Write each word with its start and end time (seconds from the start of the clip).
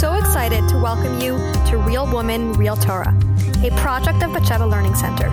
so 0.00 0.14
excited 0.14 0.66
to 0.66 0.78
welcome 0.78 1.20
you 1.20 1.36
to 1.66 1.76
Real 1.76 2.10
Woman, 2.10 2.54
Real 2.54 2.74
Torah, 2.74 3.14
a 3.62 3.70
project 3.72 4.22
of 4.22 4.30
Batsheva 4.30 4.66
Learning 4.66 4.94
Center. 4.94 5.28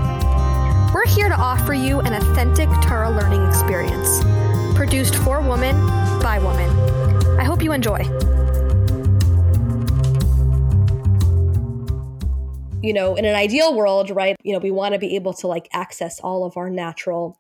We're 0.94 1.08
here 1.08 1.30
to 1.30 1.38
offer 1.38 1.74
you 1.74 2.02
an 2.02 2.12
authentic 2.12 2.68
Torah 2.82 3.10
learning 3.10 3.48
experience, 3.48 4.22
produced 4.76 5.16
for 5.16 5.40
women 5.40 5.74
by 6.20 6.40
women. 6.40 6.70
I 7.40 7.46
hope 7.46 7.64
you 7.64 7.72
enjoy. 7.72 8.00
You 12.84 12.92
know, 12.92 13.16
in 13.16 13.24
an 13.24 13.36
ideal 13.36 13.74
world, 13.74 14.10
right, 14.10 14.36
you 14.44 14.52
know, 14.52 14.60
we 14.60 14.72
want 14.72 14.96
to 14.96 15.00
be 15.00 15.16
able 15.16 15.32
to 15.36 15.48
like 15.48 15.70
access 15.72 16.20
all 16.20 16.44
of 16.44 16.58
our 16.58 16.70
natural 16.70 17.40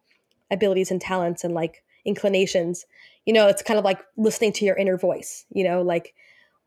abilities 0.49 0.91
and 0.91 1.01
talents 1.01 1.43
and 1.43 1.53
like 1.53 1.83
inclinations. 2.05 2.85
You 3.25 3.33
know, 3.33 3.47
it's 3.49 3.61
kind 3.61 3.77
of 3.77 3.83
like 3.83 3.99
listening 4.15 4.53
to 4.53 4.63
your 4.63 4.77
inner 4.77 4.95
voice, 4.95 5.43
you 5.51 5.65
know, 5.65 5.81
like 5.81 6.13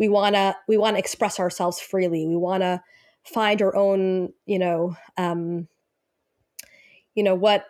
we 0.01 0.09
want 0.09 0.35
to 0.35 0.57
we 0.67 0.77
want 0.77 0.97
to 0.97 0.99
express 0.99 1.39
ourselves 1.39 1.79
freely. 1.79 2.27
We 2.27 2.35
want 2.37 2.63
to 2.63 2.83
find 3.23 3.61
our 3.61 3.77
own 3.77 4.33
you 4.47 4.59
know 4.59 4.97
um 5.19 5.69
you 7.15 7.23
know 7.23 7.35
what 7.35 7.67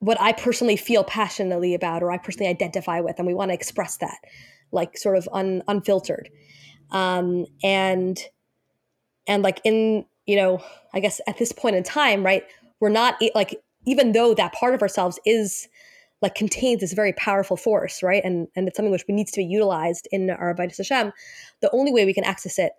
what 0.00 0.20
i 0.20 0.32
personally 0.32 0.76
feel 0.76 1.04
passionately 1.04 1.74
about 1.74 2.02
or 2.02 2.10
i 2.10 2.18
personally 2.18 2.50
identify 2.50 3.00
with 3.00 3.16
and 3.18 3.26
we 3.26 3.34
want 3.34 3.50
to 3.50 3.54
express 3.54 3.98
that 3.98 4.18
like 4.72 4.98
sort 4.98 5.16
of 5.16 5.28
un, 5.32 5.62
unfiltered. 5.68 6.28
Um 6.90 7.46
and 7.62 8.18
and 9.28 9.44
like 9.44 9.60
in 9.62 10.04
you 10.26 10.34
know 10.34 10.60
i 10.92 10.98
guess 10.98 11.20
at 11.28 11.38
this 11.38 11.52
point 11.52 11.76
in 11.76 11.84
time 11.84 12.24
right 12.24 12.44
we're 12.80 12.88
not 12.88 13.22
like 13.36 13.62
even 13.86 14.10
though 14.10 14.34
that 14.34 14.52
part 14.52 14.74
of 14.74 14.82
ourselves 14.82 15.20
is 15.24 15.68
like 16.22 16.34
contains 16.34 16.80
this 16.80 16.92
very 16.92 17.12
powerful 17.12 17.56
force, 17.56 18.02
right? 18.02 18.22
And 18.24 18.48
and 18.56 18.68
it's 18.68 18.76
something 18.76 18.92
which 18.92 19.04
needs 19.08 19.30
to 19.32 19.40
be 19.40 19.44
utilized 19.44 20.08
in 20.10 20.30
our 20.30 20.54
Avodas 20.54 20.78
Hashem. 20.78 21.12
The 21.60 21.70
only 21.72 21.92
way 21.92 22.04
we 22.04 22.14
can 22.14 22.24
access 22.24 22.58
it 22.58 22.72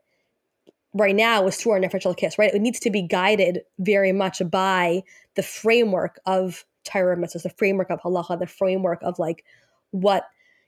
right 0.94 1.16
now 1.16 1.46
is 1.46 1.58
through 1.58 1.74
our 1.74 1.80
Nefesh 1.80 2.18
Kiss, 2.18 2.40
right? 2.40 2.54
It 2.54 2.62
needs 2.62 2.80
to 2.80 2.90
be 2.90 3.02
guided 3.02 3.62
very 3.80 4.14
much 4.14 4.42
by 4.50 5.04
the 5.36 5.44
framework 5.44 6.20
of 6.26 6.66
Torah 6.86 7.18
mitzvahs, 7.18 7.44
the 7.44 7.50
framework 7.50 7.90
of 7.90 8.00
halacha, 8.02 8.40
the 8.40 8.48
framework 8.48 9.00
of 9.04 9.20
like 9.20 9.44
what 9.92 10.26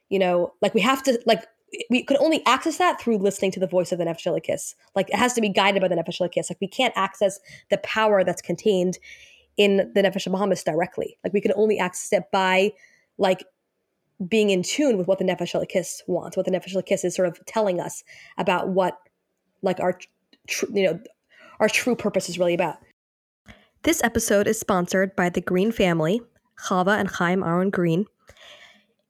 you 0.08 0.18
know, 0.18 0.52
like 0.62 0.74
we 0.74 0.80
have 0.80 1.02
to 1.04 1.20
like 1.26 1.44
we 1.90 2.02
could 2.02 2.16
only 2.18 2.44
access 2.46 2.78
that 2.78 3.00
through 3.00 3.18
listening 3.18 3.50
to 3.52 3.60
the 3.60 3.66
voice 3.66 3.92
of 3.92 3.98
the 3.98 4.04
Nefesh. 4.04 4.74
Like 4.94 5.10
it 5.10 5.16
has 5.16 5.34
to 5.34 5.40
be 5.40 5.48
guided 5.48 5.82
by 5.82 5.88
the 5.88 5.96
Nefesh. 5.96 6.20
Like 6.20 6.34
we 6.60 6.68
can't 6.68 6.94
access 6.96 7.40
the 7.70 7.78
power 7.78 8.24
that's 8.24 8.42
contained 8.42 8.98
in 9.58 9.90
the 9.94 10.02
Nefesh 10.02 10.26
Behamis 10.28 10.64
directly. 10.64 11.18
Like 11.22 11.34
we 11.34 11.42
can 11.42 11.52
only 11.56 11.78
access 11.78 12.12
it 12.12 12.24
by 12.32 12.72
like 13.18 13.44
being 14.26 14.50
in 14.50 14.62
tune 14.62 14.96
with 14.96 15.06
what 15.06 15.18
the 15.18 15.24
Nefesh 15.24 15.68
Kiss 15.68 16.02
wants, 16.06 16.36
what 16.36 16.46
the 16.46 16.52
Nefesh 16.52 16.82
Kiss 16.86 17.04
is 17.04 17.14
sort 17.14 17.28
of 17.28 17.44
telling 17.44 17.80
us 17.80 18.02
about 18.38 18.70
what 18.70 18.96
like 19.60 19.80
our 19.80 19.98
tr- 20.46 20.66
you 20.72 20.84
know 20.84 21.00
our 21.60 21.68
true 21.68 21.96
purpose 21.96 22.28
is 22.28 22.38
really 22.38 22.54
about. 22.54 22.78
This 23.82 24.02
episode 24.02 24.46
is 24.46 24.58
sponsored 24.58 25.14
by 25.14 25.28
the 25.28 25.40
Green 25.40 25.72
family, 25.72 26.20
Chava 26.66 26.98
and 26.98 27.08
Chaim 27.08 27.42
Aaron 27.42 27.70
Green, 27.70 28.06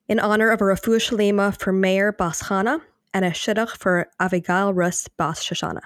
in 0.08 0.18
honor 0.18 0.50
of 0.50 0.60
a 0.60 0.64
Refuah 0.64 0.98
Shleimah 0.98 1.58
for 1.58 1.72
Mayor 1.72 2.12
Bas 2.12 2.42
Chana 2.44 2.80
and 3.14 3.24
a 3.24 3.30
Shidduch 3.30 3.76
for 3.76 4.08
Avigail 4.20 4.74
Rus 4.74 5.08
Bas 5.16 5.42
Shoshana. 5.42 5.80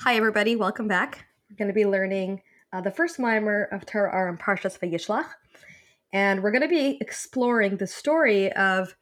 Hi 0.00 0.16
everybody, 0.16 0.56
welcome 0.56 0.88
back. 0.88 1.26
We're 1.50 1.56
going 1.56 1.68
to 1.68 1.74
be 1.74 1.86
learning 1.86 2.42
uh, 2.72 2.80
the 2.80 2.90
first 2.90 3.18
maamar 3.18 3.66
of 3.72 3.84
Torah 3.84 4.10
Ohr 4.12 4.28
in 4.28 4.38
Parshas 4.38 4.78
Vayishlach, 4.78 5.26
and 6.12 6.42
we're 6.42 6.50
going 6.50 6.62
to 6.62 6.68
be 6.68 6.98
exploring 7.00 7.76
the 7.76 7.86
story 7.86 8.52
of 8.52 8.94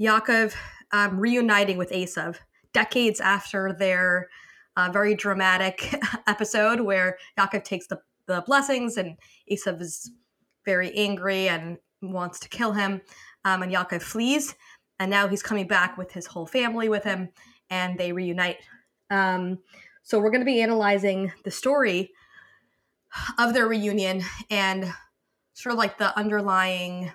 Yaakov 0.00 0.54
um, 0.92 1.18
reuniting 1.18 1.76
with 1.78 1.90
Esav 1.90 2.36
decades 2.72 3.20
after 3.20 3.74
their 3.78 4.28
uh, 4.76 4.90
very 4.90 5.14
dramatic 5.14 5.94
episode 6.26 6.80
where 6.80 7.18
Yaakov 7.38 7.64
takes 7.64 7.86
the, 7.86 7.98
the 8.26 8.42
blessings 8.46 8.96
and 8.96 9.16
Esav 9.50 9.80
is 9.80 10.10
very 10.64 10.92
angry 10.94 11.48
and 11.48 11.76
wants 12.00 12.38
to 12.40 12.48
kill 12.48 12.72
him, 12.72 13.00
um, 13.44 13.62
and 13.62 13.72
Yaakov 13.72 14.02
flees, 14.02 14.54
and 14.98 15.10
now 15.10 15.28
he's 15.28 15.42
coming 15.42 15.66
back 15.66 15.98
with 15.98 16.12
his 16.12 16.26
whole 16.26 16.46
family 16.46 16.88
with 16.88 17.04
him, 17.04 17.28
and 17.70 17.98
they 17.98 18.12
reunite. 18.12 18.58
Um, 19.10 19.58
so 20.02 20.18
we're 20.18 20.30
going 20.30 20.40
to 20.40 20.46
be 20.46 20.62
analyzing 20.62 21.32
the 21.44 21.50
story 21.50 22.10
of 23.38 23.54
their 23.54 23.66
reunion 23.66 24.22
and 24.50 24.92
sort 25.54 25.72
of 25.72 25.78
like 25.78 25.98
the 25.98 26.16
underlying 26.18 27.12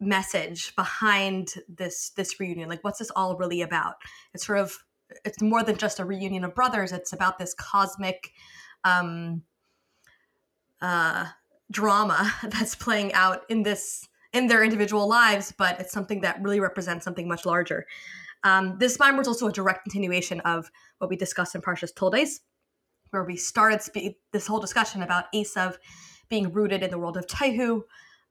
message 0.00 0.74
behind 0.76 1.54
this 1.68 2.10
this 2.10 2.38
reunion. 2.38 2.68
Like 2.68 2.84
what's 2.84 2.98
this 2.98 3.10
all 3.14 3.36
really 3.36 3.62
about? 3.62 3.94
It's 4.32 4.46
sort 4.46 4.58
of 4.58 4.78
it's 5.24 5.40
more 5.42 5.62
than 5.62 5.76
just 5.76 6.00
a 6.00 6.04
reunion 6.04 6.44
of 6.44 6.54
brothers. 6.54 6.92
It's 6.92 7.12
about 7.12 7.38
this 7.38 7.54
cosmic 7.54 8.30
um 8.84 9.42
uh 10.80 11.26
drama 11.70 12.32
that's 12.42 12.74
playing 12.74 13.12
out 13.14 13.42
in 13.48 13.62
this 13.62 14.08
in 14.32 14.48
their 14.48 14.64
individual 14.64 15.08
lives 15.08 15.54
but 15.56 15.78
it's 15.80 15.92
something 15.92 16.20
that 16.20 16.42
really 16.42 16.60
represents 16.60 17.04
something 17.04 17.28
much 17.28 17.46
larger. 17.46 17.86
Um, 18.44 18.76
this 18.78 18.98
maamar 18.98 19.22
is 19.22 19.28
also 19.28 19.48
a 19.48 19.52
direct 19.52 19.84
continuation 19.84 20.40
of 20.40 20.70
what 20.98 21.08
we 21.08 21.16
discussed 21.16 21.54
in 21.54 21.62
Parshas 21.62 21.94
Toldes, 21.94 22.40
where 23.14 23.24
we 23.24 23.36
started 23.36 23.80
spe- 23.80 24.18
this 24.32 24.46
whole 24.46 24.60
discussion 24.60 25.02
about 25.02 25.32
Esav 25.32 25.76
being 26.28 26.52
rooted 26.52 26.82
in 26.82 26.90
the 26.90 26.98
world 26.98 27.16
of 27.16 27.26
Tohu. 27.26 27.84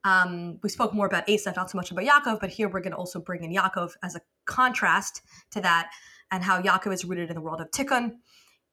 Um, 0.04 0.58
we 0.62 0.68
spoke 0.68 0.92
more 0.92 1.06
about 1.06 1.26
Esav, 1.26 1.56
not 1.56 1.70
so 1.70 1.78
much 1.78 1.90
about 1.90 2.04
Yaakov, 2.04 2.38
but 2.38 2.50
here 2.50 2.68
we're 2.68 2.80
going 2.80 2.92
to 2.92 2.98
also 2.98 3.18
bring 3.18 3.42
in 3.42 3.52
Yaakov 3.52 3.92
as 4.02 4.14
a 4.14 4.20
contrast 4.44 5.22
to 5.52 5.60
that 5.62 5.90
and 6.30 6.44
how 6.44 6.60
Yaakov 6.60 6.92
is 6.92 7.04
rooted 7.04 7.30
in 7.30 7.34
the 7.34 7.40
world 7.40 7.62
of 7.62 7.70
Tikkun. 7.70 8.16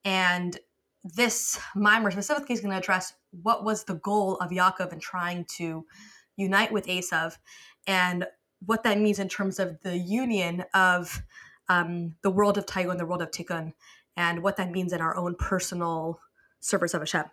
And 0.03 0.59
this 1.03 1.59
maamar 1.75 2.11
specifically 2.11 2.53
is 2.53 2.61
going 2.61 2.71
to 2.71 2.77
address 2.77 3.13
what 3.31 3.63
was 3.63 3.85
the 3.85 3.95
goal 3.95 4.35
of 4.35 4.51
Yaakov 4.51 4.91
in 4.91 4.99
trying 4.99 5.45
to 5.57 5.85
unite 6.35 6.71
with 6.73 6.87
Esav 6.87 7.37
and 7.87 8.27
what 8.65 8.83
that 8.83 8.99
means 8.99 9.17
in 9.17 9.29
terms 9.29 9.57
of 9.59 9.79
the 9.81 9.97
union 9.97 10.65
of 10.73 11.23
um, 11.69 12.15
the 12.21 12.29
world 12.29 12.57
of 12.57 12.65
Tohu 12.65 12.91
and 12.91 12.99
the 12.99 13.05
world 13.05 13.21
of 13.21 13.31
Tikkun 13.31 13.73
and 14.17 14.43
what 14.43 14.57
that 14.57 14.71
means 14.71 14.93
in 14.93 15.01
our 15.01 15.15
own 15.15 15.35
personal 15.35 16.19
service 16.59 16.93
of 16.93 17.01
Hashem. 17.01 17.25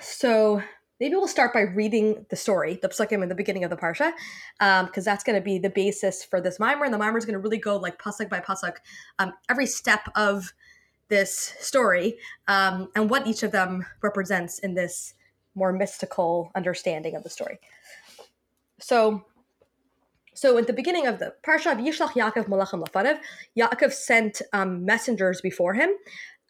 So 0.00 0.62
maybe 0.98 1.14
we'll 1.14 1.28
start 1.28 1.52
by 1.52 1.60
reading 1.60 2.26
the 2.30 2.36
story, 2.36 2.78
the 2.80 2.88
psukim 2.88 3.22
in 3.22 3.28
the 3.28 3.34
beginning 3.34 3.64
of 3.64 3.70
the 3.70 3.76
parsha, 3.76 4.12
because 4.58 4.80
um, 4.82 5.04
that's 5.04 5.24
going 5.24 5.36
to 5.36 5.44
be 5.44 5.58
the 5.58 5.70
basis 5.70 6.24
for 6.24 6.40
this 6.40 6.58
maamar, 6.58 6.84
and 6.84 6.94
the 6.94 6.98
maamar 6.98 7.18
is 7.18 7.24
going 7.24 7.34
to 7.34 7.38
really 7.38 7.58
go 7.58 7.76
like 7.76 7.98
pasuk 7.98 8.28
by 8.28 8.40
pasuk, 8.40 8.76
um, 9.18 9.32
every 9.48 9.66
step 9.66 10.08
of 10.14 10.52
this 11.08 11.54
story, 11.60 12.16
um, 12.48 12.88
and 12.96 13.10
what 13.10 13.26
each 13.26 13.42
of 13.42 13.52
them 13.52 13.84
represents 14.02 14.58
in 14.58 14.74
this 14.74 15.14
more 15.54 15.72
mystical 15.72 16.50
understanding 16.54 17.14
of 17.14 17.22
the 17.22 17.30
story. 17.30 17.58
So 18.80 19.24
so 20.36 20.58
at 20.58 20.66
the 20.66 20.72
beginning 20.72 21.06
of 21.06 21.18
the 21.18 21.34
parsha 21.46 21.72
of 21.72 21.78
Yishlach 21.78 22.10
Yaakov 22.10 22.46
Malachim 22.46 22.84
Lafanav, 22.84 23.18
Yaakov 23.58 23.92
sent 23.92 24.42
um, 24.52 24.84
messengers 24.84 25.40
before 25.40 25.72
him, 25.72 25.90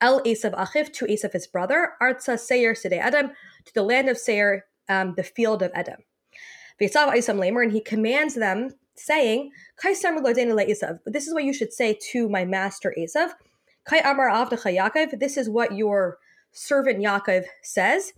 El 0.00 0.20
Esav 0.24 0.54
Achiv 0.54 0.92
to 0.92 1.06
Esav 1.06 1.32
his 1.32 1.46
brother, 1.46 1.92
Artza 2.02 2.36
Seir 2.36 2.74
Sidei 2.74 3.00
Edom, 3.00 3.30
to 3.64 3.74
the 3.74 3.82
land 3.82 4.08
of 4.08 4.18
Seir, 4.18 4.66
um, 4.88 5.14
the 5.16 5.22
field 5.22 5.62
of 5.62 5.70
Edom. 5.72 5.98
V'yisav 6.80 7.14
Esav 7.14 7.38
Lamer, 7.38 7.62
and 7.62 7.72
he 7.72 7.80
commands 7.80 8.34
them, 8.34 8.70
saying, 8.96 9.52
Kai 9.80 9.92
Esav, 9.92 10.98
this 11.06 11.26
is 11.28 11.32
what 11.32 11.44
you 11.44 11.52
should 11.52 11.72
say 11.72 11.96
to 12.10 12.28
my 12.28 12.44
master 12.44 12.92
Esav. 12.98 13.30
Kai 13.88 13.98
Amar 13.98 14.28
Avdecha 14.28 14.76
Yaakov, 14.76 15.20
this 15.20 15.36
is 15.36 15.48
what 15.48 15.76
your 15.76 16.18
servant 16.50 16.98
Yaakov 16.98 17.44
says. 17.62 18.12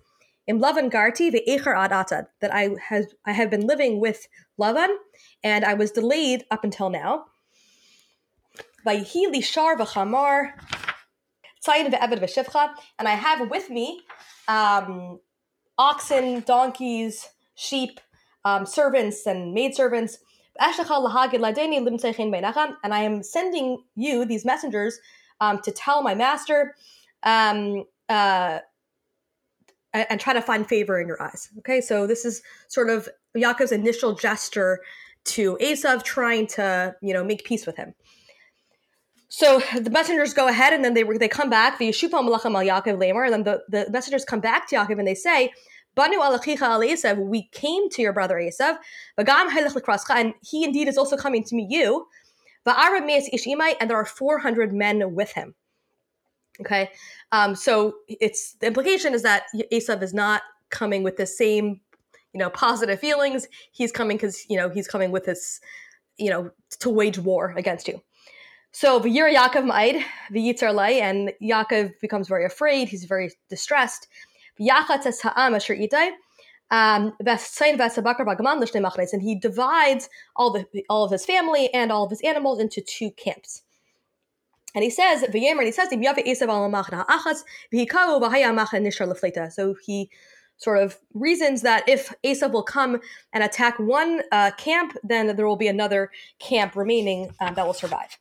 Im 0.47 0.61
Lavan 0.61 0.91
Garti 0.91 1.31
ve'echer 1.31 1.77
ad 1.77 1.91
atad, 1.91 2.27
that 2.41 2.53
I 2.55 2.71
have 2.89 3.09
I 3.27 3.33
have 3.33 3.51
been 3.51 3.67
living 3.67 4.01
with 4.01 4.27
Lavan, 4.59 4.97
and 5.43 5.65
I 5.65 5.75
was 5.75 5.91
delayed 5.91 6.45
up 6.51 6.65
until 6.65 6.91
now. 6.91 7.27
And 12.99 13.09
I 13.09 13.15
have 13.15 13.51
with 13.51 13.71
me 13.71 14.01
um, 14.47 15.21
oxen, 15.77 16.41
donkeys, 16.41 17.29
sheep, 17.55 18.01
um, 18.45 18.65
servants, 18.65 19.27
and 19.27 19.53
maidservants. 19.53 20.19
And 20.61 20.75
I 22.95 23.01
am 23.01 23.23
sending 23.23 23.83
you 23.95 24.25
these 24.25 24.45
messengers 24.45 24.99
um, 25.41 25.61
to 25.63 25.71
tell 25.71 26.03
my 26.03 26.15
master 26.15 26.75
um, 27.23 27.85
uh, 28.09 28.61
and, 29.93 30.07
and 30.11 30.21
try 30.21 30.33
to 30.33 30.43
find 30.43 30.67
favor 30.67 31.01
in 31.01 31.07
your 31.07 31.23
eyes. 31.23 31.51
Okay, 31.59 31.81
so 31.81 32.07
this 32.07 32.25
is 32.25 32.43
sort 32.69 32.91
of 32.91 33.09
Yaakov's 33.37 33.73
initial 33.73 34.15
gesture 34.15 34.81
to 35.25 35.59
Esav, 35.61 36.03
trying 36.03 36.47
to 36.49 36.95
you 37.03 37.15
know 37.15 37.25
make 37.25 37.45
peace 37.45 37.67
with 37.67 37.77
him. 37.77 37.95
So 39.29 39.61
the 39.79 39.91
messengers 39.91 40.35
go 40.35 40.49
ahead, 40.49 40.73
and 40.73 40.85
then 40.85 40.95
they 40.95 41.03
they 41.03 41.29
come 41.29 41.51
back. 41.51 41.79
The 41.79 41.89
Yeshupa 41.91 42.11
Malachim 42.11 42.55
al 42.55 42.83
Yaakov 42.83 42.99
Lamer, 42.99 43.25
and 43.25 43.33
then 43.33 43.45
the, 43.45 43.63
the 43.69 43.91
messengers 43.91 44.25
come 44.25 44.41
back 44.41 44.69
to 44.69 44.77
Yaakov 44.77 44.99
and 44.99 45.07
they 45.07 45.15
say, 45.15 45.53
"Banu 45.95 46.19
alachicha 46.19 46.63
al 46.63 46.81
Esav, 46.81 47.19
we 47.19 47.49
came 47.53 47.89
to 47.91 48.03
your 48.03 48.13
brother 48.13 48.37
Esav, 48.37 48.79
and 49.19 50.35
he 50.43 50.65
indeed 50.65 50.89
is 50.89 50.99
also 50.99 51.17
coming 51.17 51.45
to 51.45 51.55
meet 51.55 51.71
you." 51.71 52.07
Va'arab 52.67 53.07
me'es 53.07 53.31
ishimai, 53.33 53.75
and 53.81 53.89
there 53.89 53.97
are 53.97 54.05
400 54.05 54.75
men 54.75 55.15
with 55.15 55.33
him. 55.33 55.55
Okay, 56.61 56.91
um, 57.31 57.55
so 57.55 57.95
it's 58.09 58.55
the 58.55 58.67
implication 58.67 59.15
is 59.15 59.23
that 59.23 59.45
Esav 59.73 60.03
is 60.03 60.13
not 60.13 60.43
coming 60.71 61.03
with 61.03 61.17
the 61.17 61.27
same, 61.27 61.81
you 62.39 62.45
know, 62.45 62.51
positive 62.51 63.01
feelings. 63.01 63.49
He's 63.73 63.91
coming 63.91 64.17
because 64.17 64.49
you 64.49 64.57
know 64.57 64.71
he's 64.71 64.87
coming 64.87 65.11
with 65.11 65.25
this, 65.25 65.61
you 66.19 66.31
know, 66.31 66.53
to 66.79 66.89
wage 66.89 67.19
war 67.19 67.53
against 67.57 67.89
you. 67.89 68.01
So 68.71 69.01
the 69.01 69.09
V'yira 69.09 69.35
Yaakov 69.35 69.65
ma'id 69.65 70.05
v'yitzar 70.31 70.73
lay, 70.73 71.01
and 71.01 71.33
Yaakov 71.43 71.95
becomes 72.01 72.29
very 72.29 72.45
afraid. 72.45 72.89
He's 72.89 73.07
very 73.07 73.33
distressed. 73.49 74.07
Um, 74.61 75.55
and 77.21 79.23
he 79.23 79.35
divides 79.35 80.09
all 80.37 80.53
the 80.53 80.65
all 80.89 81.05
of 81.05 81.11
his 81.11 81.27
family 81.27 81.75
and 81.75 81.91
all 81.91 82.05
of 82.05 82.11
his 82.11 82.21
animals 82.21 82.61
into 82.61 82.81
two 82.81 83.11
camps. 83.13 83.63
And 84.77 84.85
he 84.85 84.91
says, 84.91 85.25
and 85.25 85.35
he 85.35 85.73
says, 85.73 85.89
so 89.55 89.75
he 89.85 90.11
sort 90.59 90.79
of 90.83 90.99
reasons 91.15 91.63
that 91.63 91.89
if 91.89 92.13
Esav 92.25 92.53
will 92.53 92.63
come 92.63 93.01
and 93.33 93.43
attack 93.43 93.79
one 93.79 94.23
uh, 94.31 94.51
camp, 94.59 94.97
then 95.03 95.35
there 95.35 95.47
will 95.47 95.57
be 95.57 95.69
another 95.69 96.11
camp 96.39 96.77
remaining 96.77 97.31
um, 97.41 97.55
that 97.55 97.67
will 97.67 97.73
survive. 97.73 98.19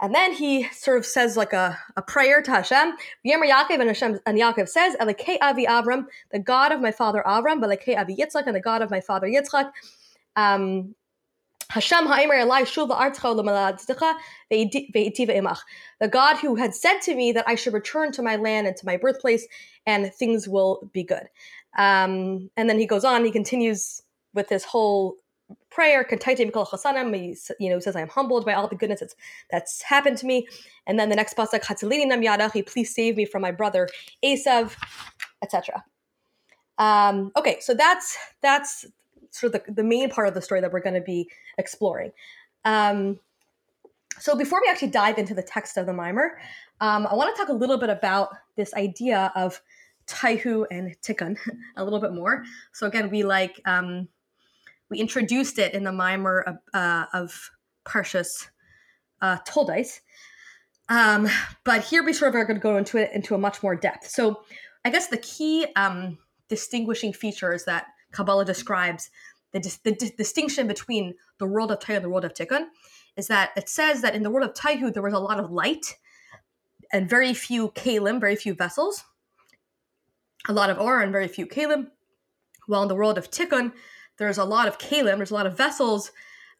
And 0.00 0.14
then 0.14 0.32
he 0.32 0.68
sort 0.70 0.98
of 0.98 1.06
says 1.06 1.36
like 1.36 1.52
a, 1.52 1.78
a 1.96 2.02
prayer 2.02 2.40
to 2.42 2.50
Hashem. 2.50 2.96
Yemer 3.26 3.50
Yaakov 3.50 3.80
and 3.80 3.88
Hashem 3.88 4.18
and 4.26 4.38
Yaakov 4.38 4.68
says, 4.68 4.94
Elokei 4.96 5.38
Avi 5.40 5.66
Avram, 5.66 6.06
the 6.30 6.38
God 6.38 6.72
of 6.72 6.80
my 6.80 6.92
father 6.92 7.22
Avram, 7.26 7.60
Elokei 7.60 7.98
Avi 7.98 8.16
Yitzchak, 8.16 8.46
and 8.46 8.54
the 8.54 8.60
God 8.60 8.80
of 8.80 8.90
my 8.90 9.00
father 9.00 9.26
Yitzchak. 9.26 9.72
Um, 10.36 10.94
Hashem 11.70 12.06
ha'emer 12.06 12.34
elai 12.34 12.62
shuv 12.62 12.88
imach. 15.28 15.58
The 16.00 16.08
God 16.08 16.36
who 16.36 16.54
had 16.54 16.74
said 16.74 17.00
to 17.00 17.14
me 17.14 17.32
that 17.32 17.44
I 17.46 17.54
should 17.56 17.74
return 17.74 18.10
to 18.12 18.22
my 18.22 18.36
land 18.36 18.66
and 18.66 18.76
to 18.76 18.86
my 18.86 18.96
birthplace, 18.96 19.46
and 19.84 20.12
things 20.14 20.48
will 20.48 20.90
be 20.92 21.04
good. 21.04 21.28
Um, 21.76 22.50
and 22.56 22.70
then 22.70 22.78
he 22.78 22.86
goes 22.86 23.04
on. 23.04 23.24
He 23.24 23.30
continues 23.30 24.02
with 24.32 24.48
this 24.48 24.64
whole 24.64 25.16
prayer. 25.70 26.06
He 26.08 26.16
you 27.60 27.70
know 27.70 27.78
says 27.80 27.96
I 27.96 28.00
am 28.00 28.08
humbled 28.08 28.46
by 28.46 28.54
all 28.54 28.68
the 28.68 28.76
goodness 28.76 29.00
that's 29.00 29.14
that's 29.50 29.82
happened 29.82 30.16
to 30.18 30.26
me. 30.26 30.46
And 30.86 30.98
then 30.98 31.10
the 31.10 31.16
next 31.16 31.36
pasuk 31.36 32.66
please 32.66 32.94
save 32.94 33.16
me 33.16 33.26
from 33.26 33.42
my 33.42 33.50
brother 33.50 33.88
Esav, 34.24 34.74
etc. 35.42 35.84
Um, 36.78 37.32
okay, 37.36 37.58
so 37.60 37.74
that's 37.74 38.16
that's 38.40 38.86
sort 39.30 39.54
of 39.54 39.64
the, 39.64 39.72
the 39.72 39.84
main 39.84 40.10
part 40.10 40.28
of 40.28 40.34
the 40.34 40.42
story 40.42 40.60
that 40.60 40.72
we're 40.72 40.80
going 40.80 40.94
to 40.94 41.00
be 41.00 41.30
exploring. 41.56 42.12
Um, 42.64 43.18
so 44.18 44.36
before 44.36 44.60
we 44.60 44.70
actually 44.70 44.88
dive 44.88 45.18
into 45.18 45.34
the 45.34 45.42
text 45.42 45.76
of 45.76 45.86
the 45.86 45.92
maamar, 45.92 46.30
um, 46.80 47.06
I 47.06 47.14
want 47.14 47.34
to 47.34 47.40
talk 47.40 47.48
a 47.48 47.56
little 47.56 47.78
bit 47.78 47.90
about 47.90 48.30
this 48.56 48.74
idea 48.74 49.32
of 49.36 49.60
tohu 50.06 50.66
and 50.70 50.96
tikkun 51.02 51.36
a 51.76 51.84
little 51.84 52.00
bit 52.00 52.12
more. 52.12 52.44
So 52.72 52.86
again, 52.86 53.10
we 53.10 53.22
like 53.22 53.60
um, 53.64 54.08
we 54.90 54.98
introduced 54.98 55.58
it 55.58 55.74
in 55.74 55.84
the 55.84 55.90
maamar 55.90 56.44
of, 56.44 56.56
uh, 56.74 57.04
of 57.12 57.50
Parshas 57.84 58.48
uh, 59.20 59.38
Toldais. 59.46 60.00
Um, 60.88 61.28
but 61.64 61.84
here 61.84 62.02
we 62.02 62.12
sort 62.12 62.30
of 62.30 62.36
are 62.36 62.44
going 62.44 62.56
to 62.56 62.62
go 62.62 62.78
into 62.78 62.96
it 62.96 63.10
into 63.12 63.34
a 63.34 63.38
much 63.38 63.62
more 63.62 63.76
depth. 63.76 64.08
So 64.08 64.42
I 64.84 64.90
guess 64.90 65.08
the 65.08 65.18
key 65.18 65.66
um, 65.76 66.18
distinguishing 66.48 67.12
is 67.22 67.64
that 67.66 67.86
Kabbalah 68.12 68.44
describes 68.44 69.10
the, 69.52 69.60
the 69.84 70.12
distinction 70.16 70.66
between 70.66 71.14
the 71.38 71.46
world 71.46 71.70
of 71.70 71.78
Tohu 71.78 71.96
and 71.96 72.04
the 72.04 72.10
world 72.10 72.24
of 72.24 72.34
Tikkun 72.34 72.66
is 73.16 73.28
that 73.28 73.50
it 73.56 73.68
says 73.68 74.02
that 74.02 74.14
in 74.14 74.22
the 74.22 74.30
world 74.30 74.48
of 74.48 74.54
Tohu 74.54 74.92
there 74.92 75.02
was 75.02 75.14
a 75.14 75.18
lot 75.18 75.40
of 75.40 75.50
light 75.50 75.96
and 76.92 77.08
very 77.08 77.34
few 77.34 77.68
kalim, 77.70 78.20
very 78.20 78.36
few 78.36 78.54
vessels, 78.54 79.04
a 80.48 80.52
lot 80.52 80.70
of 80.70 80.78
or 80.78 81.00
and 81.00 81.12
very 81.12 81.28
few 81.28 81.46
kalim. 81.46 81.88
While 82.66 82.82
in 82.82 82.88
the 82.88 82.94
world 82.94 83.18
of 83.18 83.30
Tikkun, 83.30 83.72
there's 84.18 84.38
a 84.38 84.44
lot 84.44 84.68
of 84.68 84.78
kalim, 84.78 85.16
there's 85.16 85.30
a 85.30 85.34
lot 85.34 85.46
of 85.46 85.56
vessels, 85.56 86.12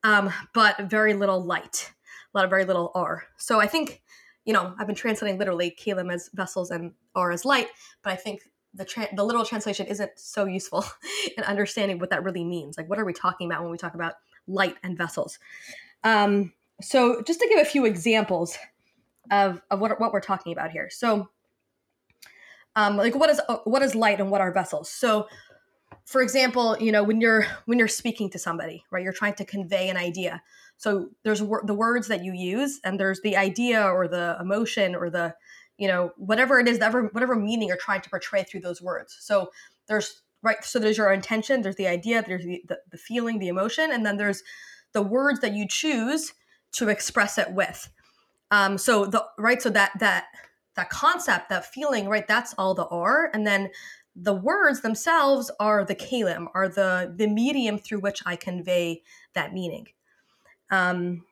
um, 0.04 0.32
but 0.54 0.78
very 0.90 1.14
little 1.14 1.42
light, 1.42 1.92
a 2.34 2.38
lot 2.38 2.44
of 2.44 2.50
very 2.50 2.64
little 2.64 2.90
or. 2.94 3.24
So 3.36 3.60
I 3.60 3.66
think, 3.66 4.02
you 4.44 4.52
know, 4.52 4.74
I've 4.78 4.86
been 4.86 4.96
translating 4.96 5.38
literally 5.38 5.76
kalim 5.78 6.12
as 6.12 6.30
vessels 6.32 6.70
and 6.70 6.92
or 7.14 7.32
as 7.32 7.44
light, 7.44 7.68
but 8.02 8.12
I 8.12 8.16
think 8.16 8.42
the 8.74 8.84
tra- 8.84 9.14
the 9.14 9.24
literal 9.24 9.44
translation 9.44 9.86
isn't 9.86 10.12
so 10.16 10.44
useful 10.44 10.84
in 11.36 11.44
understanding 11.44 11.98
what 11.98 12.10
that 12.10 12.24
really 12.24 12.44
means. 12.44 12.76
Like, 12.76 12.88
what 12.88 12.98
are 12.98 13.04
we 13.04 13.12
talking 13.12 13.46
about 13.46 13.62
when 13.62 13.70
we 13.70 13.78
talk 13.78 13.94
about 13.94 14.14
light 14.46 14.76
and 14.82 14.96
vessels? 14.96 15.38
Um, 16.04 16.52
so, 16.80 17.22
just 17.22 17.40
to 17.40 17.48
give 17.48 17.58
a 17.58 17.64
few 17.64 17.86
examples 17.86 18.56
of, 19.30 19.60
of 19.70 19.80
what, 19.80 20.00
what 20.00 20.12
we're 20.12 20.20
talking 20.20 20.52
about 20.52 20.70
here. 20.70 20.88
So, 20.90 21.28
um, 22.76 22.96
like, 22.96 23.14
what 23.14 23.30
is 23.30 23.40
what 23.64 23.82
is 23.82 23.94
light 23.94 24.20
and 24.20 24.30
what 24.30 24.40
are 24.40 24.52
vessels? 24.52 24.90
So, 24.90 25.26
for 26.04 26.22
example, 26.22 26.76
you 26.78 26.92
know, 26.92 27.02
when 27.02 27.20
you're 27.20 27.46
when 27.66 27.78
you're 27.78 27.88
speaking 27.88 28.30
to 28.30 28.38
somebody, 28.38 28.84
right, 28.90 29.02
you're 29.02 29.12
trying 29.12 29.34
to 29.34 29.44
convey 29.44 29.88
an 29.88 29.96
idea. 29.96 30.42
So 30.76 31.10
there's 31.24 31.42
wor- 31.42 31.64
the 31.66 31.74
words 31.74 32.06
that 32.06 32.24
you 32.24 32.32
use, 32.32 32.80
and 32.84 33.00
there's 33.00 33.20
the 33.22 33.36
idea 33.36 33.82
or 33.82 34.06
the 34.06 34.36
emotion 34.40 34.94
or 34.94 35.10
the 35.10 35.34
you 35.78 35.88
know 35.88 36.12
whatever 36.16 36.58
it 36.58 36.68
is 36.68 36.78
whatever 36.78 37.04
whatever 37.12 37.36
meaning 37.36 37.68
you're 37.68 37.76
trying 37.76 38.02
to 38.02 38.10
portray 38.10 38.42
through 38.42 38.60
those 38.60 38.82
words. 38.82 39.16
So 39.20 39.50
there's 39.86 40.22
right 40.42 40.62
so 40.62 40.78
there's 40.78 40.98
your 40.98 41.12
intention 41.12 41.62
there's 41.62 41.76
the 41.76 41.86
idea 41.86 42.22
there's 42.22 42.44
the, 42.44 42.62
the, 42.68 42.78
the 42.90 42.98
feeling 42.98 43.38
the 43.38 43.48
emotion 43.48 43.90
and 43.90 44.04
then 44.04 44.16
there's 44.16 44.42
the 44.92 45.02
words 45.02 45.40
that 45.40 45.54
you 45.54 45.66
choose 45.66 46.34
to 46.72 46.88
express 46.88 47.38
it 47.38 47.52
with. 47.52 47.90
Um 48.50 48.76
so 48.76 49.06
the 49.06 49.24
right 49.38 49.62
so 49.62 49.70
that 49.70 49.92
that 50.00 50.26
that 50.74 50.90
concept 50.90 51.48
that 51.48 51.64
feeling 51.64 52.08
right 52.08 52.26
that's 52.26 52.54
all 52.58 52.74
the 52.74 52.86
r 52.86 53.30
and 53.32 53.46
then 53.46 53.70
the 54.20 54.34
words 54.34 54.80
themselves 54.80 55.48
are 55.60 55.84
the 55.84 55.94
kalim 55.94 56.48
are 56.54 56.68
the 56.68 57.14
the 57.16 57.28
medium 57.28 57.78
through 57.78 58.00
which 58.00 58.20
i 58.26 58.34
convey 58.34 59.02
that 59.34 59.52
meaning. 59.54 59.86
Um 60.70 61.24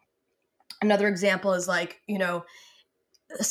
another 0.83 1.09
example 1.09 1.53
is 1.53 1.67
like 1.67 2.01
you 2.07 2.19
know 2.19 2.45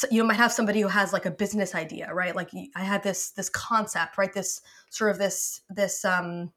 you 0.10 0.24
might 0.24 0.38
have 0.38 0.51
somebody 0.51 0.81
who 0.81 0.88
has 0.88 1.13
like 1.13 1.25
a 1.25 1.31
business 1.31 1.76
idea 1.76 2.14
right? 2.14 2.35
Like 2.35 2.52
i 2.76 2.83
had 2.83 3.04
this 3.04 3.31
this 3.31 3.50
concept 3.50 4.18
right? 4.18 4.33
This 4.33 4.61
sort 4.90 5.11
of 5.11 5.18
this 5.18 5.61
this 5.69 6.06
um 6.06 6.52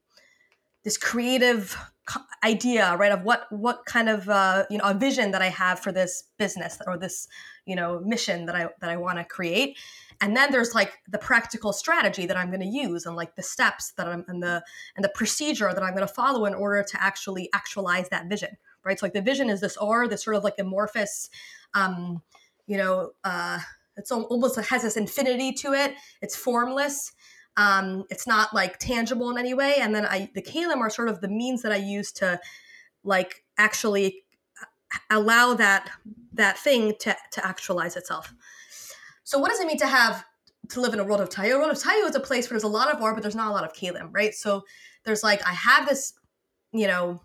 this 0.84 0.96
creative 0.96 1.76
idea 2.42 2.96
right 2.96 3.12
of 3.12 3.22
what 3.22 3.46
what 3.50 3.84
kind 3.84 4.08
of 4.08 4.28
uh, 4.28 4.64
you 4.70 4.78
know 4.78 4.84
a 4.84 4.94
vision 4.94 5.32
that 5.32 5.42
i 5.42 5.48
have 5.48 5.78
for 5.78 5.92
this 5.92 6.24
business 6.38 6.78
or 6.86 6.96
this 6.96 7.28
you 7.66 7.76
know 7.76 8.00
mission 8.00 8.46
that 8.46 8.54
i 8.54 8.68
that 8.80 8.90
i 8.90 8.96
want 8.96 9.18
to 9.18 9.24
create. 9.24 9.76
And 10.20 10.36
then 10.36 10.50
there's 10.50 10.74
like 10.74 10.94
the 11.06 11.18
practical 11.18 11.72
strategy 11.72 12.26
that 12.26 12.36
i'm 12.36 12.48
going 12.48 12.60
to 12.60 12.66
use 12.66 13.04
and 13.06 13.16
like 13.16 13.36
the 13.36 13.42
steps 13.42 13.92
that 13.92 14.08
i'm 14.08 14.24
and 14.28 14.42
the 14.42 14.62
and 14.96 15.04
the 15.04 15.10
procedure 15.10 15.72
that 15.72 15.82
i'm 15.82 15.94
going 15.94 16.06
to 16.06 16.14
follow 16.14 16.44
in 16.46 16.54
order 16.54 16.82
to 16.82 17.02
actually 17.02 17.50
actualize 17.52 18.08
that 18.08 18.28
vision 18.28 18.56
right? 18.84 18.98
So 18.98 19.06
like 19.06 19.12
the 19.12 19.20
vision 19.20 19.50
is 19.50 19.60
this 19.60 19.76
or 19.76 20.08
this 20.08 20.24
sort 20.24 20.36
of 20.36 20.44
like 20.44 20.54
amorphous 20.58 21.28
um 21.74 22.22
you 22.68 22.76
know, 22.76 23.10
uh, 23.24 23.58
it's 23.96 24.12
almost 24.12 24.60
has 24.60 24.82
this 24.82 24.96
infinity 24.96 25.52
to 25.54 25.72
it. 25.72 25.94
It's 26.22 26.36
formless. 26.36 27.12
Um, 27.56 28.04
it's 28.10 28.26
not 28.26 28.54
like 28.54 28.78
tangible 28.78 29.30
in 29.30 29.38
any 29.38 29.54
way. 29.54 29.74
And 29.80 29.92
then 29.92 30.06
I, 30.06 30.30
the 30.34 30.42
kalim 30.42 30.76
are 30.76 30.90
sort 30.90 31.08
of 31.08 31.20
the 31.20 31.28
means 31.28 31.62
that 31.62 31.72
I 31.72 31.76
use 31.76 32.12
to, 32.12 32.38
like, 33.02 33.42
actually 33.56 34.22
uh, 34.62 34.98
allow 35.10 35.54
that 35.54 35.90
that 36.34 36.56
thing 36.58 36.94
to 37.00 37.16
to 37.32 37.44
actualize 37.44 37.96
itself. 37.96 38.32
So, 39.24 39.38
what 39.38 39.50
does 39.50 39.60
it 39.60 39.66
mean 39.66 39.78
to 39.78 39.86
have 39.86 40.24
to 40.68 40.80
live 40.80 40.92
in 40.92 41.00
a 41.00 41.04
world 41.04 41.20
of 41.20 41.30
Tohu? 41.30 41.54
A 41.54 41.58
world 41.58 41.72
of 41.72 41.78
Tohu 41.78 42.08
is 42.08 42.14
a 42.14 42.20
place 42.20 42.48
where 42.48 42.54
there's 42.54 42.62
a 42.62 42.68
lot 42.68 42.94
of 42.94 43.02
or, 43.02 43.14
but 43.14 43.22
there's 43.22 43.34
not 43.34 43.48
a 43.48 43.52
lot 43.52 43.64
of 43.64 43.72
kalim, 43.72 44.10
right? 44.12 44.34
So, 44.34 44.62
there's 45.04 45.24
like 45.24 45.44
I 45.44 45.54
have 45.54 45.88
this, 45.88 46.12
you 46.72 46.86
know, 46.86 47.22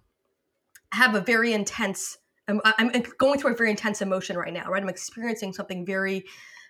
have 0.94 1.14
a 1.14 1.22
very 1.22 1.54
intense 1.54 2.18
I'm, 2.48 2.62
I'm 2.66 2.92
going 3.18 3.40
through 3.40 3.54
a 3.54 3.58
very 3.58 3.70
intense 3.70 4.02
emotion 4.02 4.38
right 4.38 4.54
now, 4.54 4.70
right? 4.70 4.82
I'm 4.82 4.90
experiencing 4.90 5.54
something 5.54 5.86
very, 5.86 6.26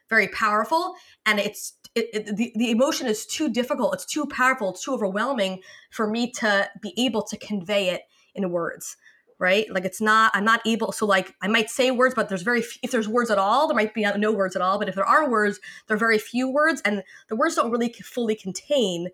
very 0.10 0.28
powerful, 0.30 0.96
and 1.26 1.40
it's 1.40 1.74
it, 1.96 2.10
it, 2.14 2.36
the 2.38 2.52
the 2.56 2.72
emotion 2.72 3.08
is 3.08 3.26
too 3.26 3.50
difficult. 3.50 3.94
It's 3.94 4.06
too 4.06 4.26
powerful. 4.28 4.70
It's 4.72 4.84
too 4.84 4.94
overwhelming 4.94 5.62
for 5.92 6.08
me 6.08 6.32
to 6.34 6.70
be 6.82 6.94
able 6.98 7.24
to 7.24 7.38
convey 7.38 7.90
it 7.90 8.04
in 8.36 8.52
words, 8.52 8.98
right? 9.40 9.72
Like 9.72 9.86
it's 9.86 10.02
not. 10.02 10.32
I'm 10.36 10.46
not 10.46 10.62
able. 10.66 10.92
So 10.92 11.06
like 11.06 11.34
I 11.42 11.48
might 11.48 11.70
say 11.70 11.90
words, 11.92 12.14
but 12.14 12.30
there's 12.30 12.44
very 12.44 12.64
if 12.84 12.92
there's 12.92 13.08
words 13.08 13.32
at 13.32 13.40
all, 13.40 13.68
there 13.68 13.76
might 13.76 13.94
be 13.94 14.04
no 14.18 14.32
words 14.32 14.56
at 14.56 14.62
all. 14.62 14.78
But 14.78 14.90
if 14.90 14.96
there 14.96 15.06
are 15.06 15.30
words, 15.30 15.60
there 15.88 15.96
are 15.96 16.00
very 16.00 16.20
few 16.20 16.50
words, 16.50 16.82
and 16.86 17.04
the 17.30 17.36
words 17.36 17.56
don't 17.56 17.72
really 17.72 17.92
fully 17.94 18.36
contain. 18.36 19.10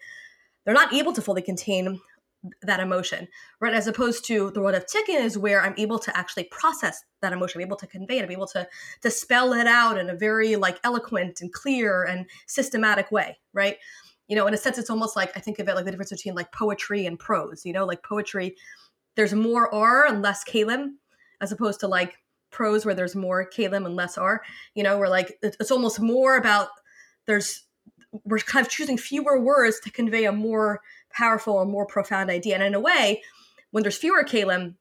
They're 0.66 0.74
not 0.74 0.94
able 0.94 1.14
to 1.14 1.22
fully 1.22 1.42
contain 1.42 2.00
that 2.62 2.80
emotion, 2.80 3.28
right? 3.60 3.74
As 3.74 3.88
opposed 3.88 4.26
to 4.26 4.52
the 4.52 4.62
world 4.62 4.76
of 4.76 4.86
tikkun 4.86 5.24
is 5.24 5.38
where 5.38 5.62
I'm 5.62 5.74
able 5.78 6.00
to 6.00 6.18
actually 6.18 6.46
process 6.46 7.04
that 7.22 7.34
emotion, 7.34 7.60
I'm 7.60 7.68
able 7.68 7.78
to 7.78 7.88
convey 7.88 8.20
it, 8.20 8.24
I'm 8.24 8.32
able 8.32 8.48
to 8.48 8.68
to 9.02 9.12
spell 9.12 9.54
it 9.54 9.68
out 9.68 9.98
in 9.98 10.10
a 10.10 10.16
very 10.16 10.56
like 10.56 10.80
eloquent 10.84 11.42
and 11.42 11.52
clear 11.52 12.04
and 12.04 12.26
systematic 12.48 13.12
way, 13.12 13.38
right? 13.54 13.78
You 14.28 14.36
know, 14.36 14.48
in 14.48 14.54
a 14.54 14.58
sense, 14.58 14.78
it's 14.78 14.90
almost 14.90 15.16
like 15.16 15.36
I 15.36 15.40
think 15.40 15.60
of 15.60 15.68
it 15.68 15.76
like 15.76 15.86
the 15.86 15.92
difference 15.92 16.12
between 16.12 16.36
like 16.36 16.52
poetry 16.52 17.06
and 17.06 17.20
prose. 17.20 17.66
You 17.66 17.74
know, 17.74 17.86
like 17.86 18.04
poetry, 18.04 18.56
there's 19.16 19.34
more 19.34 19.74
R 19.74 20.06
and 20.06 20.22
less 20.22 20.44
kalim. 20.44 20.94
as 21.42 21.52
opposed 21.52 21.82
to 21.82 21.88
like 21.88 22.16
prose 22.52 22.86
where 22.86 22.96
there's 22.96 23.16
more 23.16 23.48
kalim 23.50 23.86
and 23.86 23.96
less 23.96 24.18
r. 24.18 24.44
You 24.76 24.84
know, 24.84 24.98
where 24.98 25.10
like 25.10 25.38
it's 25.42 25.72
almost 25.72 26.00
more 26.00 26.38
about 26.38 26.70
there's 27.28 27.66
we're 28.24 28.40
kind 28.40 28.66
of 28.66 28.72
choosing 28.72 28.98
fewer 28.98 29.40
words 29.40 29.80
to 29.82 29.92
convey 29.92 30.26
a 30.26 30.32
more 30.32 30.82
powerful 31.12 31.54
or 31.54 31.66
more 31.66 31.86
profound 31.86 32.30
idea. 32.30 32.56
And 32.56 32.64
in 32.64 32.76
a 32.76 32.80
way, 32.80 33.22
when 33.72 33.84
there's 33.84 33.98
fewer 33.98 34.24
kalim, 34.24 34.76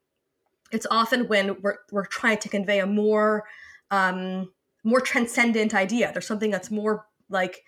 it's 0.71 0.87
often 0.91 1.29
when 1.29 1.61
we're 1.63 1.79
we're 1.91 2.07
trying 2.07 2.39
to 2.39 2.49
convey 2.49 2.81
a 2.81 2.87
more 2.87 3.45
um, 3.91 4.51
more 4.85 5.01
transcendent 5.01 5.75
idea. 5.75 6.11
There's 6.13 6.27
something 6.27 6.51
that's 6.51 6.71
more 6.71 7.07
like 7.29 7.63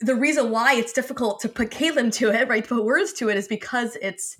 the 0.00 0.14
reason 0.14 0.50
why 0.50 0.74
it's 0.74 0.92
difficult 0.92 1.40
to 1.40 1.48
put 1.48 1.70
kalim 1.70 2.12
to 2.14 2.30
it, 2.30 2.48
right? 2.48 2.62
To 2.62 2.76
put 2.76 2.84
words 2.84 3.12
to 3.14 3.28
it 3.28 3.36
is 3.36 3.48
because 3.48 3.96
it's 4.02 4.36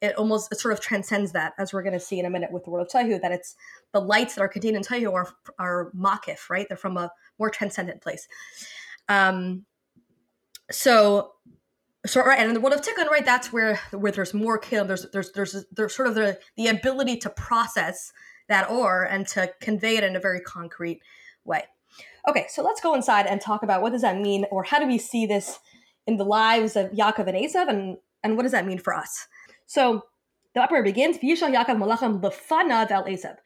it 0.00 0.16
almost 0.16 0.50
it 0.52 0.58
sort 0.58 0.72
of 0.72 0.80
transcends 0.80 1.32
that, 1.32 1.52
as 1.58 1.72
we're 1.72 1.82
going 1.82 1.92
to 1.92 2.00
see 2.00 2.18
in 2.18 2.24
a 2.24 2.30
minute 2.30 2.52
with 2.52 2.64
the 2.64 2.70
world 2.70 2.86
of 2.86 2.92
Tohu, 2.92 3.20
that 3.20 3.32
it's 3.32 3.54
the 3.92 4.00
lights 4.00 4.34
that 4.34 4.40
are 4.40 4.48
contained 4.48 4.76
in 4.76 4.82
Tohu 4.82 5.12
are 5.12 5.28
are 5.58 5.90
makif, 5.94 6.48
right? 6.48 6.66
They're 6.68 6.76
from 6.76 6.96
a 6.96 7.10
more 7.38 7.50
transcendent 7.50 8.00
place. 8.00 8.26
Um, 9.08 9.66
so 10.70 11.32
so 12.06 12.22
right, 12.24 12.38
and 12.38 12.48
in 12.48 12.54
the 12.54 12.60
world 12.60 12.74
of 12.74 12.82
Tikkun, 12.82 13.08
right, 13.08 13.24
that's 13.24 13.52
where 13.52 13.78
where 13.90 14.12
there's 14.12 14.32
more 14.32 14.58
kalim. 14.58 14.86
There's 14.86 15.06
there's 15.12 15.32
there's 15.32 15.64
there's 15.70 15.94
sort 15.94 16.08
of 16.08 16.14
the 16.14 16.38
the 16.56 16.68
ability 16.68 17.18
to 17.18 17.30
process 17.30 18.12
that 18.48 18.70
or 18.70 19.04
and 19.04 19.26
to 19.28 19.52
convey 19.60 19.96
it 19.96 20.04
in 20.04 20.16
a 20.16 20.20
very 20.20 20.40
concrete 20.40 21.00
way. 21.44 21.64
Okay, 22.28 22.46
so 22.48 22.62
let's 22.62 22.80
go 22.80 22.94
inside 22.94 23.26
and 23.26 23.40
talk 23.40 23.62
about 23.62 23.82
what 23.82 23.92
does 23.92 24.02
that 24.02 24.18
mean, 24.18 24.46
or 24.50 24.62
how 24.62 24.78
do 24.78 24.86
we 24.86 24.98
see 24.98 25.26
this 25.26 25.58
in 26.06 26.16
the 26.16 26.24
lives 26.24 26.76
of 26.76 26.90
Yaakov 26.90 27.26
and 27.26 27.36
Esav, 27.36 27.68
and 27.68 27.98
and 28.22 28.36
what 28.36 28.42
does 28.42 28.52
that 28.52 28.66
mean 28.66 28.78
for 28.78 28.94
us? 28.94 29.26
So 29.66 30.04
the 30.54 30.60
opera 30.60 30.82
begins, 30.82 31.18
V'yishal 31.18 31.54
Yaakov 31.54 31.76
malachim 31.76 32.20
lefanav 32.20 32.90
el 32.90 33.04
Esav. 33.04 33.36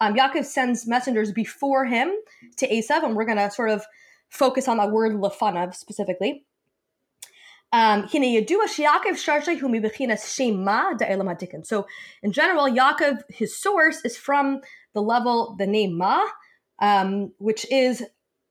Um, 0.00 0.14
Yaakov 0.14 0.44
sends 0.44 0.86
messengers 0.86 1.32
before 1.32 1.86
him 1.86 2.12
to 2.58 2.68
Esav, 2.68 3.04
and 3.04 3.16
we're 3.16 3.24
going 3.24 3.38
to 3.38 3.50
sort 3.50 3.70
of 3.70 3.84
focus 4.28 4.68
on 4.68 4.76
that 4.78 4.90
word 4.90 5.12
lefanav 5.12 5.74
specifically. 5.74 6.44
Um, 7.72 8.06
so 8.06 8.16
in 12.22 12.32
general, 12.32 12.66
Yaakov, 12.68 13.22
his 13.30 13.58
source 13.58 14.04
is 14.04 14.16
from 14.16 14.60
the 14.92 15.00
level, 15.00 15.56
the 15.58 15.66
name 15.66 15.96
Ma, 15.96 16.22
um, 16.80 17.32
which 17.38 17.64
is 17.70 18.04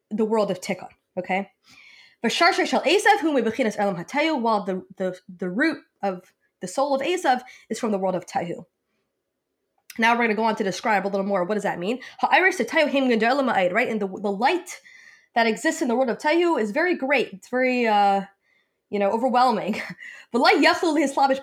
the 0.09 0.25
world 0.25 0.49
of 0.49 0.59
Tikkun. 0.59 0.89
Okay, 1.19 1.51
but 2.21 2.31
Sharshay 2.31 2.65
Shal 2.65 2.81
Esav, 2.81 3.19
whom 3.19 3.35
we 3.35 3.41
bechinas 3.41 3.75
Elam 3.77 3.95
while 4.41 4.63
the, 4.63 4.83
the 4.97 5.17
the 5.37 5.49
root 5.49 5.83
of 6.01 6.33
the 6.61 6.67
soul 6.67 6.95
of 6.95 7.01
Esav 7.01 7.41
is 7.69 7.79
from 7.79 7.91
the 7.91 7.97
world 7.99 8.15
of 8.15 8.25
Tohu. 8.25 8.65
Now 9.99 10.13
we're 10.13 10.19
going 10.19 10.29
to 10.29 10.35
go 10.35 10.43
on 10.43 10.55
to 10.55 10.63
describe 10.63 11.05
a 11.05 11.09
little 11.09 11.25
more. 11.25 11.43
What 11.43 11.55
does 11.55 11.63
that 11.63 11.79
mean? 11.79 11.99
Ha'iris 12.21 12.57
Tehu 12.59 12.87
Him 12.87 13.09
Right, 13.73 13.89
and 13.89 14.01
the 14.01 14.07
the 14.07 14.31
light 14.31 14.79
that 15.35 15.47
exists 15.47 15.81
in 15.81 15.89
the 15.89 15.95
world 15.95 16.09
of 16.09 16.17
Tohu 16.17 16.59
is 16.59 16.71
very 16.71 16.95
great. 16.95 17.33
It's 17.33 17.49
very 17.49 17.87
uh, 17.87 18.21
you 18.91 18.99
know, 18.99 19.09
overwhelming. 19.11 19.81
But 20.31 20.39
like 20.39 20.61
his 20.95 21.13
slavish 21.13 21.39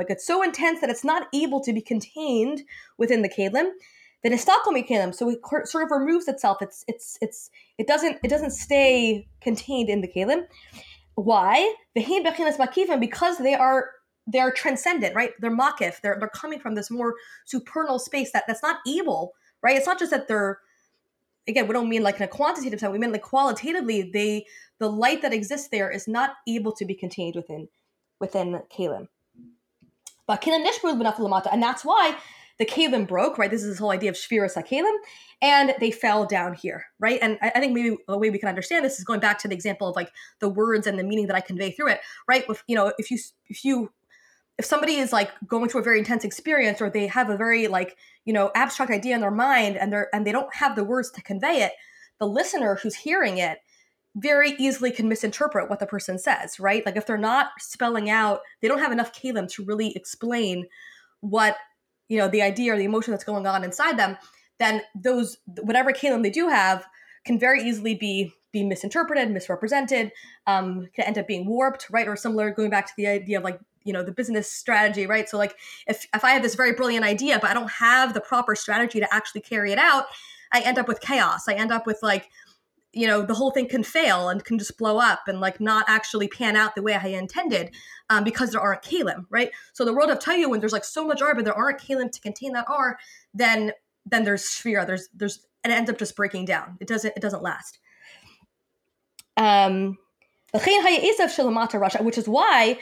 It 0.00 0.08
gets 0.08 0.26
so 0.26 0.42
intense 0.42 0.80
that 0.80 0.88
it's 0.88 1.04
not 1.04 1.26
able 1.34 1.60
to 1.60 1.72
be 1.72 1.82
contained 1.82 2.62
within 2.96 3.20
the 3.20 3.28
kalim. 3.28 3.72
Then 4.22 4.32
it's 4.32 4.46
kalim, 4.82 5.14
so 5.14 5.28
it 5.28 5.40
sort 5.68 5.84
of 5.84 5.90
removes 5.90 6.28
itself. 6.28 6.62
It's 6.62 6.82
it's 6.88 7.18
it's 7.20 7.50
it 7.76 7.86
doesn't 7.86 8.18
it 8.22 8.28
doesn't 8.28 8.52
stay 8.52 9.26
contained 9.42 9.90
in 9.90 10.00
the 10.00 10.08
kalim. 10.08 10.46
Why? 11.14 11.74
Because 11.94 13.36
they 13.38 13.54
are 13.54 13.90
they 14.26 14.38
are 14.38 14.52
transcendent, 14.52 15.14
right? 15.14 15.32
They're 15.40 15.54
makif. 15.54 16.00
They're 16.00 16.16
they're 16.18 16.28
coming 16.28 16.58
from 16.58 16.74
this 16.74 16.90
more 16.90 17.16
supernal 17.44 17.98
space 17.98 18.32
that 18.32 18.44
that's 18.46 18.62
not 18.62 18.76
able, 18.88 19.34
right? 19.62 19.76
It's 19.76 19.86
not 19.86 19.98
just 19.98 20.10
that 20.10 20.26
they're 20.26 20.60
again, 21.48 21.66
we 21.66 21.72
don't 21.72 21.88
mean 21.88 22.02
like 22.02 22.16
in 22.16 22.22
a 22.22 22.28
quantitative 22.28 22.80
sense. 22.80 22.92
We 22.92 22.98
mean 22.98 23.12
like 23.12 23.22
qualitatively, 23.22 24.10
they 24.12 24.46
the 24.78 24.90
light 24.90 25.22
that 25.22 25.32
exists 25.32 25.68
there 25.68 25.90
is 25.90 26.08
not 26.08 26.34
able 26.48 26.72
to 26.72 26.84
be 26.84 26.94
contained 26.94 27.36
within 27.36 27.68
within 28.20 28.60
kalim. 28.76 29.08
But 30.26 30.40
kalim 30.40 30.66
nishbul 30.66 31.52
and 31.52 31.62
that's 31.62 31.84
why 31.84 32.16
the 32.58 32.66
kalim 32.66 33.06
broke. 33.06 33.38
Right, 33.38 33.50
this 33.50 33.62
is 33.62 33.70
this 33.70 33.78
whole 33.78 33.90
idea 33.90 34.10
of 34.10 34.16
shviras 34.16 34.54
kalim, 34.54 34.96
and 35.40 35.74
they 35.80 35.90
fell 35.90 36.26
down 36.26 36.54
here. 36.54 36.86
Right, 36.98 37.18
and 37.20 37.38
I, 37.42 37.52
I, 37.54 37.60
think 37.60 37.74
maybe 37.74 37.96
a 38.08 38.18
way 38.18 38.30
we 38.30 38.38
can 38.38 38.48
understand 38.48 38.84
this 38.84 38.98
is 38.98 39.04
going 39.04 39.20
back 39.20 39.38
to 39.40 39.48
the 39.48 39.54
example 39.54 39.88
of 39.88 39.96
like 39.96 40.10
the 40.40 40.48
words 40.48 40.86
and 40.86 40.98
the 40.98 41.04
meaning 41.04 41.26
that 41.26 41.36
I 41.36 41.40
convey 41.40 41.72
through 41.72 41.88
it. 41.88 42.00
Right, 42.28 42.46
with 42.48 42.62
you 42.66 42.76
know, 42.76 42.92
if 42.98 43.10
you 43.10 43.18
if 43.48 43.64
you 43.64 43.90
if 44.62 44.66
somebody 44.66 44.94
is 44.94 45.12
like 45.12 45.32
going 45.44 45.68
through 45.68 45.80
a 45.80 45.84
very 45.84 45.98
intense 45.98 46.22
experience 46.22 46.80
or 46.80 46.88
they 46.88 47.08
have 47.08 47.28
a 47.28 47.36
very 47.36 47.66
like 47.66 47.96
you 48.24 48.32
know 48.32 48.52
abstract 48.54 48.92
idea 48.92 49.12
in 49.12 49.20
their 49.20 49.32
mind 49.32 49.76
and 49.76 49.92
they're 49.92 50.08
and 50.14 50.24
they 50.24 50.30
don't 50.30 50.54
have 50.54 50.76
the 50.76 50.84
words 50.84 51.10
to 51.10 51.20
convey 51.20 51.64
it 51.64 51.72
the 52.20 52.28
listener 52.28 52.78
who's 52.80 52.94
hearing 52.94 53.38
it 53.38 53.58
very 54.14 54.54
easily 54.60 54.92
can 54.92 55.08
misinterpret 55.08 55.68
what 55.68 55.80
the 55.80 55.86
person 55.86 56.16
says 56.16 56.60
right? 56.60 56.86
Like 56.86 56.96
if 56.96 57.06
they're 57.06 57.18
not 57.18 57.48
spelling 57.58 58.08
out 58.08 58.42
they 58.60 58.68
don't 58.68 58.78
have 58.78 58.92
enough 58.92 59.12
kalim 59.12 59.50
to 59.52 59.64
really 59.64 59.96
explain 59.96 60.68
what 61.22 61.56
you 62.08 62.16
know 62.16 62.28
the 62.28 62.42
idea 62.42 62.72
or 62.72 62.76
the 62.76 62.84
emotion 62.84 63.10
that's 63.10 63.24
going 63.24 63.48
on 63.48 63.64
inside 63.64 63.98
them 63.98 64.16
then 64.60 64.80
those 64.94 65.38
whatever 65.62 65.92
kalim 65.92 66.22
they 66.22 66.30
do 66.30 66.46
have 66.46 66.86
can 67.24 67.36
very 67.36 67.64
easily 67.64 67.96
be 67.96 68.32
be 68.52 68.62
misinterpreted 68.62 69.28
misrepresented 69.28 70.12
um, 70.46 70.86
can 70.94 71.04
end 71.04 71.18
up 71.18 71.26
being 71.26 71.46
warped 71.46 71.88
right? 71.90 72.06
Or 72.06 72.14
similar 72.14 72.52
going 72.52 72.70
back 72.70 72.86
to 72.86 72.92
the 72.96 73.08
idea 73.08 73.38
of 73.38 73.44
like 73.44 73.58
you 73.84 73.92
know 73.92 74.02
the 74.02 74.12
business 74.12 74.50
strategy 74.50 75.06
right? 75.06 75.28
So 75.28 75.38
like 75.38 75.56
if 75.86 76.06
if 76.14 76.24
i 76.24 76.30
have 76.30 76.42
this 76.42 76.54
very 76.54 76.72
brilliant 76.72 77.04
idea 77.04 77.38
but 77.40 77.50
i 77.50 77.54
don't 77.54 77.70
have 77.70 78.14
the 78.14 78.20
proper 78.20 78.54
strategy 78.54 79.00
to 79.00 79.14
actually 79.14 79.40
carry 79.40 79.72
it 79.72 79.78
out 79.78 80.06
i 80.52 80.60
end 80.60 80.78
up 80.78 80.88
with 80.88 81.00
chaos. 81.00 81.48
I 81.48 81.54
end 81.54 81.72
up 81.72 81.86
with 81.86 81.98
like 82.02 82.28
you 82.92 83.06
know 83.06 83.22
the 83.22 83.34
whole 83.34 83.50
thing 83.50 83.68
can 83.68 83.82
fail 83.82 84.28
and 84.28 84.44
can 84.44 84.58
just 84.58 84.76
blow 84.76 84.98
up 84.98 85.20
and 85.26 85.40
like 85.40 85.60
not 85.60 85.84
actually 85.88 86.28
pan 86.28 86.56
out 86.56 86.74
the 86.74 86.82
way 86.82 86.94
i 86.94 87.06
intended 87.06 87.74
um, 88.10 88.22
because 88.24 88.50
there 88.50 88.60
aren't 88.60 88.82
kalim 88.82 89.24
right? 89.30 89.50
So 89.72 89.84
the 89.84 89.94
world 89.94 90.10
of 90.10 90.18
tohu 90.18 90.50
when 90.50 90.60
there's 90.60 90.72
like 90.72 90.84
so 90.84 91.06
much 91.06 91.22
r 91.22 91.34
but 91.34 91.44
there 91.44 91.54
aren't 91.54 91.80
kalim 91.80 92.10
to 92.10 92.20
contain 92.20 92.52
that 92.52 92.66
r 92.68 92.98
then 93.34 93.72
then 94.06 94.24
there's 94.24 94.44
sphere. 94.44 94.84
There's 94.84 95.08
there's 95.14 95.46
and 95.64 95.72
it 95.72 95.76
ends 95.76 95.90
up 95.90 95.98
just 95.98 96.16
breaking 96.16 96.44
down. 96.44 96.76
It 96.80 96.88
doesn't 96.88 97.14
it 97.16 97.20
doesn't 97.20 97.42
last. 97.42 97.78
Um 99.36 99.98
which 102.04 102.18
is 102.18 102.28
why 102.28 102.78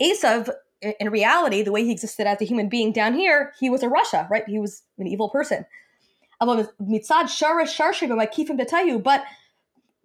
Esav, 0.00 0.50
in 0.80 1.10
reality, 1.10 1.62
the 1.62 1.72
way 1.72 1.84
he 1.84 1.92
existed 1.92 2.26
as 2.26 2.40
a 2.40 2.44
human 2.44 2.68
being 2.68 2.92
down 2.92 3.14
here, 3.14 3.52
he 3.58 3.70
was 3.70 3.82
a 3.82 3.86
rasha, 3.86 4.28
right? 4.28 4.44
He 4.46 4.58
was 4.58 4.82
an 4.98 5.06
evil 5.06 5.28
person. 5.28 5.64
But 6.40 6.56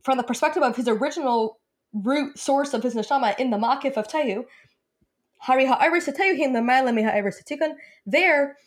from 0.04 0.18
the 0.18 0.24
perspective 0.24 0.64
of 0.64 0.76
his 0.76 0.88
original 0.88 1.60
root 1.94 2.38
source 2.38 2.74
of 2.74 2.84
his 2.84 2.94
neshama 2.96 3.38
in 3.40 3.50
the 3.50 3.58
makif 3.58 3.98
of 3.98 4.08
Tohu, 4.08 4.46
there, 8.06 8.58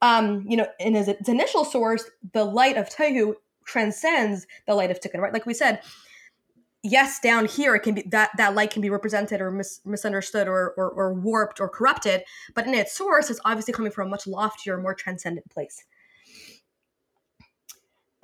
um, 0.00 0.44
you 0.48 0.56
know, 0.56 0.66
in 0.80 0.94
his, 0.94 1.06
his 1.06 1.28
initial 1.28 1.64
source, 1.64 2.10
the 2.32 2.44
light 2.44 2.76
of 2.76 2.88
Tohu 2.88 3.34
transcends 3.64 4.46
the 4.66 4.74
light 4.74 4.90
of 4.90 5.00
Tikkun, 5.00 5.20
right? 5.20 5.32
Like 5.32 5.46
we 5.46 5.54
said, 5.54 5.80
yes, 6.82 7.20
down 7.20 7.46
here 7.46 7.74
it 7.74 7.80
can 7.80 7.94
be 7.94 8.02
that 8.10 8.30
that 8.36 8.54
light 8.54 8.70
can 8.70 8.82
be 8.82 8.90
represented 8.90 9.40
or 9.40 9.50
mis- 9.50 9.80
misunderstood 9.84 10.48
or, 10.48 10.74
or, 10.76 10.90
or 10.90 11.14
warped 11.14 11.60
or 11.60 11.68
corrupted, 11.68 12.22
but 12.54 12.66
in 12.66 12.74
its 12.74 12.92
source, 12.92 13.30
it's 13.30 13.40
obviously 13.44 13.72
coming 13.72 13.92
from 13.92 14.08
a 14.08 14.10
much 14.10 14.26
loftier, 14.26 14.78
more 14.78 14.94
transcendent 14.94 15.48
place. 15.50 15.84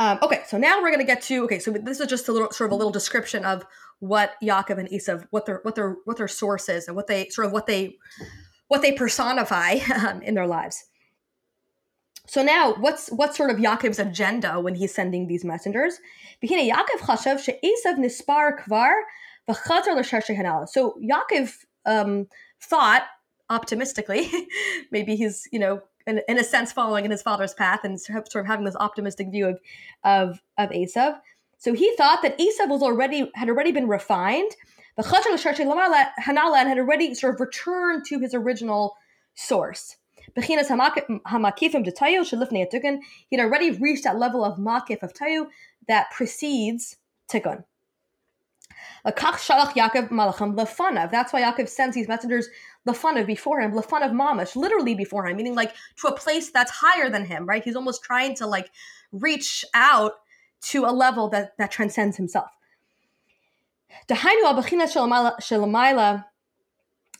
Um, 0.00 0.18
okay, 0.22 0.42
so 0.46 0.58
now 0.58 0.80
we're 0.80 0.90
going 0.90 1.00
to 1.00 1.04
get 1.04 1.22
to 1.22 1.44
okay. 1.44 1.58
So 1.58 1.72
this 1.72 1.98
is 1.98 2.06
just 2.06 2.28
a 2.28 2.32
little 2.32 2.50
sort 2.50 2.68
of 2.68 2.72
a 2.72 2.76
little 2.76 2.92
description 2.92 3.44
of 3.44 3.64
what 4.00 4.34
Yaakov 4.42 4.78
and 4.78 4.88
Esav, 4.90 5.26
what 5.30 5.46
their 5.46 5.60
what 5.62 5.74
their 5.74 5.96
what 6.04 6.16
their 6.16 6.28
source 6.28 6.68
is, 6.68 6.86
and 6.86 6.96
what 6.96 7.08
they 7.08 7.28
sort 7.30 7.46
of 7.46 7.52
what 7.52 7.66
they 7.66 7.96
what 8.68 8.82
they 8.82 8.92
personify 8.92 9.78
um, 10.06 10.22
in 10.22 10.34
their 10.34 10.46
lives. 10.46 10.84
So 12.28 12.42
now, 12.42 12.74
what's 12.74 13.08
what's 13.08 13.38
sort 13.38 13.50
of 13.50 13.56
Yaakov's 13.56 13.98
agenda 13.98 14.60
when 14.60 14.74
he's 14.74 14.94
sending 14.94 15.26
these 15.26 15.46
messengers? 15.46 15.98
So 20.66 20.98
Yaakov 21.02 21.54
um, 21.86 22.26
thought 22.60 23.04
optimistically, 23.48 24.30
maybe 24.92 25.16
he's 25.16 25.48
you 25.52 25.58
know 25.58 25.80
in, 26.06 26.20
in, 26.28 26.38
a 26.38 26.44
sense 26.44 26.70
following 26.70 27.06
in 27.06 27.10
his 27.10 27.22
father's 27.22 27.54
path 27.54 27.80
and 27.82 27.98
sort 27.98 28.36
of 28.36 28.46
having 28.46 28.66
this 28.66 28.76
optimistic 28.76 29.30
view 29.30 29.46
of 29.46 29.60
of 30.04 30.42
of 30.58 30.68
Esav. 30.68 31.18
So 31.56 31.72
he 31.72 31.96
thought 31.96 32.20
that 32.20 32.38
Esav 32.38 32.68
was 32.68 32.82
already 32.82 33.30
had 33.36 33.48
already 33.48 33.72
been 33.72 33.88
refined, 33.88 34.50
and 36.58 36.68
had 36.68 36.78
already 36.78 37.14
sort 37.14 37.34
of 37.34 37.40
returned 37.40 38.04
to 38.08 38.18
his 38.18 38.34
original 38.34 38.96
source. 39.34 39.96
Bechinas 40.36 40.68
de 40.68 41.92
tohu 41.92 42.20
shalifnei. 42.22 43.00
He'd 43.28 43.40
already 43.40 43.70
reached 43.72 44.04
that 44.04 44.18
level 44.18 44.44
of 44.44 44.58
makif 44.58 45.02
of 45.02 45.12
tohu 45.12 45.48
that 45.86 46.10
precedes 46.10 46.96
tikkun. 47.30 47.64
That's 49.04 49.38
why 49.38 49.80
Yaakov 51.42 51.68
sends 51.68 51.94
these 51.94 52.08
messengers 52.08 52.48
lefanav 52.86 53.26
before 53.26 53.60
him, 53.60 53.72
lefanav 53.72 54.12
mamash, 54.12 54.56
literally 54.56 54.94
before 54.94 55.26
him, 55.26 55.36
meaning 55.36 55.54
like 55.54 55.74
to 55.96 56.08
a 56.08 56.16
place 56.16 56.50
that's 56.50 56.70
higher 56.70 57.08
than 57.10 57.24
him, 57.24 57.46
right? 57.46 57.62
He's 57.62 57.76
almost 57.76 58.02
trying 58.02 58.34
to 58.36 58.46
like 58.46 58.70
reach 59.12 59.64
out 59.74 60.12
to 60.60 60.84
a 60.84 60.92
level 60.92 61.28
that 61.28 61.56
that 61.58 61.70
transcends 61.70 62.16
himself. 62.16 62.50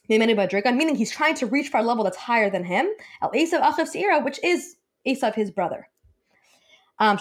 Meaning 0.08 0.94
he's 0.96 1.10
trying 1.10 1.34
to 1.36 1.46
reach 1.46 1.68
for 1.68 1.78
a 1.78 1.82
level 1.82 2.04
that's 2.04 2.16
higher 2.16 2.50
than 2.50 2.64
him. 2.64 2.88
El 3.22 3.30
Esav 3.32 3.62
Achav 3.62 3.94
Seira, 3.94 4.24
which 4.24 4.42
is 4.42 4.76
Esav, 5.06 5.34
his 5.34 5.50
brother. 5.50 5.88
Um, 6.98 7.16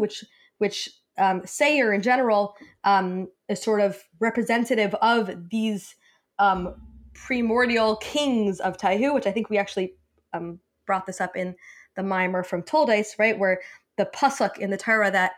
which 0.00 0.24
which 0.58 0.90
um, 1.18 1.42
Seir 1.44 1.92
in 1.92 2.02
general 2.02 2.56
um, 2.84 3.28
is 3.48 3.62
sort 3.62 3.80
of 3.80 4.02
representative 4.18 4.94
of 4.94 5.50
these 5.50 5.94
um, 6.38 6.74
primordial 7.14 7.96
kings 7.96 8.60
of 8.60 8.76
Tohu, 8.76 9.14
which 9.14 9.26
I 9.26 9.32
think 9.32 9.50
we 9.50 9.58
actually 9.58 9.94
um, 10.32 10.60
brought 10.86 11.06
this 11.06 11.20
up 11.20 11.36
in 11.36 11.54
the 11.94 12.02
maamar 12.02 12.44
from 12.44 12.62
Toldes, 12.62 13.18
right? 13.18 13.38
Where 13.38 13.60
the 13.96 14.06
pasuk 14.06 14.58
in 14.58 14.70
the 14.70 14.78
Torah 14.78 15.10
that 15.10 15.32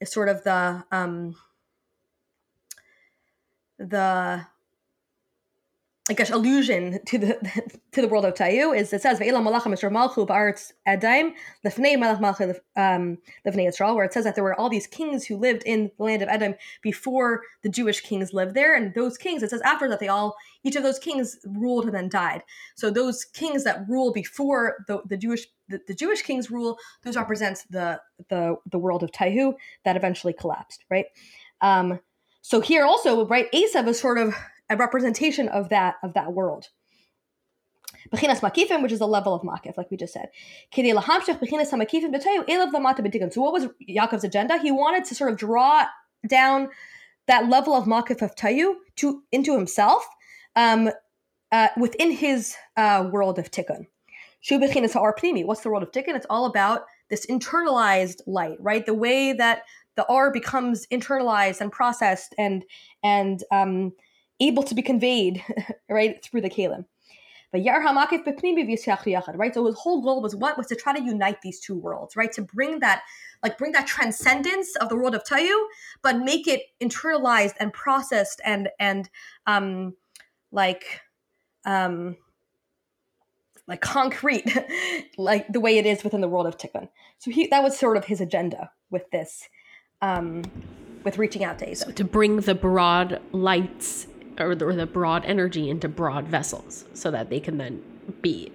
is 0.00 0.10
sort 0.10 0.28
of 0.28 0.42
the 0.44 0.84
um, 0.90 1.36
the 3.78 4.46
I 6.10 6.12
guess 6.12 6.28
allusion 6.28 6.98
to 7.06 7.18
the 7.18 7.38
to 7.92 8.02
the 8.02 8.08
world 8.08 8.24
of 8.24 8.34
Tohu 8.34 8.76
is 8.76 8.92
it 8.92 9.00
says 9.00 9.20
um, 9.20 9.44
where 13.94 14.04
it 14.04 14.12
says 14.12 14.24
that 14.24 14.34
there 14.34 14.42
were 14.42 14.58
all 14.58 14.68
these 14.68 14.88
kings 14.88 15.24
who 15.24 15.36
lived 15.36 15.62
in 15.64 15.92
the 15.96 16.02
land 16.02 16.20
of 16.22 16.28
Edom 16.28 16.56
before 16.82 17.42
the 17.62 17.68
Jewish 17.68 18.00
kings 18.00 18.32
lived 18.32 18.56
there, 18.56 18.74
and 18.74 18.92
those 18.94 19.16
kings 19.16 19.44
it 19.44 19.50
says 19.50 19.60
after 19.60 19.88
that 19.88 20.00
they 20.00 20.08
all 20.08 20.34
each 20.64 20.74
of 20.74 20.82
those 20.82 20.98
kings 20.98 21.38
ruled 21.46 21.84
and 21.84 21.94
then 21.94 22.08
died. 22.08 22.42
So 22.74 22.90
those 22.90 23.24
kings 23.24 23.62
that 23.62 23.88
rule 23.88 24.12
before 24.12 24.84
the, 24.88 25.02
the 25.06 25.16
Jewish 25.16 25.46
the, 25.68 25.80
the 25.86 25.94
Jewish 25.94 26.22
kings 26.22 26.50
rule, 26.50 26.76
those 27.04 27.16
represents 27.16 27.62
the 27.70 28.00
the 28.28 28.56
the 28.68 28.80
world 28.80 29.04
of 29.04 29.12
Tohu 29.12 29.54
that 29.84 29.94
eventually 29.94 30.32
collapsed, 30.32 30.84
right? 30.90 31.06
Um, 31.60 32.00
so 32.42 32.60
here 32.60 32.84
also, 32.84 33.26
right, 33.26 33.52
Esav 33.52 33.86
is 33.86 34.00
sort 34.00 34.18
of 34.18 34.34
a 34.70 34.76
representation 34.76 35.48
of 35.48 35.68
that 35.68 35.96
of 36.02 36.14
that 36.14 36.32
world. 36.32 36.68
Bechinas 38.12 38.40
makifim, 38.40 38.82
which 38.82 38.92
is 38.92 39.00
a 39.00 39.06
level 39.06 39.34
of 39.34 39.42
makif, 39.42 39.76
like 39.76 39.90
we 39.90 39.96
just 39.96 40.14
said. 40.14 40.28
So 40.74 40.82
what 43.42 43.52
was 43.52 43.66
Yaakov's 43.88 44.24
agenda? 44.24 44.58
He 44.58 44.70
wanted 44.72 45.04
to 45.06 45.14
sort 45.14 45.30
of 45.30 45.36
draw 45.36 45.86
down 46.26 46.70
that 47.26 47.48
level 47.48 47.74
of 47.74 47.84
makif 47.84 48.22
of 48.22 48.34
tohu 48.34 48.74
to 48.96 49.22
into 49.30 49.54
himself 49.54 50.06
um, 50.56 50.90
uh, 51.52 51.68
within 51.76 52.10
his 52.10 52.56
uh, 52.76 53.08
world 53.12 53.38
of 53.38 53.50
tikkun. 53.50 53.86
Shu 54.40 54.58
bikina 54.58 54.88
saar 54.88 55.14
pneumi. 55.14 55.44
What's 55.44 55.60
the 55.60 55.68
world 55.68 55.82
of 55.82 55.92
tikkun? 55.92 56.14
It's 56.16 56.26
all 56.30 56.46
about 56.46 56.86
this 57.10 57.26
internalized 57.26 58.20
light, 58.26 58.56
right? 58.60 58.86
The 58.86 58.94
way 58.94 59.32
that 59.32 59.62
the 59.96 60.06
R 60.06 60.32
becomes 60.32 60.86
internalized 60.86 61.60
and 61.60 61.70
processed 61.70 62.34
and 62.38 62.64
and 63.02 63.44
um, 63.52 63.92
able 64.40 64.62
to 64.64 64.74
be 64.74 64.82
conveyed 64.82 65.44
right 65.88 66.22
through 66.24 66.40
the 66.40 66.50
kalim. 66.50 66.84
Right? 69.36 69.52
So 69.52 69.66
his 69.66 69.76
whole 69.76 70.02
goal 70.02 70.22
was 70.22 70.36
what 70.36 70.56
was 70.56 70.68
to 70.68 70.76
try 70.76 70.92
to 70.92 71.02
unite 71.02 71.42
these 71.42 71.58
two 71.58 71.76
worlds, 71.76 72.14
right? 72.14 72.30
To 72.32 72.42
bring 72.42 72.78
that, 72.78 73.02
like 73.42 73.58
bring 73.58 73.72
that 73.72 73.88
transcendence 73.88 74.76
of 74.76 74.88
the 74.88 74.96
world 74.96 75.16
of 75.16 75.24
Tohu, 75.24 75.64
but 76.02 76.18
make 76.18 76.46
it 76.46 76.62
internalized 76.80 77.54
and 77.58 77.72
processed 77.72 78.40
and 78.44 78.68
and 78.78 79.08
um 79.46 79.94
like 80.52 81.00
um 81.64 82.16
like 83.66 83.80
concrete, 83.80 84.46
like 85.18 85.52
the 85.52 85.60
way 85.60 85.78
it 85.78 85.86
is 85.86 86.04
within 86.04 86.20
the 86.20 86.28
world 86.28 86.46
of 86.46 86.56
Tikkun. 86.56 86.88
So 87.18 87.30
he 87.30 87.48
that 87.48 87.62
was 87.62 87.76
sort 87.76 87.96
of 87.96 88.04
his 88.04 88.20
agenda 88.20 88.70
with 88.90 89.10
this, 89.10 89.48
um, 90.02 90.42
with 91.04 91.18
reaching 91.18 91.42
out 91.42 91.58
to 91.60 91.66
Esav. 91.66 91.86
So 91.86 91.90
to 91.92 92.04
bring 92.04 92.40
the 92.40 92.54
broad 92.54 93.20
lights 93.32 94.06
or 94.40 94.54
the, 94.54 94.66
or 94.66 94.74
the 94.74 94.86
broad 94.86 95.24
energy 95.24 95.68
into 95.70 95.88
broad 95.88 96.26
vessels 96.26 96.84
so 96.94 97.10
that 97.10 97.30
they 97.30 97.40
can 97.40 97.58
then 97.58 97.82
be 98.22 98.52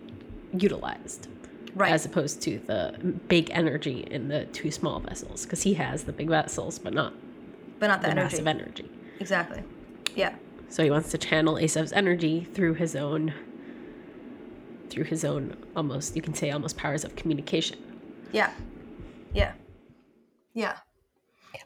utilized 0.53 1.27
right. 1.75 1.91
as 1.91 2.05
opposed 2.05 2.41
to 2.41 2.59
the 2.59 3.15
big 3.27 3.49
energy 3.51 4.07
in 4.09 4.27
the 4.27 4.45
two 4.47 4.71
small 4.71 4.99
vessels 4.99 5.43
because 5.43 5.63
he 5.63 5.73
has 5.75 6.03
the 6.03 6.13
big 6.13 6.29
vessels 6.29 6.79
but 6.79 6.93
not 6.93 7.13
but 7.79 7.87
not 7.87 8.01
the, 8.01 8.07
the 8.07 8.11
energy. 8.11 8.23
massive 8.23 8.47
energy. 8.47 8.89
Exactly. 9.19 9.61
Yeah. 10.15 10.33
So 10.69 10.83
he 10.83 10.89
wants 10.89 11.11
to 11.11 11.17
channel 11.17 11.55
Esav's 11.55 11.91
energy 11.91 12.47
through 12.53 12.75
his 12.75 12.95
own 12.95 13.33
through 14.89 15.03
his 15.03 15.25
own 15.25 15.57
almost 15.75 16.15
you 16.15 16.21
can 16.21 16.33
say 16.33 16.51
almost 16.51 16.77
powers 16.77 17.03
of 17.03 17.15
communication. 17.15 17.77
Yeah. 18.31 18.51
Yeah. 19.33 19.53
Yeah 20.53 20.77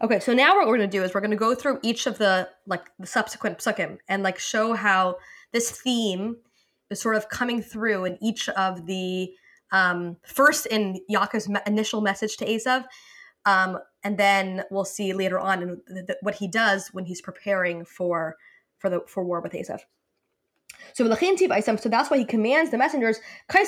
Okay, 0.01 0.19
so 0.19 0.33
now 0.33 0.55
what 0.55 0.67
we're 0.67 0.77
going 0.77 0.89
to 0.89 0.97
do 0.97 1.03
is 1.03 1.13
we're 1.13 1.21
going 1.21 1.31
to 1.31 1.37
go 1.37 1.55
through 1.55 1.79
each 1.83 2.07
of 2.07 2.17
the 2.17 2.49
like 2.65 2.83
the 2.99 3.07
subsequent 3.07 3.59
psukim 3.59 3.97
and 4.07 4.23
like 4.23 4.39
show 4.39 4.73
how 4.73 5.17
this 5.51 5.71
theme 5.71 6.37
is 6.89 7.01
sort 7.01 7.15
of 7.15 7.29
coming 7.29 7.61
through 7.61 8.05
in 8.05 8.17
each 8.21 8.49
of 8.49 8.85
the 8.85 9.31
um, 9.71 10.17
first 10.25 10.65
in 10.65 10.99
Yaakov's 11.11 11.47
me- 11.47 11.59
initial 11.67 12.01
message 12.01 12.37
to 12.37 12.45
Esav, 12.45 12.85
um, 13.45 13.77
and 14.03 14.17
then 14.17 14.63
we'll 14.71 14.85
see 14.85 15.13
later 15.13 15.39
on 15.39 15.61
in 15.61 15.81
th- 15.87 16.07
th- 16.07 16.17
what 16.21 16.35
he 16.35 16.47
does 16.47 16.89
when 16.91 17.05
he's 17.05 17.21
preparing 17.21 17.85
for 17.85 18.35
for 18.79 18.89
the 18.89 19.01
for 19.07 19.23
war 19.23 19.41
with 19.41 19.53
Esav. 19.53 19.79
So 20.93 21.07
that's 21.07 22.09
why 22.09 22.17
he 22.17 22.25
commands 22.25 22.71
the 22.71 22.77
messengers, 22.77 23.19
right? 23.53 23.67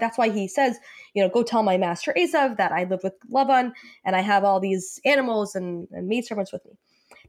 That's 0.00 0.18
why 0.18 0.30
he 0.30 0.48
says, 0.48 0.78
you 1.14 1.22
know, 1.22 1.28
go 1.28 1.42
tell 1.42 1.62
my 1.62 1.78
master 1.78 2.14
Esav 2.16 2.56
that 2.56 2.72
I 2.72 2.84
live 2.84 3.00
with 3.02 3.14
Laban 3.28 3.72
and 4.04 4.16
I 4.16 4.20
have 4.20 4.44
all 4.44 4.60
these 4.60 5.00
animals 5.04 5.54
and, 5.54 5.86
and 5.92 6.08
maidservants 6.08 6.52
with 6.52 6.64
me. 6.64 6.72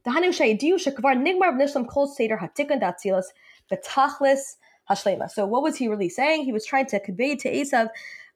So 0.04 0.10
what 5.46 5.62
was 5.62 5.76
he 5.76 5.88
really 5.88 6.08
saying? 6.08 6.44
He 6.44 6.52
was 6.52 6.66
trying 6.66 6.86
to 6.86 7.00
convey 7.00 7.36
to 7.36 7.52
Esav 7.52 7.88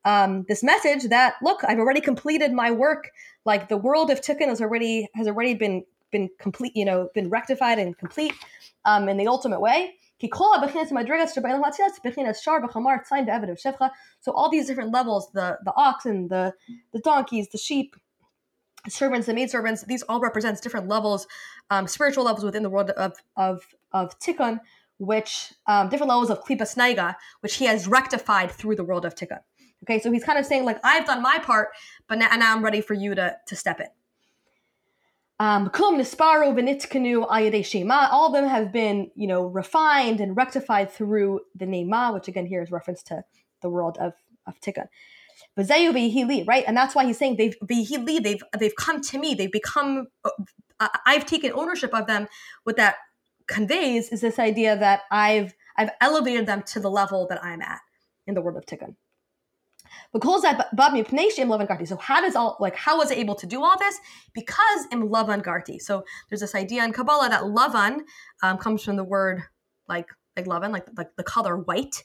um, 0.05 0.45
this 0.49 0.63
message 0.63 1.05
that 1.05 1.35
look, 1.43 1.63
I've 1.67 1.79
already 1.79 2.01
completed 2.01 2.53
my 2.53 2.71
work. 2.71 3.11
Like 3.45 3.69
the 3.69 3.77
world 3.77 4.11
of 4.11 4.21
Tikkun 4.21 4.49
has 4.49 4.61
already 4.61 5.09
has 5.15 5.27
already 5.27 5.55
been 5.55 5.85
been 6.15 6.31
complete, 6.39 6.75
you 6.77 6.85
know, 6.85 7.09
been 7.13 7.29
rectified 7.29 7.79
and 7.79 7.99
complete 7.99 8.33
um, 8.85 9.09
in 9.09 9.17
the 9.17 9.27
ultimate 9.27 9.61
way. 9.61 9.95
So 10.21 10.29
all 14.39 14.51
these 14.51 14.67
different 14.69 14.93
levels, 14.93 15.31
the 15.33 15.59
the 15.65 15.73
oxen, 15.77 16.29
the 16.29 16.55
the 16.93 17.01
donkeys, 17.01 17.49
the 17.49 17.59
sheep, 17.59 17.97
the 18.85 18.91
servants, 18.91 19.27
the 19.27 19.35
maidservants, 19.35 19.85
these 19.85 20.03
all 20.05 20.21
represents 20.21 20.61
different 20.61 20.87
levels, 20.89 21.27
um, 21.71 21.89
spiritual 21.89 22.25
levels 22.25 22.45
within 22.45 22.63
the 22.63 22.71
world 22.71 22.91
of 22.91 23.15
of 23.37 23.67
of 23.93 24.17
tikkun, 24.21 24.61
which 24.99 25.53
um, 25.67 25.89
different 25.89 26.09
levels 26.09 26.31
of 26.31 26.45
klipas 26.45 26.77
nogah, 26.77 27.17
which 27.41 27.57
he 27.57 27.65
has 27.67 27.89
rectified 27.89 28.53
through 28.53 28.77
the 28.77 28.85
world 28.85 29.05
of 29.05 29.17
tikkun. 29.17 29.41
Okay, 29.83 30.01
so 30.01 30.13
he's 30.13 30.25
kind 30.25 30.39
of 30.39 30.47
saying 30.47 30.65
like 30.65 30.79
I've 30.85 31.07
done 31.07 31.23
my 31.23 31.41
part, 31.41 31.71
but 32.09 32.19
now, 32.19 32.29
now 32.37 32.55
I'm 32.55 32.65
ready 32.65 32.81
for 32.81 32.95
you 32.95 33.17
to 33.17 33.37
to 33.49 33.57
step 33.57 33.81
in. 33.81 33.89
Um, 35.41 35.71
all 38.13 38.27
of 38.27 38.33
them 38.33 38.49
have 38.49 38.73
been, 38.73 39.11
you 39.17 39.27
know, 39.27 39.47
refined 39.47 40.21
and 40.21 40.37
rectified 40.37 40.93
through 40.93 41.41
the 41.55 41.67
Ne'ma, 41.67 42.15
which 42.15 42.29
again 42.29 42.47
here 42.47 42.63
is 42.63 42.71
reference 42.71 43.03
to 43.05 43.25
the 43.61 43.69
world 43.69 43.99
of, 44.01 44.13
of 44.47 44.61
Tikkun. 44.61 44.87
Right? 46.47 46.65
And 46.67 46.77
that's 46.77 46.95
why 46.95 47.05
he's 47.05 47.19
saying 47.19 47.37
they've 47.37 47.57
they've 47.63 48.43
they've 48.59 48.77
come 48.77 49.01
to 49.03 49.19
me, 49.19 49.35
they've 49.35 49.51
become 49.51 50.07
uh, 50.25 50.89
I've 51.07 51.27
taken 51.27 51.53
ownership 51.53 51.93
of 51.95 52.07
them. 52.07 52.29
What 52.65 52.77
that 52.77 52.97
conveys 53.47 54.11
is 54.11 54.21
this 54.21 54.39
idea 54.39 54.77
that 54.77 55.03
I've 55.11 55.55
I've 55.77 55.91
elevated 56.01 56.47
them 56.47 56.63
to 56.69 56.81
the 56.81 56.91
level 56.91 57.27
that 57.29 57.45
I'm 57.45 57.61
at 57.63 57.81
in 58.27 58.35
the 58.35 58.41
world 58.41 58.57
of 58.57 58.67
Tikkun. 58.67 58.95
So 60.15 61.97
how 61.97 62.21
does 62.21 62.37
all 62.37 62.57
like 62.61 62.77
how 62.77 62.99
was 62.99 63.11
it 63.11 63.19
able 63.19 63.35
to 63.35 63.47
do 63.47 63.63
all 63.63 63.77
this? 63.79 63.99
Because 64.33 64.87
im 64.93 65.09
garti. 65.09 65.81
So 65.81 66.05
there's 66.29 66.41
this 66.41 66.55
idea 66.55 66.85
in 66.85 66.93
Kabbalah 66.93 67.29
that 67.31 67.43
lavan 67.43 68.03
um, 68.43 68.59
comes 68.59 68.83
from 68.83 68.97
the 68.97 69.05
word 69.05 69.43
like 69.89 70.09
like 70.37 70.47
lavan, 70.47 70.73
like 70.73 70.87
like 70.97 71.17
the 71.17 71.25
color 71.25 71.57
white, 71.57 72.05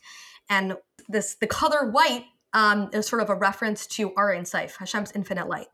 and 0.50 0.76
this 1.08 1.36
the 1.36 1.48
color 1.48 1.92
white 1.92 2.26
um, 2.54 2.90
is 2.94 3.08
sort 3.08 3.22
of 3.22 3.30
a 3.30 3.36
reference 3.36 3.86
to 3.88 4.10
Arin 4.12 4.42
Saif, 4.42 4.78
Hashem's 4.78 5.12
infinite 5.12 5.48
light. 5.48 5.68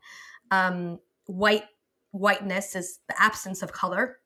Um, 0.50 0.98
white 1.26 1.64
whiteness 2.12 2.76
is 2.76 2.98
the 3.08 3.20
absence 3.20 3.62
of 3.62 3.72
color, 3.72 4.18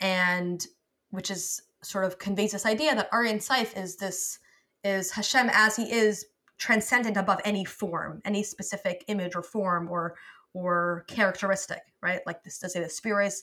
and 0.00 0.64
which 1.10 1.30
is 1.30 1.62
sort 1.82 2.04
of 2.04 2.18
conveys 2.18 2.52
this 2.52 2.66
idea 2.66 2.94
that 2.94 3.10
Arin 3.10 3.44
Saif 3.44 3.76
is 3.76 3.96
this 3.96 4.38
is 4.84 5.10
Hashem 5.10 5.50
as 5.52 5.76
he 5.76 5.90
is 5.92 6.24
transcendent 6.58 7.16
above 7.16 7.40
any 7.44 7.64
form, 7.64 8.20
any 8.24 8.42
specific 8.42 9.04
image 9.08 9.34
or 9.34 9.42
form 9.42 9.88
or 9.88 10.14
or 10.54 11.04
characteristic, 11.08 11.80
right? 12.02 12.20
Like 12.26 12.44
this 12.44 12.58
to 12.58 12.68
say 12.68 12.80
the 12.80 12.88
spirits 12.88 13.42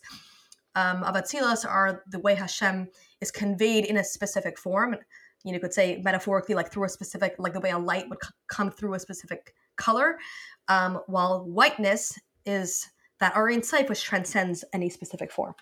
um, 0.75 1.03
of 1.03 1.15
Atzilus 1.15 1.65
are 1.67 2.03
the 2.07 2.19
way 2.19 2.35
Hashem 2.35 2.87
is 3.21 3.31
conveyed 3.31 3.85
in 3.85 3.97
a 3.97 4.03
specific 4.03 4.57
form. 4.59 4.93
You 5.43 5.51
know, 5.51 5.55
you 5.55 5.59
could 5.59 5.73
say 5.73 6.01
metaphorically, 6.03 6.53
like 6.53 6.71
through 6.71 6.83
a 6.85 6.89
specific, 6.89 7.35
like 7.39 7.53
the 7.53 7.59
way 7.59 7.71
a 7.71 7.79
light 7.79 8.09
would 8.09 8.23
c- 8.23 8.29
come 8.47 8.69
through 8.69 8.93
a 8.93 8.99
specific 8.99 9.55
color, 9.77 10.17
um, 10.67 10.99
while 11.07 11.45
whiteness 11.45 12.19
is 12.45 12.89
that 13.19 13.35
Aryan 13.35 13.61
Seif, 13.61 13.89
which 13.89 14.03
transcends 14.03 14.63
any 14.73 14.89
specific 14.89 15.31
form. 15.31 15.55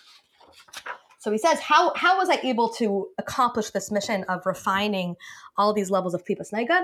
So 1.19 1.31
he 1.31 1.37
says, 1.37 1.59
how, 1.59 1.93
how 1.95 2.17
was 2.17 2.29
I 2.29 2.39
able 2.43 2.69
to 2.75 3.07
accomplish 3.17 3.71
this 3.71 3.91
mission 3.91 4.23
of 4.25 4.45
refining 4.45 5.15
all 5.57 5.73
these 5.73 5.89
levels 5.89 6.13
of 6.13 6.23
Klipas 6.25 6.51
Nogah? 6.53 6.83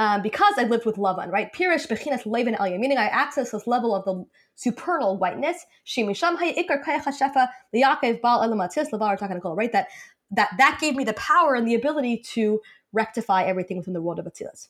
Um, 0.00 0.22
because 0.22 0.54
I 0.56 0.64
lived 0.64 0.86
with 0.86 0.94
Lavan, 0.94 1.32
right? 1.32 1.52
Pirish 1.52 1.88
bechinas 1.88 2.24
levin 2.24 2.54
elya, 2.54 2.78
meaning 2.78 2.98
I 2.98 3.06
access 3.06 3.50
this 3.50 3.66
level 3.66 3.94
of 3.96 4.04
the 4.04 4.24
supernal 4.54 5.18
whiteness. 5.18 5.66
Shimisham 5.84 6.36
ikar 6.36 6.84
hashefa 6.84 7.48
liyakev 7.74 8.20
bal 8.22 8.40
elamatis 8.40 8.90
levar 8.92 9.18
takanakol, 9.18 9.56
right? 9.56 9.72
That 9.72 9.88
that 10.30 10.50
that 10.58 10.78
gave 10.80 10.94
me 10.94 11.02
the 11.02 11.14
power 11.14 11.54
and 11.54 11.66
the 11.66 11.74
ability 11.74 12.18
to 12.34 12.60
rectify 12.92 13.42
everything 13.44 13.76
within 13.76 13.94
the 13.94 14.02
world 14.02 14.18
of 14.18 14.26
Atzilus. 14.26 14.68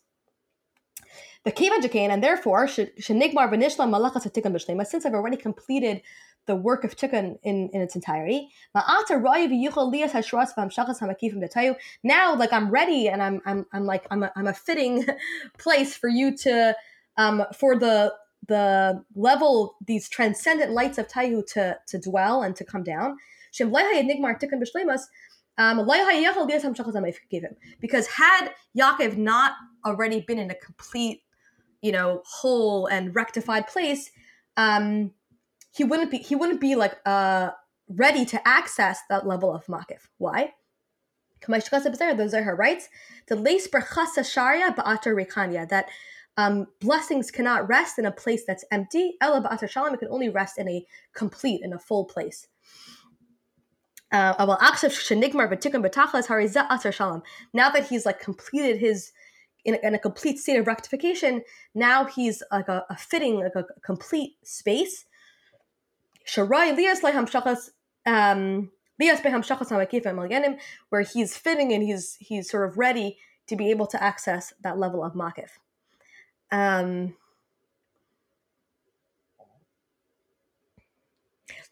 The 1.44 1.52
Kiva 1.52 1.76
Jakain, 1.76 2.10
and 2.10 2.22
therefore, 2.22 2.66
Shenigmar 2.66 3.50
Vanishla 3.50 3.86
Malachas 3.88 4.30
Tikkun 4.32 4.52
B'Shlema, 4.52 4.86
since 4.86 5.06
I've 5.06 5.14
already 5.14 5.36
completed 5.36 6.02
the 6.48 6.56
work 6.56 6.82
of 6.82 6.96
Tikkun 6.96 7.38
in, 7.44 7.68
in 7.72 7.80
its 7.82 7.94
entirety. 7.94 8.48
Now, 12.02 12.34
like 12.34 12.52
I'm 12.52 12.70
ready 12.70 13.08
and 13.08 13.22
I'm 13.22 13.40
I'm 13.46 13.66
I'm 13.72 13.84
like 13.84 14.06
I'm 14.10 14.22
a, 14.24 14.32
I'm 14.34 14.46
a 14.48 14.54
fitting 14.54 15.06
place 15.58 15.94
for 15.94 16.08
you 16.08 16.36
to 16.38 16.74
um 17.16 17.44
for 17.56 17.78
the 17.78 18.14
the 18.48 19.04
level 19.14 19.76
these 19.86 20.08
transcendent 20.08 20.72
lights 20.72 20.98
of 20.98 21.06
Tohu 21.06 21.46
to 21.52 21.76
to 21.86 21.98
dwell 21.98 22.42
and 22.42 22.56
to 22.56 22.64
come 22.64 22.82
down. 22.82 23.16
Um, 25.58 25.86
because 27.80 28.06
had 28.06 28.50
Yaakov 28.78 29.16
not 29.16 29.52
already 29.84 30.20
been 30.20 30.38
in 30.38 30.50
a 30.50 30.54
complete, 30.54 31.22
you 31.82 31.90
know, 31.92 32.22
whole 32.24 32.86
and 32.86 33.14
rectified 33.14 33.66
place, 33.66 34.10
um, 34.56 35.10
he 35.78 35.84
wouldn't 35.84 36.10
be 36.10 36.18
he 36.18 36.34
wouldn't 36.34 36.60
be 36.60 36.74
like 36.74 36.96
uh 37.06 37.50
ready 37.88 38.24
to 38.26 38.46
access 38.46 38.98
that 39.08 39.26
level 39.26 39.54
of 39.54 39.64
makif. 39.66 40.08
Why? 40.18 40.52
Those 41.40 42.34
are 42.34 42.42
her 42.42 42.56
rights. 42.56 42.88
"The 43.28 43.36
leis 43.36 43.68
sharia 44.28 44.72
ba'atar 44.72 45.68
that 45.68 45.88
um, 46.36 46.66
blessings 46.80 47.30
cannot 47.30 47.68
rest 47.68 47.98
in 47.98 48.06
a 48.06 48.12
place 48.12 48.44
that's 48.44 48.64
empty. 48.72 49.16
Ella 49.20 49.40
ba'atar 49.40 49.70
shalom, 49.70 49.94
it 49.94 50.00
can 50.00 50.08
only 50.08 50.28
rest 50.28 50.58
in 50.58 50.68
a 50.68 50.84
complete, 51.14 51.62
in 51.62 51.72
a 51.72 51.78
full 51.78 52.04
place." 52.04 52.48
Uh, 54.10 54.34
now 57.52 57.70
that 57.70 57.86
he's 57.88 58.06
like 58.06 58.20
completed 58.20 58.78
his 58.80 59.12
in 59.64 59.74
a, 59.74 59.86
in 59.86 59.94
a, 59.94 59.98
complete 59.98 60.38
state 60.38 60.56
of 60.56 60.66
rectification, 60.66 61.42
now 61.74 62.04
he's 62.04 62.42
like 62.50 62.68
a, 62.68 62.84
a 62.90 62.96
fitting, 62.96 63.40
like 63.40 63.54
a 63.54 63.64
complete 63.82 64.36
space. 64.42 65.04
Shirai 66.28 66.76
Lias 66.76 67.00
Hamshachas 67.00 67.70
um 68.06 68.70
Lias 69.00 69.20
Behamshachas 69.20 69.70
Hamakifim 69.70 70.18
Al 70.18 70.56
where 70.90 71.02
he's 71.02 71.36
fitting 71.36 71.72
and 71.72 71.82
he's 71.82 72.16
he's 72.20 72.50
sort 72.50 72.68
of 72.68 72.78
ready 72.78 73.18
to 73.46 73.56
be 73.56 73.70
able 73.70 73.86
to 73.86 74.02
access 74.02 74.52
that 74.62 74.78
level 74.78 75.02
of 75.04 75.14
Makif. 75.14 75.50
Um 76.52 77.16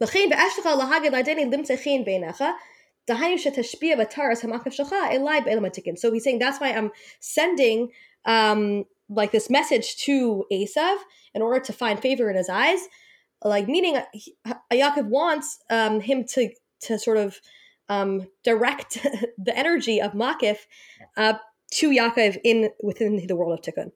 לכן 0.00 0.28
באשתך 0.30 0.66
להגד 0.78 1.14
עדני 1.14 1.44
למצא 1.44 1.76
חן 1.76 2.04
בעיניך 2.04 2.44
דהיינו 3.08 3.38
שתשפיע 3.38 3.96
בתרס 3.96 4.44
המקף 4.44 4.72
שלך 4.72 4.94
אליי 5.10 5.40
באלם 5.40 5.64
התיקון. 5.64 5.94
So 5.94 6.12
he's 6.12 6.24
saying 6.24 6.38
that's 6.38 6.60
why 6.60 6.72
I'm 6.72 6.90
sending 7.20 7.88
um, 8.26 8.84
like 9.08 9.32
this 9.32 9.48
message 9.48 9.96
to 10.04 10.44
Esav 10.52 10.96
in 11.34 11.42
order 11.42 11.60
to 11.60 11.72
find 11.72 12.00
favor 12.00 12.28
in 12.30 12.36
his 12.36 12.48
eyes 12.48 12.80
like 13.48 13.68
meaning 13.68 13.98
Yaakov 14.72 15.06
wants 15.06 15.58
um, 15.70 16.00
him 16.00 16.24
to 16.34 16.50
to 16.82 16.98
sort 16.98 17.16
of 17.16 17.40
um, 17.88 18.26
direct 18.44 18.98
the 19.38 19.56
energy 19.56 20.00
of 20.00 20.12
Makif 20.12 20.58
uh, 21.16 21.34
to 21.72 21.90
Yaakov 21.90 22.38
in 22.44 22.70
within 22.82 23.26
the 23.26 23.36
world 23.36 23.58
of 23.58 23.64
Tikkun. 23.64 23.92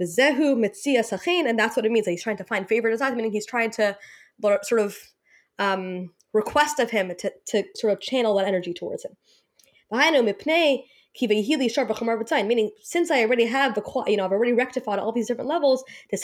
Bezehu 0.00 0.56
mitzia 0.56 1.00
sachin, 1.00 1.48
and 1.48 1.58
that's 1.58 1.76
what 1.76 1.84
it 1.84 1.92
means. 1.92 2.06
He's 2.06 2.22
trying 2.22 2.36
to 2.36 2.44
find 2.44 2.68
favor 2.68 2.88
in 2.88 2.92
his 2.92 3.00
eyes, 3.00 3.14
meaning 3.14 3.32
he's 3.32 3.46
trying 3.46 3.70
to 3.72 3.96
sort 4.62 4.80
of 4.80 4.96
um, 5.58 6.10
request 6.32 6.78
of 6.78 6.90
him 6.90 7.12
to, 7.18 7.32
to 7.46 7.64
sort 7.74 7.92
of 7.92 8.00
channel 8.00 8.36
that 8.36 8.46
energy 8.46 8.72
towards 8.72 9.04
him. 9.04 9.16
Meaning, 12.46 12.70
since 12.80 13.10
I 13.10 13.22
already 13.22 13.44
have 13.46 13.74
the, 13.74 13.82
you 14.06 14.16
know, 14.16 14.24
I've 14.24 14.32
already 14.32 14.52
rectified 14.52 14.98
all 14.98 15.12
these 15.12 15.26
different 15.26 15.48
levels, 15.48 15.84
this 16.10 16.22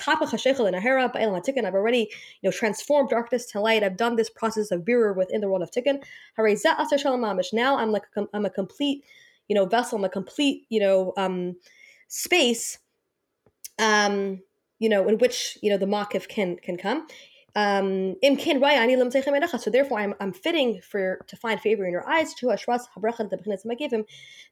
and 1.57 1.67
I've 1.67 1.75
already, 1.75 2.11
you 2.41 2.49
know, 2.49 2.51
transformed 2.51 3.11
darkness 3.11 3.47
to 3.47 3.61
light. 3.61 3.83
I've 3.83 3.97
done 3.97 4.17
this 4.17 4.31
process 4.31 4.71
of 4.71 4.83
birur 4.83 5.17
within 5.17 5.41
the 5.41 5.49
world 5.49 5.63
of 5.63 5.71
tikkun. 5.71 6.03
Now 7.53 7.77
I'm 7.79 7.91
like, 7.91 8.05
a, 8.17 8.25
I'm 8.33 8.45
a 8.45 8.51
complete, 8.51 9.05
you 9.49 9.55
know, 9.55 9.67
vessel. 9.67 9.99
I'm 9.99 10.05
a 10.05 10.09
complete, 10.09 10.67
you 10.69 10.81
know, 10.81 11.13
um, 11.17 11.57
space, 12.09 12.79
um, 13.79 14.41
you 14.79 14.89
know, 14.89 15.09
in 15.09 15.19
which, 15.19 15.59
you 15.63 15.71
know, 15.71 15.79
the 15.79 15.87
makif 15.87 16.29
can, 16.29 16.57
can 16.57 16.77
come 16.77 17.07
um 17.57 18.17
so 19.59 19.71
therefore 19.71 20.01
I'm, 20.01 20.15
I'm 20.21 20.33
fitting 20.33 20.81
for 20.81 21.21
to 21.27 21.37
find 21.37 21.61
favor 21.61 21.85
in 21.85 21.93
your 21.93 22.09
eyes 22.09 22.35
to 22.35 22.51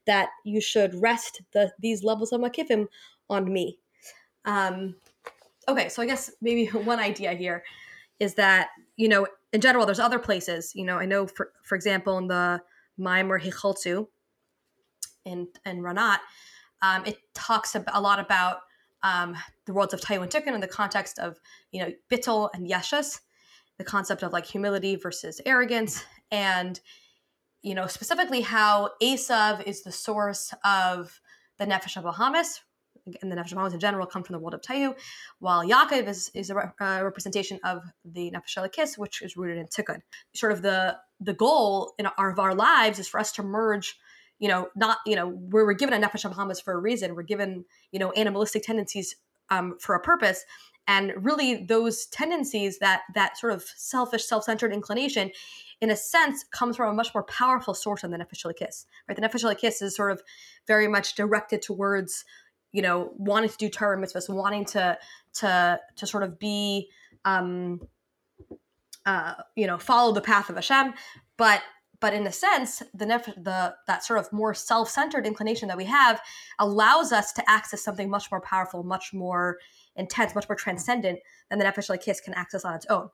that 0.07 0.29
you 0.45 0.61
should 0.61 0.95
rest 1.01 1.43
the 1.53 1.73
these 1.81 2.05
levels 2.05 2.33
of 2.33 2.41
makifim 2.41 2.87
on 3.29 3.53
me. 3.53 3.79
Um 4.45 4.97
okay 5.69 5.89
so 5.89 6.03
i 6.03 6.07
guess 6.07 6.31
maybe 6.41 6.67
one 6.85 6.99
idea 6.99 7.33
here 7.33 7.63
is 8.21 8.35
that 8.35 8.71
you 8.97 9.09
know 9.09 9.27
in 9.53 9.61
general 9.61 9.87
there's 9.87 10.01
other 10.01 10.19
places 10.19 10.73
you 10.75 10.85
know 10.85 10.97
i 10.97 11.05
know 11.05 11.27
for 11.27 11.53
for 11.63 11.75
example 11.75 12.19
in 12.19 12.29
the 12.29 12.61
Maimer 12.99 13.41
Hicholtu 13.41 14.07
and 15.25 15.49
in 15.65 15.83
Ranat 15.83 16.19
um, 16.83 17.05
it 17.07 17.19
talks 17.33 17.75
a 17.75 18.01
lot 18.01 18.19
about 18.19 18.59
um, 19.03 19.37
the 19.67 19.73
worlds 19.73 19.95
of 19.95 20.01
Taiwan 20.01 20.29
Tikkun 20.29 20.55
in 20.55 20.61
the 20.61 20.69
context 20.69 21.19
of, 21.19 21.41
you 21.71 21.83
know, 21.83 21.93
Bittel 22.11 22.51
and 22.55 22.69
Yeshus, 22.69 23.21
the 23.79 23.85
concept 23.85 24.23
of 24.23 24.33
like 24.33 24.47
humility 24.47 24.97
versus 24.97 25.41
arrogance, 25.45 26.05
and, 26.31 26.81
you 27.63 27.75
know, 27.75 27.87
specifically 27.87 28.41
how 28.41 28.91
Esav 29.03 29.65
is 29.67 29.83
the 29.83 29.93
source 29.93 30.53
of 30.65 31.21
the 31.59 31.67
Nefesh 31.67 31.97
of 31.97 32.05
Behamis, 32.05 32.61
and 33.21 33.33
the 33.33 33.37
Nefesh 33.37 33.53
Behamis 33.53 33.75
in 33.75 33.81
general 33.81 34.07
come 34.07 34.23
from 34.23 34.35
the 34.35 34.39
world 34.39 34.55
of 34.55 34.63
Tohu, 34.63 34.95
while 35.41 35.65
Yaakov 35.65 36.09
is, 36.09 36.31
is 36.35 36.51
a, 36.51 36.55
re- 36.55 36.71
representation 37.03 37.59
of 37.65 37.83
the 38.05 38.31
Nefesh 38.31 38.73
Kiss, 38.73 38.97
which 38.97 39.23
is 39.23 39.37
rooted 39.37 39.59
in 39.59 39.67
Tikkun. 39.67 40.01
Sort 40.35 40.53
of 40.53 40.63
the 40.63 40.99
the 41.25 41.35
goal 41.35 41.95
in 41.99 42.07
our, 42.07 42.33
of 42.33 42.39
our 42.39 42.55
lives 42.55 42.99
is 42.99 43.09
for 43.09 43.21
us 43.21 43.33
to 43.33 43.43
merge 43.43 43.97
you 44.39 44.49
know, 44.49 44.69
not, 44.75 44.99
you 45.07 45.17
know, 45.17 45.29
we're, 45.29 45.67
we're 45.67 45.73
given 45.73 45.95
a 45.95 46.07
nefesh 46.07 46.31
Behamis 46.31 46.63
for 46.63 46.75
a 46.75 46.79
reason. 46.79 47.15
We're 47.15 47.23
given, 47.23 47.65
you 47.93 47.99
know, 47.99 48.11
animalistic 48.13 48.63
tendencies 48.65 49.17
um, 49.51 49.77
for 49.81 49.95
a 49.95 50.01
purpose. 50.01 50.45
And 50.89 51.13
really 51.17 51.65
those 51.65 52.07
tendencies, 52.07 52.79
that 52.81 53.03
that 53.15 53.39
sort 53.39 53.53
of 53.53 53.63
selfish, 53.63 54.25
self-centered 54.25 54.73
inclination, 54.73 55.31
in 55.81 55.91
a 55.91 55.97
sense, 55.97 56.45
comes 56.51 56.77
from 56.77 56.91
a 56.91 56.93
much 56.93 57.15
more 57.15 57.23
powerful 57.25 57.75
source 57.75 58.03
than 58.03 58.11
the 58.11 58.19
nefesh 58.19 58.45
kiss. 58.57 58.87
Right? 59.09 59.15
The 59.15 59.23
nefesh 59.23 59.59
kiss 59.59 59.81
is 59.81 59.95
sort 59.95 60.11
of 60.11 60.23
very 60.67 60.89
much 60.89 61.15
directed 61.15 61.63
towards, 61.63 62.25
you 62.73 62.83
know, 62.83 63.13
wanting 63.17 63.51
to 63.51 63.57
do 63.57 63.69
Torah 63.69 63.97
mitzvahs, 63.97 64.29
wanting 64.29 64.65
to 64.67 64.99
to 65.35 65.81
to 65.97 66.07
sort 66.07 66.25
of 66.25 66.39
be 66.41 66.89
um 67.25 67.81
uh, 69.07 69.35
you 69.57 69.67
know, 69.67 69.79
follow 69.79 70.13
the 70.13 70.21
path 70.21 70.49
of 70.49 70.57
Hashem. 70.57 70.95
But 71.37 71.63
but 72.03 72.13
in 72.13 72.27
a 72.27 72.33
sense 72.33 72.83
the 72.93 73.07
the 73.07 73.75
that 73.87 74.05
sort 74.05 74.19
of 74.19 74.31
more 74.33 74.53
self-centered 74.53 75.25
inclination 75.25 75.69
that 75.69 75.77
we 75.77 75.85
have 75.85 76.21
allows 76.59 77.13
us 77.13 77.33
to 77.33 77.49
access 77.49 77.83
something 77.83 78.11
much 78.11 78.31
more 78.31 78.41
powerful 78.41 78.83
much 78.83 79.15
more 79.15 79.59
intense 79.97 80.35
much 80.35 80.49
more 80.49 80.57
transcendent 80.57 81.21
than 81.49 81.59
the 81.59 81.65
nefesh 81.65 81.89
like 81.89 82.03
kiss 82.03 82.21
can 82.21 82.35
access 82.35 82.65
on 82.65 82.75
its 82.75 82.87
own. 82.91 83.09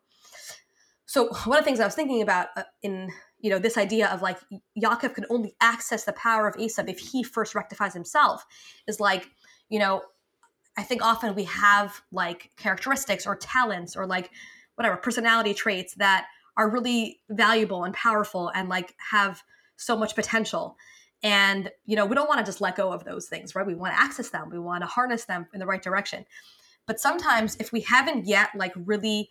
So 1.04 1.28
one 1.44 1.58
of 1.58 1.64
the 1.64 1.68
things 1.68 1.78
i 1.78 1.84
was 1.84 1.94
thinking 1.94 2.22
about 2.22 2.48
uh, 2.56 2.64
in 2.82 3.10
you 3.38 3.50
know 3.50 3.58
this 3.58 3.76
idea 3.76 4.08
of 4.08 4.22
like 4.22 4.38
Yaakov 4.82 5.14
can 5.14 5.26
only 5.30 5.54
access 5.60 6.04
the 6.04 6.12
power 6.14 6.48
of 6.48 6.56
Esav 6.56 6.88
if 6.88 6.98
he 6.98 7.22
first 7.22 7.54
rectifies 7.54 7.94
himself 7.94 8.44
is 8.88 8.98
like 8.98 9.28
you 9.68 9.78
know 9.78 10.02
I 10.78 10.82
think 10.82 11.04
often 11.04 11.34
we 11.34 11.44
have 11.44 12.00
like 12.10 12.52
characteristics 12.56 13.26
or 13.26 13.36
talents 13.36 13.96
or 13.96 14.06
like 14.06 14.30
whatever 14.76 14.96
personality 14.96 15.52
traits 15.52 15.94
that 15.96 16.28
are 16.58 16.68
really 16.68 17.20
valuable 17.30 17.84
and 17.84 17.94
powerful 17.94 18.50
and 18.54 18.68
like 18.68 18.94
have 19.10 19.42
so 19.76 19.96
much 19.96 20.14
potential 20.14 20.76
And, 21.22 21.70
you 21.84 21.96
know, 21.96 22.06
we 22.06 22.14
don't 22.14 22.28
want 22.28 22.38
to 22.38 22.46
just 22.46 22.60
let 22.60 22.76
go 22.76 22.92
of 22.92 23.04
those 23.04 23.26
things, 23.26 23.54
right? 23.54 23.66
We 23.66 23.74
want 23.74 23.94
to 23.94 24.00
access 24.00 24.30
them. 24.30 24.50
We 24.50 24.58
want 24.58 24.82
to 24.82 24.86
harness 24.86 25.24
them 25.24 25.46
in 25.52 25.60
the 25.60 25.66
right 25.66 25.82
direction. 25.82 26.24
But 26.86 27.00
sometimes 27.00 27.56
if 27.58 27.72
we 27.72 27.80
haven't 27.80 28.26
yet 28.26 28.50
like 28.54 28.72
really 28.76 29.28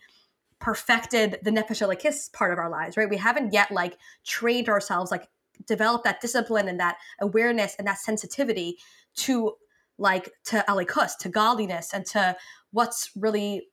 perfected 0.60 1.38
the 1.42 1.50
nefesh 1.50 1.98
kiss 1.98 2.28
part 2.32 2.52
of 2.52 2.58
our 2.58 2.68
lives, 2.68 2.96
right? 2.96 3.08
We 3.08 3.16
haven't 3.16 3.52
yet 3.52 3.70
like 3.70 3.96
trained 4.24 4.68
ourselves, 4.68 5.10
like 5.10 5.28
developed 5.66 6.04
that 6.04 6.20
discipline 6.20 6.68
and 6.68 6.78
that 6.78 6.98
awareness 7.20 7.74
and 7.78 7.86
that 7.86 7.98
sensitivity 7.98 8.78
to 9.16 9.54
like 9.96 10.30
to 10.44 10.64
Elokus, 10.68 11.16
to 11.20 11.28
godliness 11.28 11.92
and 11.92 12.04
to 12.06 12.36
what's 12.70 13.10
really 13.16 13.68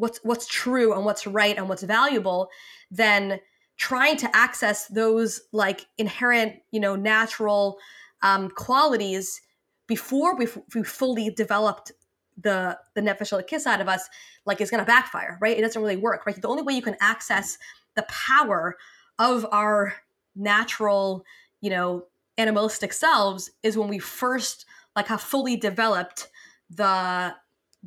what's 0.00 0.18
what's 0.22 0.46
true 0.46 0.92
and 0.94 1.04
what's 1.04 1.26
right 1.26 1.56
and 1.56 1.68
what's 1.68 1.82
valuable, 1.82 2.48
then 2.90 3.38
trying 3.76 4.16
to 4.16 4.36
access 4.36 4.86
those 4.88 5.42
like 5.52 5.86
inherent, 5.98 6.54
you 6.70 6.80
know, 6.80 6.96
natural 6.96 7.78
um, 8.22 8.50
qualities 8.50 9.40
before 9.86 10.36
we, 10.36 10.46
we 10.74 10.82
fully 10.82 11.30
developed 11.30 11.92
the 12.40 12.78
the 12.94 13.00
nefesh 13.00 13.46
kiss 13.46 13.66
out 13.66 13.80
of 13.80 13.88
us, 13.88 14.08
like 14.46 14.60
is 14.60 14.70
going 14.70 14.82
to 14.82 14.86
backfire, 14.86 15.38
right? 15.40 15.58
It 15.58 15.60
doesn't 15.60 15.80
really 15.80 15.96
work, 15.96 16.26
right? 16.26 16.40
The 16.40 16.48
only 16.48 16.62
way 16.62 16.72
you 16.72 16.82
can 16.82 16.96
access 17.00 17.58
the 17.94 18.06
power 18.08 18.76
of 19.18 19.46
our 19.52 19.94
natural, 20.34 21.24
you 21.60 21.70
know, 21.70 22.06
animalistic 22.38 22.92
selves 22.92 23.50
is 23.62 23.76
when 23.76 23.88
we 23.88 23.98
first 23.98 24.64
like 24.96 25.08
have 25.08 25.20
fully 25.20 25.56
developed 25.56 26.28
the 26.70 27.34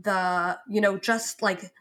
the 0.01 0.57
you 0.67 0.81
know 0.81 0.97
just 0.97 1.41
like 1.41 1.71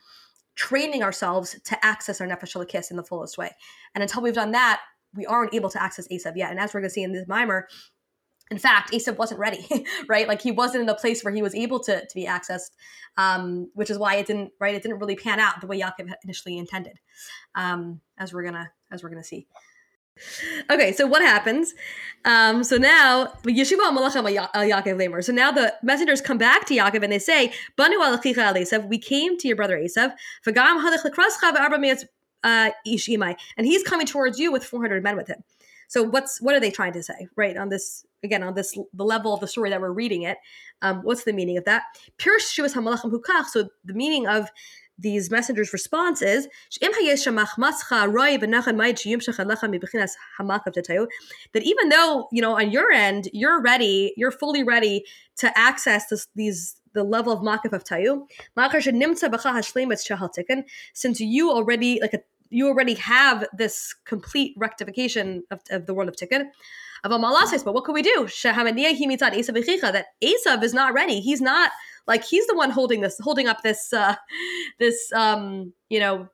training 0.55 1.03
ourselves 1.03 1.59
to 1.65 1.85
access 1.85 2.21
our 2.21 2.27
nefesh 2.27 2.69
kiss 2.69 2.91
in 2.91 2.97
the 2.97 3.05
fullest 3.05 3.39
way. 3.39 3.51
And 3.95 4.03
until 4.03 4.23
we've 4.23 4.35
done 4.35 4.53
that, 4.53 4.81
we 5.15 5.27
aren't 5.27 5.55
able 5.55 5.71
to 5.71 5.83
access 5.83 6.09
Esav 6.09 6.37
yet. 6.37 6.51
And 6.51 6.61
as 6.61 6.73
we're 6.73 6.81
going 6.81 6.91
to 6.91 6.95
see 6.95 7.03
in 7.03 7.13
this 7.13 7.27
maamar, 7.27 7.65
in 8.51 8.59
fact, 8.59 8.93
Esav 8.93 9.17
wasn't 9.17 9.41
ready, 9.41 9.67
right? 10.09 10.29
Like 10.29 10.43
he 10.43 10.53
wasn't 10.53 10.83
in 10.83 10.89
a 10.89 10.95
place 10.95 11.25
where 11.25 11.33
he 11.33 11.43
was 11.43 11.55
able 11.55 11.81
to, 11.81 12.01
to 12.01 12.15
be 12.15 12.27
accessed, 12.27 12.71
um, 13.17 13.71
which 13.75 13.91
is 13.91 13.99
why 13.99 14.17
it 14.17 14.27
didn't, 14.27 14.53
right? 14.61 14.75
It 14.75 14.83
didn't 14.83 14.99
really 14.99 15.17
pan 15.17 15.41
out 15.41 15.61
the 15.61 15.67
way 15.67 15.81
Yaakov 15.81 16.13
initially 16.25 16.59
intended, 16.59 16.99
um, 17.55 18.01
as 18.19 18.33
we're 18.33 18.45
gonna, 18.45 18.71
as 18.91 19.03
we're 19.03 19.09
gonna 19.09 19.25
see. 19.25 19.47
Okay, 20.71 20.93
so 20.93 21.07
what 21.07 21.23
happens? 21.23 21.75
Um, 22.25 22.63
so 22.63 22.77
now 22.77 23.33
Yeshiva 23.45 23.79
Yaakov 23.81 24.99
Lamer. 24.99 25.23
So 25.23 25.33
now 25.33 25.51
the 25.51 25.75
messengers 25.83 26.21
come 26.21 26.39
back 26.39 26.67
to 26.67 26.75
Yaakov 26.75 27.03
and 27.03 27.13
they 27.13 27.19
say, 27.19 27.53
Banu 27.77 27.97
Esav, 27.99 28.89
we 28.89 28.99
came 28.99 29.37
to 29.39 29.49
your 29.49 29.57
brother 29.57 29.77
Esav, 29.77 30.13
uh, 32.45 32.71
and 33.57 33.67
he's 33.67 33.83
coming 33.83 34.07
towards 34.07 34.39
you 34.39 34.53
with 34.53 34.65
400 34.65 35.03
men 35.03 35.17
with 35.17 35.29
him. 35.29 35.43
So 35.89 36.03
what's 36.03 36.41
what 36.41 36.55
are 36.55 36.61
they 36.61 36.71
trying 36.71 36.95
to 36.95 37.03
say, 37.03 37.29
right? 37.37 37.55
On 37.57 37.69
this 37.69 38.07
again, 38.25 38.43
on 38.43 38.55
this 38.55 38.79
the 38.95 39.05
level 39.05 39.35
of 39.35 39.41
the 39.41 39.47
story 39.47 39.69
that 39.69 39.81
we're 39.81 39.93
reading 39.93 40.23
it, 40.23 40.39
um, 40.81 41.03
what's 41.03 41.25
the 41.25 41.35
meaning 41.35 41.59
of 41.59 41.67
that? 41.67 41.83
Pure 42.17 42.41
So 42.41 43.69
the 43.85 43.93
meaning 43.93 44.27
of 44.27 44.51
these 44.99 45.31
messengers' 45.31 45.73
response 45.73 46.23
is 46.23 46.49
that 51.53 51.63
even 51.63 51.89
though 51.89 52.29
you 52.33 52.43
know 52.43 52.59
on 52.59 52.71
your 52.71 52.93
end 52.93 53.29
you're 53.33 53.61
ready, 53.61 54.13
you're 54.17 54.31
fully 54.31 54.63
ready 54.63 55.05
to 55.37 55.59
access 55.59 56.09
this, 56.09 56.29
these 56.35 56.77
the 56.95 57.03
level 57.05 57.33
of 57.33 57.41
makif 57.41 57.73
of 57.73 57.85
tohu. 57.85 58.27
Since 60.95 61.21
you 61.21 61.51
already 61.51 61.99
like 62.01 62.15
a, 62.15 62.21
you 62.51 62.69
already 62.69 62.95
have 62.95 63.47
this 63.57 63.95
complete 64.05 64.55
rectification 64.59 65.43
of, 65.51 65.61
of 65.71 65.87
the 65.87 65.95
world 65.95 66.09
of 66.09 66.17
tikkun. 66.17 66.51
But 67.05 67.75
what 67.75 67.85
can 67.85 67.95
we 67.95 68.03
do? 68.03 68.29
That 68.45 70.07
Esav 70.23 70.63
is 70.63 70.75
not 70.75 70.93
ready. 70.93 71.21
He's 71.21 71.41
not 71.41 71.73
like 72.07 72.25
he's 72.25 72.47
the 72.47 72.55
one 72.55 72.71
holding 72.71 73.01
this, 73.01 73.19
holding 73.21 73.49
up 73.49 73.63
this, 73.63 73.93
uh, 73.93 74.17
this, 74.79 75.13
um, 75.13 75.73
you 75.89 76.01
know, 76.01 76.29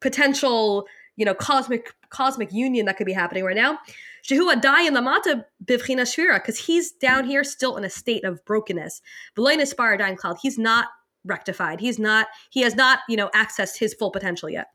potential, 0.00 0.86
you 1.16 1.24
know, 1.24 1.34
cosmic 1.34 1.94
cosmic 2.10 2.52
union 2.52 2.86
that 2.86 2.96
could 2.96 3.06
be 3.06 3.12
happening 3.12 3.44
right 3.44 3.56
now. 3.56 3.78
Shehu 4.22 4.52
adai 4.52 4.86
in 4.86 4.94
lamata 4.94 5.44
bivchina 5.64 6.02
shvira 6.02 6.36
because 6.36 6.58
he's 6.58 6.92
down 6.92 7.24
here 7.26 7.44
still 7.44 7.76
in 7.76 7.84
a 7.84 7.90
state 7.90 8.24
of 8.24 8.44
brokenness. 8.44 9.02
V'loin 9.36 9.98
dying 9.98 10.16
cloud. 10.16 10.36
He's 10.40 10.58
not 10.58 10.86
rectified. 11.24 11.80
He's 11.80 11.98
not. 11.98 12.28
He 12.50 12.60
has 12.62 12.74
not, 12.74 13.00
you 13.08 13.16
know, 13.16 13.30
accessed 13.34 13.78
his 13.78 13.94
full 13.94 14.10
potential 14.10 14.48
yet. 14.48 14.68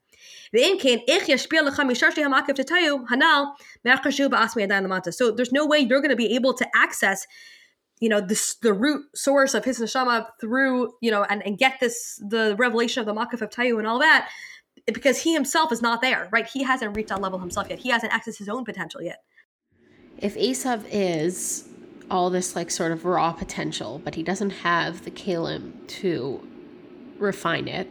So 0.52 0.60
there's 5.32 5.52
no 5.52 5.66
way 5.66 5.80
you're 5.80 6.02
going 6.02 6.10
to 6.10 6.16
be 6.16 6.36
able 6.36 6.54
to 6.54 6.68
access 6.76 7.26
you 8.00 8.10
know 8.10 8.22
this 8.22 8.56
the 8.56 8.74
root 8.74 9.06
source 9.16 9.54
of 9.54 9.66
his 9.66 9.80
neshama 9.80 10.28
through 10.40 10.94
you 11.02 11.12
know 11.12 11.24
and, 11.24 11.46
and 11.46 11.58
get 11.58 11.80
this 11.80 12.22
the 12.28 12.56
revelation 12.58 13.00
of 13.00 13.06
the 13.06 13.14
makif 13.14 13.42
of 13.42 13.50
tohu 13.50 13.78
and 13.78 13.88
all 13.88 14.00
that 14.00 14.30
because 14.94 15.22
he 15.22 15.34
himself 15.34 15.72
is 15.72 15.82
not 15.82 16.02
there 16.02 16.30
right? 16.32 16.48
He 16.48 16.64
hasn't 16.64 16.96
reached 16.96 17.10
that 17.10 17.22
level 17.22 17.40
himself 17.40 17.68
yet. 17.70 17.80
He 17.80 17.90
hasn't 17.90 18.12
accessed 18.12 18.38
his 18.38 18.50
own 18.50 18.66
potential 18.66 19.02
yet. 19.02 19.24
If 20.18 20.36
Esav 20.36 20.86
is 20.92 21.68
all 22.10 22.30
this 22.30 22.56
like 22.56 22.72
sort 22.72 22.92
of 22.92 23.06
raw 23.06 23.32
potential 23.32 24.02
but 24.04 24.16
he 24.16 24.24
doesn't 24.24 24.50
have 24.50 25.04
the 25.04 25.12
kalim 25.12 25.74
to 25.88 26.48
refine 27.20 27.68
it 27.68 27.88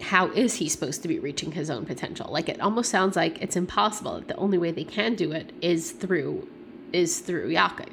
how 0.00 0.28
is 0.28 0.54
he 0.54 0.68
supposed 0.68 1.02
to 1.02 1.08
be 1.08 1.18
reaching 1.18 1.52
his 1.52 1.70
own 1.70 1.86
potential? 1.86 2.30
Like 2.30 2.50
it 2.50 2.60
almost 2.60 2.90
sounds 2.90 3.16
like 3.16 3.40
it's 3.40 3.56
impossible 3.56 4.20
the 4.20 4.36
only 4.36 4.58
way 4.58 4.70
they 4.70 4.84
can 4.84 5.14
do 5.14 5.32
it 5.32 5.52
is 5.62 5.92
through 5.92 6.48
is 6.92 7.20
through 7.20 7.50
Yaakov 7.50 7.88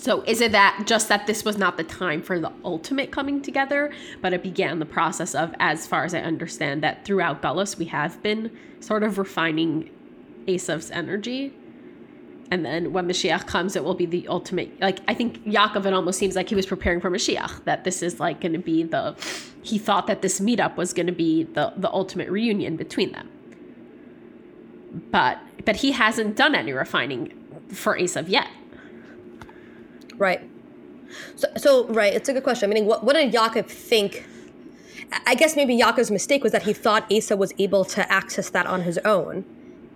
so 0.00 0.22
is 0.22 0.40
it 0.40 0.52
that 0.52 0.84
just 0.86 1.08
that 1.10 1.26
this 1.26 1.44
was 1.44 1.58
not 1.58 1.76
the 1.76 1.84
time 1.84 2.22
for 2.22 2.40
the 2.40 2.50
ultimate 2.64 3.10
coming 3.10 3.42
together, 3.42 3.92
but 4.22 4.32
it 4.32 4.42
began 4.42 4.78
the 4.78 4.86
process 4.86 5.34
of, 5.34 5.54
as 5.60 5.86
far 5.86 6.04
as 6.04 6.14
I 6.14 6.20
understand, 6.20 6.82
that 6.82 7.04
throughout 7.04 7.42
Gullus 7.42 7.76
we 7.76 7.84
have 7.86 8.22
been 8.22 8.50
sort 8.80 9.02
of 9.02 9.18
refining 9.18 9.90
Esav's 10.46 10.90
energy. 10.90 11.52
And 12.50 12.64
then 12.64 12.94
when 12.94 13.06
Mashiach 13.06 13.46
comes, 13.46 13.76
it 13.76 13.84
will 13.84 13.94
be 13.94 14.06
the 14.06 14.26
ultimate. 14.26 14.80
Like 14.80 15.00
I 15.06 15.12
think 15.12 15.44
Yaakov, 15.44 15.84
it 15.84 15.92
almost 15.92 16.18
seems 16.18 16.34
like 16.34 16.48
he 16.48 16.54
was 16.54 16.64
preparing 16.66 17.00
for 17.00 17.10
Mashiach. 17.10 17.64
That 17.64 17.84
this 17.84 18.02
is 18.02 18.18
like 18.18 18.40
going 18.40 18.54
to 18.54 18.58
be 18.58 18.82
the. 18.82 19.14
He 19.62 19.78
thought 19.78 20.06
that 20.06 20.22
this 20.22 20.40
meetup 20.40 20.76
was 20.76 20.94
going 20.94 21.06
to 21.06 21.12
be 21.12 21.44
the 21.44 21.74
the 21.76 21.92
ultimate 21.92 22.30
reunion 22.30 22.76
between 22.76 23.12
them. 23.12 23.28
But 25.12 25.38
but 25.64 25.76
he 25.76 25.92
hasn't 25.92 26.36
done 26.36 26.54
any 26.56 26.72
refining 26.72 27.34
for 27.68 27.96
Esav 27.96 28.28
yet. 28.28 28.48
Right. 30.20 30.48
So, 31.34 31.48
so 31.56 31.86
right, 31.88 32.12
it's 32.12 32.28
a 32.28 32.32
good 32.34 32.44
question. 32.44 32.70
I 32.70 32.74
mean, 32.74 32.86
what, 32.86 33.02
what 33.02 33.14
did 33.14 33.32
Yaakov 33.32 33.66
think? 33.66 34.26
I 35.26 35.34
guess 35.34 35.56
maybe 35.56 35.76
Yaakov's 35.76 36.10
mistake 36.10 36.44
was 36.44 36.52
that 36.52 36.62
he 36.62 36.72
thought 36.72 37.08
Esav 37.10 37.38
was 37.38 37.52
able 37.58 37.84
to 37.86 38.12
access 38.12 38.50
that 38.50 38.66
on 38.66 38.82
his 38.82 38.98
own. 38.98 39.44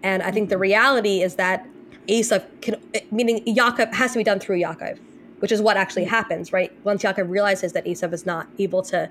And 0.03 0.23
I 0.23 0.33
think 0.33 0.49
the 0.49 0.59
reality 0.59 1.23
is 1.23 1.37
that 1.37 1.67
Esav 2.09 2.45
can, 2.63 2.77
meaning 3.13 3.45
Yaakov 3.45 3.95
has 3.95 4.13
to 4.13 4.19
be 4.19 4.25
done 4.25 4.41
through 4.41 4.59
Yaakov, 4.59 4.99
which 5.39 5.53
is 5.53 5.61
what 5.61 5.77
actually 5.77 6.05
happens, 6.05 6.53
right? 6.53 6.73
Once 6.85 7.03
Yaakov 7.03 7.29
realizes 7.29 7.75
that 7.75 7.85
Esav 7.85 8.13
is 8.15 8.25
not 8.27 8.49
able 8.59 8.83
to 8.85 9.11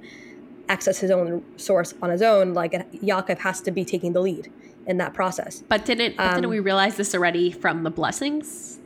access 0.68 1.00
his 1.00 1.12
own 1.12 1.44
source 1.58 1.94
on 2.02 2.10
his 2.10 2.24
own, 2.24 2.56
like 2.56 2.74
Yaakov 2.92 3.38
has 3.40 3.62
to 3.62 3.72
be 3.72 3.86
taking 3.86 4.14
the 4.14 4.20
lead 4.20 4.52
in 4.88 4.98
that 4.98 5.14
process. 5.14 5.64
But 5.70 5.86
didn't, 5.86 6.18
but 6.18 6.32
didn't 6.32 6.46
um, 6.46 6.52
we 6.52 6.60
realize 6.60 6.98
this 6.98 7.14
already 7.14 7.52
from 7.52 7.84
the 7.84 7.92
blessings? 7.92 8.80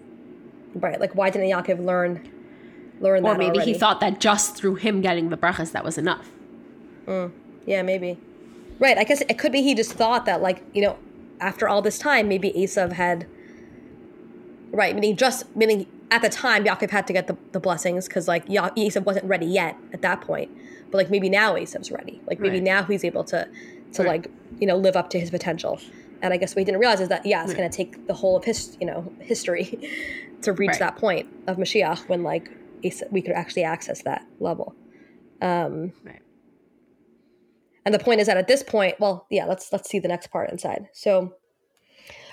Right. 0.80 1.00
Like, 1.00 1.16
why 1.16 1.30
didn't 1.30 1.50
Yaakov 1.50 1.84
learn 1.84 2.32
learn 3.00 3.26
or 3.26 3.36
maybe 3.36 3.58
already? 3.58 3.74
he 3.74 3.78
thought 3.78 4.00
that 4.00 4.20
just 4.20 4.56
through 4.56 4.76
him 4.76 5.02
getting 5.02 5.30
the 5.30 5.38
brachas 5.38 5.72
that 5.72 5.84
was 5.84 5.98
enough. 5.98 6.30
Mm, 7.06 7.32
yeah, 7.66 7.82
maybe. 7.82 8.18
Right. 8.80 8.98
I 8.98 9.04
guess 9.04 9.22
it 9.22 9.38
could 9.38 9.52
be 9.52 9.62
he 9.62 9.74
just 9.76 9.94
thought 9.94 10.26
that, 10.26 10.42
like, 10.42 10.64
you 10.74 10.82
know, 10.82 10.98
after 11.40 11.68
all 11.68 11.82
this 11.82 12.00
time, 12.00 12.28
maybe 12.28 12.52
Esav 12.52 12.94
had. 12.94 13.28
Right. 14.72 14.94
Meaning 14.94 15.16
just 15.16 15.56
meaning 15.56 15.88
at 16.12 16.22
the 16.22 16.30
time 16.30 16.66
Yaakov 16.66 16.90
had 16.90 17.08
to 17.08 17.14
get 17.14 17.28
the, 17.28 17.38
the 17.52 17.60
blessings 17.60 18.08
because 18.08 18.28
like 18.28 18.44
ya- 18.48 18.70
Esav 18.72 19.04
wasn't 19.04 19.26
ready 19.26 19.46
yet 19.46 19.76
at 19.94 20.02
that 20.02 20.22
point. 20.22 20.52
But 20.92 20.98
like 20.98 21.10
maybe 21.10 21.30
now 21.30 21.54
Esav's 21.56 21.92
ready. 21.92 22.22
Like 22.28 22.40
maybe 22.40 22.58
right. 22.58 22.64
now 22.64 22.84
he's 22.84 23.04
able 23.04 23.24
to 23.26 23.48
to 23.94 24.04
right. 24.04 24.24
like 24.24 24.32
you 24.60 24.68
know 24.68 24.78
live 24.78 24.96
up 24.96 25.10
to 25.12 25.20
his 25.20 25.30
potential. 25.30 25.80
And 26.22 26.34
I 26.34 26.38
guess 26.38 26.56
what 26.56 26.60
he 26.60 26.66
didn't 26.66 26.80
realize 26.80 27.00
is 27.00 27.10
that 27.10 27.26
yeah, 27.26 27.42
it's 27.42 27.50
right. 27.50 27.58
going 27.58 27.70
to 27.70 27.76
take 27.76 28.08
the 28.08 28.14
whole 28.14 28.36
of 28.36 28.44
his 28.44 28.78
you 28.80 28.88
know 28.88 29.12
history 29.20 29.80
to 30.42 30.54
reach 30.54 30.70
right. 30.70 30.80
that 30.80 30.98
point 30.98 31.28
of 31.48 31.58
Mashiach 31.58 32.08
when 32.10 32.24
like 32.24 32.50
we 33.12 33.22
could 33.22 33.34
actually 33.34 33.64
access 33.64 34.04
that 34.04 34.26
level. 34.40 34.76
Um, 35.42 35.94
right. 36.04 36.22
And 37.86 37.94
the 37.94 38.00
point 38.00 38.20
is 38.20 38.28
that 38.28 38.38
at 38.38 38.48
this 38.48 38.64
point, 38.64 39.00
well, 39.00 39.26
yeah, 39.30 39.46
let's 39.46 39.72
let's 39.72 39.90
see 39.90 40.00
the 40.00 40.10
next 40.10 40.28
part 40.28 40.52
inside. 40.52 40.90
So, 40.94 41.34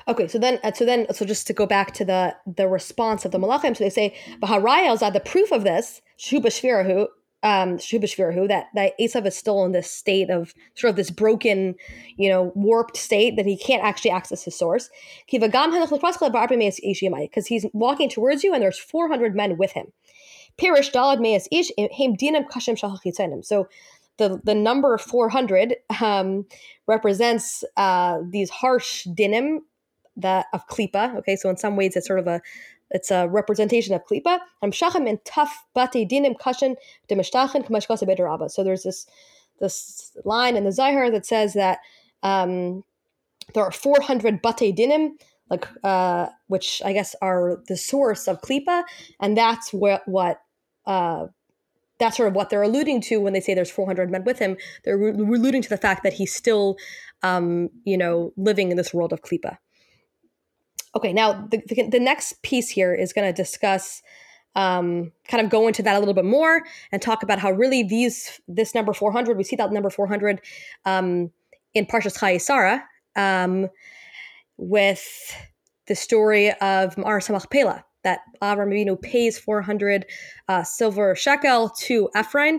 okay, 0.09 0.27
so 0.27 0.39
then 0.39 0.59
so 0.75 0.85
then 0.85 1.07
so 1.13 1.25
just 1.25 1.47
to 1.47 1.53
go 1.53 1.65
back 1.65 1.93
to 1.95 2.05
the 2.05 2.35
the 2.45 2.67
response 2.67 3.25
of 3.25 3.31
the 3.31 3.39
malachim, 3.39 3.77
so 3.77 3.85
they 3.85 3.91
say 3.91 4.17
Baharayel 4.43 5.13
the 5.13 5.21
proof 5.21 5.53
of 5.53 5.63
this 5.63 6.03
Shuba 6.17 6.49
Shvirahu 6.49 7.07
um 7.45 7.77
that 7.77 8.67
that 8.75 8.99
Esav 8.99 9.27
is 9.27 9.37
still 9.37 9.65
in 9.65 9.73
this 9.73 9.91
state 9.91 10.31
of 10.31 10.55
sort 10.75 10.89
of 10.91 10.97
this 10.97 11.11
broken, 11.11 11.75
you 12.17 12.29
know, 12.29 12.51
warped 12.55 12.97
state 12.97 13.37
that 13.37 13.47
he 13.47 13.57
can't 13.57 13.85
actually 13.85 14.11
access 14.11 14.43
his 14.43 14.57
source. 14.59 14.89
Because 15.31 15.53
he's 17.47 17.67
walking 17.73 18.09
towards 18.09 18.43
you 18.43 18.55
and 18.55 18.63
there's 18.63 18.79
400 18.79 19.37
men 19.37 19.59
with 19.59 19.73
him. 19.73 19.93
Pirish 20.59 20.91
dalad 20.91 21.21
ish 21.53 21.71
dinam 21.79 22.49
kashim 22.49 23.45
So 23.45 23.69
the 24.17 24.41
the 24.43 24.55
number 24.55 24.97
400 24.97 25.77
um, 26.01 26.47
represents 26.87 27.65
uh, 27.77 28.21
these 28.31 28.49
harsh 28.51 29.07
dinim 29.09 29.59
that 30.17 30.47
of 30.53 30.67
klipa. 30.69 31.17
Okay, 31.17 31.37
so 31.37 31.51
in 31.51 31.57
some 31.57 31.77
ways 31.77 31.97
it's 31.97 32.07
sort 32.07 32.21
of 32.21 32.27
a 32.27 32.41
it's 32.95 33.11
a 33.11 33.29
representation 33.29 33.93
of 33.93 34.07
klipa. 34.07 34.39
So 38.51 38.65
there's 38.65 38.83
this 38.85 39.07
this 39.61 40.17
line 40.25 40.57
in 40.57 40.65
the 40.65 40.73
Zohar 40.73 41.11
that 41.11 41.27
says 41.27 41.53
that 41.55 41.79
um, 42.23 42.85
there 43.53 43.65
are 43.65 43.73
400 43.73 44.41
bate 44.41 44.77
dinim, 44.77 45.11
like 45.51 45.69
uh, 45.83 46.29
which 46.47 46.81
I 46.85 46.93
guess 46.93 47.15
are 47.21 47.61
the 47.69 47.77
source 47.77 48.29
of 48.29 48.41
klipa, 48.41 48.85
and 49.21 49.37
that's 49.37 49.73
what 49.73 50.07
what 50.07 50.41
uh, 50.87 51.27
that's 51.99 52.17
sort 52.17 52.29
of 52.29 52.37
what 52.37 52.49
they're 52.49 52.63
alluding 52.63 53.01
to 53.03 53.19
when 53.19 53.33
they 53.33 53.41
say 53.41 53.55
there's 53.55 53.71
400 53.71 54.11
men 54.11 54.23
with 54.25 54.39
him. 54.39 54.57
They're 54.85 54.99
re- 54.99 55.11
alluding 55.11 55.63
to 55.63 55.69
the 55.69 55.77
fact 55.77 56.05
that 56.05 56.13
he's 56.13 56.35
still, 56.35 56.77
um, 57.23 57.71
you 57.85 57.99
know, 57.99 58.33
living 58.37 58.71
in 58.71 58.77
this 58.77 58.95
world 58.95 59.13
of 59.13 59.23
klipa. 59.23 59.59
Okay, 60.97 61.13
now 61.13 61.47
the, 61.51 61.63
the, 61.67 61.89
the 61.89 62.01
next 62.01 62.41
piece 62.43 62.69
here 62.69 62.95
is 62.95 63.13
going 63.13 63.27
to 63.27 63.33
discuss, 63.33 64.03
um, 64.55 65.11
kind 65.29 65.45
of 65.45 65.51
go 65.51 65.67
into 65.67 65.83
that 65.83 65.97
a 65.97 65.99
little 65.99 66.15
bit 66.15 66.25
more 66.25 66.63
and 66.93 67.03
talk 67.03 67.23
about 67.23 67.39
how 67.39 67.51
really 67.51 67.83
these 67.83 68.41
this 68.47 68.75
number 68.75 68.93
400, 68.93 69.37
we 69.37 69.45
see 69.45 69.57
that 69.57 69.73
number 69.73 69.91
400 69.91 70.41
um, 70.85 71.31
in 71.75 71.87
Parshas 71.87 72.19
Chayei 72.19 72.41
Sarah 72.41 72.85
um, 73.17 73.69
with 74.57 75.35
the 75.87 75.95
story 75.95 76.53
of 76.61 76.97
Mar 76.97 77.19
Samach 77.19 77.83
that 78.05 78.21
Avram 78.41 78.69
Avinu 78.69 79.01
pays 79.01 79.39
400 79.39 80.07
uh, 80.49 80.63
silver 80.63 81.17
shekel 81.17 81.71
to 81.81 82.09
Efron 82.15 82.59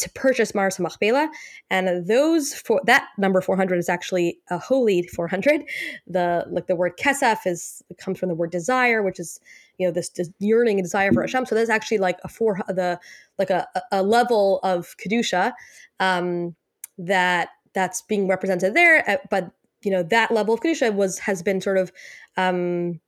to 0.00 0.10
purchase 0.10 0.54
Me'aras 0.54 0.78
Machpelah, 0.78 1.30
and 1.70 2.06
those 2.06 2.54
for 2.54 2.80
that 2.86 3.08
number 3.18 3.40
400 3.40 3.78
is 3.78 3.88
actually 3.88 4.38
a 4.50 4.58
holy 4.58 5.02
400. 5.02 5.62
The 6.06 6.46
like 6.50 6.66
the 6.66 6.76
word 6.76 6.96
kesef 6.98 7.46
is 7.46 7.82
comes 7.98 8.18
from 8.18 8.28
the 8.28 8.34
word 8.34 8.50
desire, 8.50 9.02
which 9.02 9.20
is 9.20 9.40
you 9.78 9.86
know 9.86 9.92
this, 9.92 10.10
this 10.10 10.30
yearning 10.38 10.78
and 10.78 10.84
desire 10.84 11.12
for 11.12 11.22
Hashem. 11.22 11.46
So 11.46 11.54
that's 11.54 11.70
actually 11.70 11.98
like 11.98 12.18
a 12.24 12.28
four 12.28 12.60
the 12.68 12.98
like 13.38 13.50
a, 13.50 13.66
a 13.92 14.02
level 14.02 14.60
of 14.62 14.94
kedusha 14.98 15.52
um, 16.00 16.54
that 16.98 17.50
that's 17.72 18.02
being 18.02 18.28
represented 18.28 18.74
there. 18.74 19.08
Uh, 19.08 19.16
but 19.30 19.50
you 19.82 19.90
know 19.90 20.02
that 20.04 20.30
level 20.30 20.54
of 20.54 20.60
kedusha 20.60 20.94
was 20.94 21.18
has 21.20 21.42
been 21.42 21.60
sort 21.60 21.78
of 21.78 21.92
um, 22.36 23.00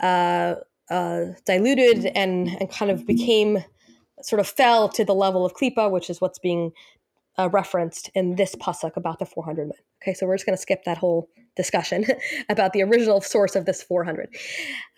uh, 0.00 0.54
uh, 0.90 1.24
diluted 1.44 2.06
and 2.14 2.48
and 2.60 2.70
kind 2.70 2.90
of 2.90 3.06
became 3.06 3.64
sort 4.24 4.40
of 4.40 4.48
fell 4.48 4.88
to 4.88 5.04
the 5.04 5.14
level 5.14 5.44
of 5.44 5.54
klipa, 5.54 5.90
which 5.90 6.08
is 6.08 6.20
what's 6.20 6.38
being 6.38 6.72
uh, 7.38 7.48
referenced 7.52 8.10
in 8.14 8.36
this 8.36 8.54
pasuk 8.56 8.96
about 8.96 9.18
the 9.18 9.26
400 9.26 9.66
men. 9.66 9.78
Okay, 10.02 10.14
so 10.14 10.26
we're 10.26 10.36
just 10.36 10.46
going 10.46 10.56
to 10.56 10.60
skip 10.60 10.84
that 10.84 10.98
whole 10.98 11.28
discussion 11.56 12.04
about 12.48 12.72
the 12.72 12.82
original 12.82 13.20
source 13.20 13.56
of 13.56 13.66
this 13.66 13.82
400. 13.82 14.28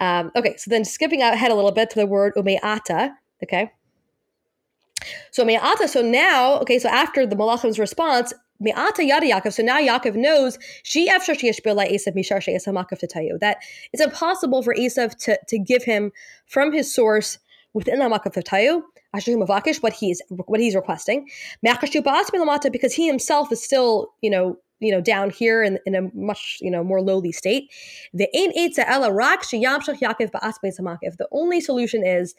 Um, 0.01 0.31
okay, 0.37 0.57
so 0.57 0.71
then 0.71 0.85
skipping 0.85 1.23
ahead 1.23 1.51
a 1.51 1.55
little 1.55 1.73
bit 1.73 1.91
to 1.91 1.99
the 1.99 2.07
word 2.07 2.35
umeata. 2.37 3.13
Okay, 3.43 3.71
so 5.31 5.45
me'ata. 5.45 5.89
So 5.89 6.03
now, 6.03 6.59
okay, 6.61 6.79
so 6.79 6.89
after 6.89 7.27
the 7.27 7.37
malachim's 7.37 7.79
response, 7.79 8.33
me'ata 8.61 9.05
yada 9.05 9.27
Yaakov. 9.27 9.53
So 9.53 9.63
now 9.63 9.79
Yaakov 9.79 10.15
knows 10.15 10.59
she 10.83 11.09
after 11.09 11.35
she 11.35 11.51
Esav 11.51 12.15
mishar 12.15 12.43
Esav 12.43 12.99
to 12.99 13.07
tell 13.07 13.23
you 13.23 13.39
that 13.41 13.59
it's 13.93 14.03
impossible 14.03 14.63
for 14.63 14.75
Esav 14.75 15.17
to 15.25 15.39
to 15.49 15.59
give 15.59 15.85
him 15.85 16.13
from 16.47 16.73
his 16.73 16.93
source 16.93 17.39
within 17.75 17.99
the 17.99 18.07
makif 18.07 18.43
what 19.81 19.93
he's 19.93 20.23
what 20.29 20.61
he's 20.61 20.75
requesting. 20.75 21.29
Because 21.63 22.95
he 22.95 23.07
himself 23.07 23.53
is 23.53 23.63
still, 23.63 24.13
you 24.21 24.31
know, 24.31 24.59
you 24.81 24.93
know, 24.93 25.01
down 25.01 25.31
here 25.31 25.63
in, 25.63 25.79
in 25.87 25.95
a 25.95 26.03
much, 26.15 26.59
you 26.61 26.71
know, 26.71 26.85
more 26.85 27.01
lowly 27.01 27.33
state. 27.33 27.71
The 28.13 28.29
only 31.33 31.61
solution 31.61 32.07
is 32.07 32.35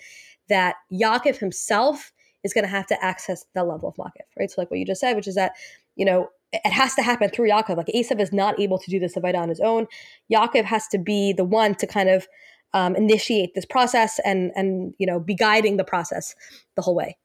that 0.50 0.76
Yaakov 0.92 1.38
himself 1.38 2.14
is 2.44 2.54
going 2.54 2.64
to 2.64 2.70
have 2.70 2.88
to 2.88 3.04
access 3.04 3.46
the 3.54 3.64
level 3.64 3.90
of 3.90 3.96
Makif, 3.96 4.26
right? 4.38 4.50
So, 4.50 4.62
like 4.62 4.70
what 4.70 4.80
you 4.80 4.86
just 4.86 5.02
said, 5.02 5.16
which 5.16 5.28
is 5.28 5.36
that, 5.36 5.54
you 5.96 6.06
know, 6.06 6.30
it 6.54 6.72
has 6.72 6.96
to 6.96 7.02
happen 7.02 7.30
through 7.30 7.50
Yaakov. 7.50 7.78
Like 7.78 7.88
Esav 7.88 8.22
is 8.22 8.32
not 8.32 8.60
able 8.60 8.78
to 8.80 8.90
do 8.90 9.00
this 9.00 9.16
Avaida 9.16 9.38
on 9.38 9.50
his 9.50 9.60
own. 9.60 9.88
Yaakov 10.32 10.64
has 10.64 10.88
to 10.90 10.98
be 10.98 11.34
the 11.34 11.44
one 11.44 11.76
to 11.76 11.88
kind 11.88 12.10
of 12.10 12.28
um, 12.74 12.96
initiate 12.96 13.54
this 13.56 13.66
process 13.66 14.20
and 14.26 14.52
and 14.56 14.94
you 14.98 15.08
know 15.08 15.20
be 15.20 15.36
guiding 15.36 15.78
the 15.78 15.84
process 15.84 16.36
the 16.76 16.82
whole 16.82 16.96
way. 16.96 17.18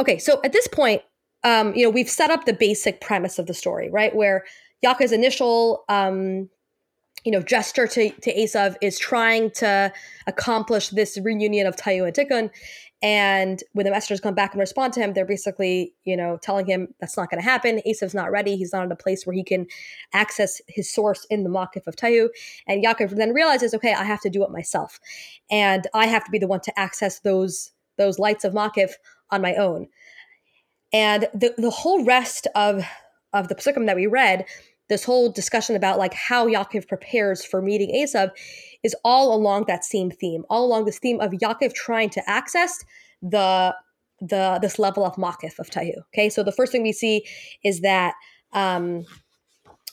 Okay, 0.00 0.18
so 0.18 0.40
at 0.44 0.52
this 0.52 0.66
point, 0.68 1.02
um, 1.44 1.74
you 1.74 1.82
know 1.84 1.90
we've 1.90 2.10
set 2.10 2.30
up 2.30 2.44
the 2.44 2.52
basic 2.52 3.00
premise 3.00 3.38
of 3.38 3.46
the 3.46 3.54
story, 3.54 3.90
right? 3.90 4.14
Where 4.14 4.44
Yaka's 4.82 5.12
initial 5.12 5.84
um, 5.88 6.48
you 7.24 7.32
know 7.32 7.42
gesture 7.42 7.86
to 7.86 8.10
to 8.10 8.34
Esav 8.34 8.76
is 8.80 8.98
trying 8.98 9.50
to 9.52 9.92
accomplish 10.26 10.90
this 10.90 11.18
reunion 11.22 11.66
of 11.66 11.76
Tohu 11.76 12.06
and 12.06 12.14
Tikkun, 12.14 12.50
and 13.04 13.62
when 13.74 13.84
the 13.84 13.90
messengers 13.90 14.22
come 14.22 14.34
back 14.34 14.54
and 14.54 14.60
respond 14.60 14.94
to 14.94 15.00
him, 15.00 15.12
they're 15.12 15.26
basically, 15.26 15.92
you 16.04 16.16
know, 16.16 16.38
telling 16.40 16.64
him 16.64 16.88
that's 17.00 17.18
not 17.18 17.28
going 17.28 17.38
to 17.38 17.44
happen. 17.44 17.82
Esav's 17.86 18.14
not 18.14 18.30
ready. 18.30 18.56
He's 18.56 18.72
not 18.72 18.82
in 18.82 18.90
a 18.90 18.96
place 18.96 19.26
where 19.26 19.34
he 19.34 19.44
can 19.44 19.66
access 20.14 20.62
his 20.68 20.90
source 20.90 21.26
in 21.28 21.44
the 21.44 21.50
Makif 21.50 21.86
of 21.86 21.96
Tohu. 21.96 22.30
And 22.66 22.82
Yaakov 22.82 23.10
then 23.10 23.34
realizes, 23.34 23.74
okay, 23.74 23.92
I 23.92 24.04
have 24.04 24.22
to 24.22 24.30
do 24.30 24.42
it 24.42 24.50
myself. 24.50 24.98
And 25.50 25.86
I 25.92 26.06
have 26.06 26.24
to 26.24 26.30
be 26.30 26.38
the 26.38 26.46
one 26.46 26.60
to 26.60 26.80
access 26.80 27.20
those 27.20 27.72
those 27.98 28.18
lights 28.18 28.42
of 28.42 28.54
Makif 28.54 28.92
on 29.30 29.42
my 29.42 29.54
own. 29.54 29.86
And 30.94 31.28
the, 31.34 31.52
the 31.58 31.70
whole 31.70 32.06
rest 32.06 32.46
of, 32.54 32.84
of 33.34 33.48
the 33.48 33.54
psukim 33.54 33.84
that 33.84 33.96
we 33.96 34.06
read, 34.06 34.46
this 34.94 35.02
whole 35.02 35.28
discussion 35.28 35.74
about 35.74 35.98
like 35.98 36.14
how 36.14 36.46
Yaakov 36.46 36.86
prepares 36.86 37.44
for 37.44 37.60
meeting 37.60 37.90
Esav 37.92 38.30
is 38.84 38.94
all 39.04 39.34
along 39.34 39.64
that 39.66 39.84
same 39.84 40.08
theme, 40.08 40.44
all 40.48 40.64
along 40.64 40.84
this 40.84 41.00
theme 41.00 41.20
of 41.20 41.32
Yaakov 41.32 41.74
trying 41.74 42.10
to 42.10 42.22
access 42.30 42.84
the 43.20 43.74
the 44.20 44.60
this 44.62 44.78
level 44.78 45.04
of 45.04 45.16
makif 45.16 45.58
of 45.58 45.68
tohu. 45.68 45.96
Okay, 46.12 46.30
so 46.30 46.44
the 46.44 46.52
first 46.52 46.70
thing 46.70 46.84
we 46.84 46.92
see 46.92 47.24
is 47.64 47.80
that 47.80 48.14
um, 48.52 49.04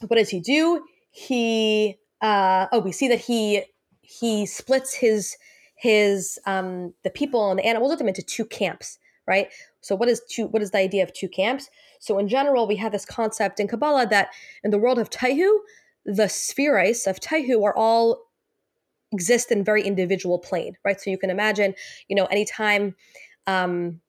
what 0.08 0.18
does 0.18 0.30
he 0.30 0.40
do? 0.40 0.84
He 1.10 1.98
uh, 2.22 2.68
oh, 2.72 2.80
we 2.80 2.92
see 2.92 3.08
that 3.08 3.22
he 3.22 3.64
he 4.02 4.46
splits 4.46 4.94
his 4.94 5.36
his 5.74 6.38
um, 6.46 6.94
the 7.04 7.10
people 7.10 7.50
and 7.50 7.58
the 7.58 7.66
animals 7.66 7.90
with 7.90 7.98
them 7.98 8.08
into 8.08 8.22
two 8.22 8.46
camps, 8.46 9.00
right? 9.28 9.48
So 9.82 9.96
what 9.96 10.10
is 10.10 10.22
two? 10.30 10.46
What 10.46 10.62
is 10.62 10.70
the 10.70 10.78
idea 10.78 11.02
of 11.02 11.12
two 11.12 11.28
camps? 11.28 11.72
So 12.02 12.18
in 12.20 12.28
general, 12.28 12.68
we 12.68 12.76
have 12.78 12.92
this 12.92 13.06
concept 13.06 13.60
in 13.60 13.68
Kabbalah 13.68 14.08
that 14.08 14.30
in 14.64 14.72
the 14.72 14.80
world 14.80 15.00
of 15.00 15.10
Tohu, 15.10 15.60
the 16.04 16.28
spheres 16.28 17.08
of 17.08 17.20
Tohu 17.20 17.64
are 17.64 17.76
all 17.78 18.24
exist 19.14 19.52
in 19.52 19.64
very 19.64 19.84
individual 19.84 20.40
plane, 20.40 20.76
right? 20.84 21.00
So 21.00 21.10
you 21.10 21.18
can 21.18 21.30
imagine, 21.30 21.76
you 22.10 22.16
know, 22.16 22.26
anytime 22.26 22.96
um, 23.48 24.02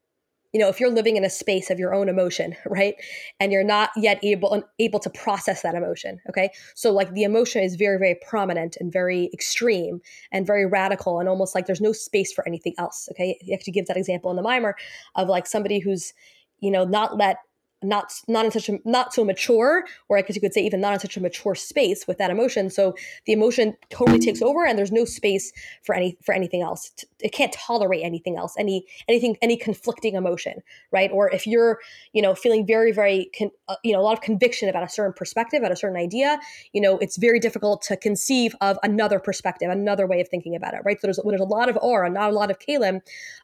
you 0.52 0.61
know 0.61 0.68
if 0.68 0.78
you're 0.78 0.90
living 0.90 1.16
in 1.16 1.24
a 1.24 1.31
space 1.31 1.70
of 1.70 1.78
your 1.78 1.94
own 1.94 2.09
emotion 2.09 2.55
right? 2.66 2.94
And 3.40 3.52
you're 3.52 3.64
not 3.64 3.90
yet 3.96 4.18
able 4.22 4.62
able 4.78 5.00
to 5.00 5.11
process 5.11 5.62
that 5.62 5.74
emotion 5.74 6.20
okay? 6.28 6.50
So 6.74 6.92
like 6.92 7.12
the 7.14 7.24
emotion 7.24 7.62
is 7.62 7.76
very 7.76 7.98
very 7.98 8.16
prominent 8.26 8.76
and 8.78 8.92
very 8.92 9.31
extreme 9.33 10.00
and 10.31 10.46
very 10.46 10.66
radical 10.66 11.20
and 11.20 11.28
almost 11.28 11.55
like 11.55 11.66
there's 11.66 11.81
no 11.81 11.92
space 11.92 12.33
for 12.33 12.46
anything 12.46 12.74
else 12.78 13.09
okay? 13.12 13.38
You 13.42 13.55
actually 13.55 13.72
give 13.72 13.87
that 13.87 13.96
example 13.96 14.31
in 14.31 14.37
the 14.37 14.42
maamar 14.42 14.74
of 15.14 15.28
like 15.28 15.46
somebody 15.46 15.78
who's 15.78 16.12
you 16.61 16.70
know 16.70 16.85
not 16.85 17.16
let 17.16 17.38
not 17.82 18.12
not 18.28 18.44
in 18.44 18.50
such 18.50 18.68
a 18.68 18.78
not 18.84 19.12
so 19.12 19.24
mature 19.24 19.84
or 20.08 20.18
i 20.18 20.22
guess 20.22 20.34
you 20.34 20.40
could 20.40 20.54
say 20.54 20.60
even 20.60 20.80
not 20.80 20.92
in 20.92 21.00
such 21.00 21.16
a 21.16 21.20
mature 21.20 21.54
space 21.54 22.06
with 22.06 22.18
that 22.18 22.30
emotion. 22.30 22.70
So 22.70 22.94
the 23.26 23.32
emotion 23.32 23.76
totally 23.90 24.18
takes 24.18 24.42
over 24.42 24.66
and 24.66 24.78
there's 24.78 24.92
no 24.92 25.04
space 25.04 25.52
for 25.83 25.94
any 25.94 26.16
for 26.22 26.35
anything 26.35 26.62
else. 26.62 26.92
It 27.20 27.33
can't 27.33 27.52
tolerate 27.52 28.02
anything 28.04 28.37
else 28.37 28.54
any 28.58 28.87
anything 29.08 29.37
any 29.42 29.56
conflicting 29.56 30.14
emotion 30.14 30.62
right? 30.90 31.10
Or 31.12 31.30
if 31.30 31.46
you're 31.46 31.78
you 32.12 32.22
know 32.22 32.35
feeling 32.35 32.66
very 32.66 32.92
very 32.92 33.30
con, 33.38 33.50
uh, 33.68 33.76
you 33.83 33.92
know 33.92 34.00
a 34.00 34.02
lot 34.02 34.14
of 34.14 34.20
conviction 34.20 34.68
about 34.68 34.83
a 34.83 34.88
certain 34.88 35.12
perspective 35.12 35.60
about 35.60 35.72
a 35.72 35.76
certain 35.76 35.96
idea 35.96 36.38
you 36.72 36.80
know 36.80 36.98
it's 36.98 37.16
very 37.16 37.38
difficult 37.38 37.83
to 37.83 37.96
conceive 37.96 38.54
of 38.60 38.78
another 38.83 39.18
perspective 39.18 39.70
another 39.70 40.06
way 40.06 40.20
of 40.20 40.28
thinking 40.28 40.54
about 40.54 40.74
it 40.74 40.80
right? 40.85 41.00
So 41.00 41.06
there's, 41.06 41.18
when 41.18 41.33
there's 41.33 41.40
a 41.40 41.44
lot 41.44 41.68
of 41.68 41.78
aura 41.80 42.10
not 42.10 42.30
a 42.30 42.35
lot 42.35 42.50
of 42.50 42.58
kalim 42.58 43.00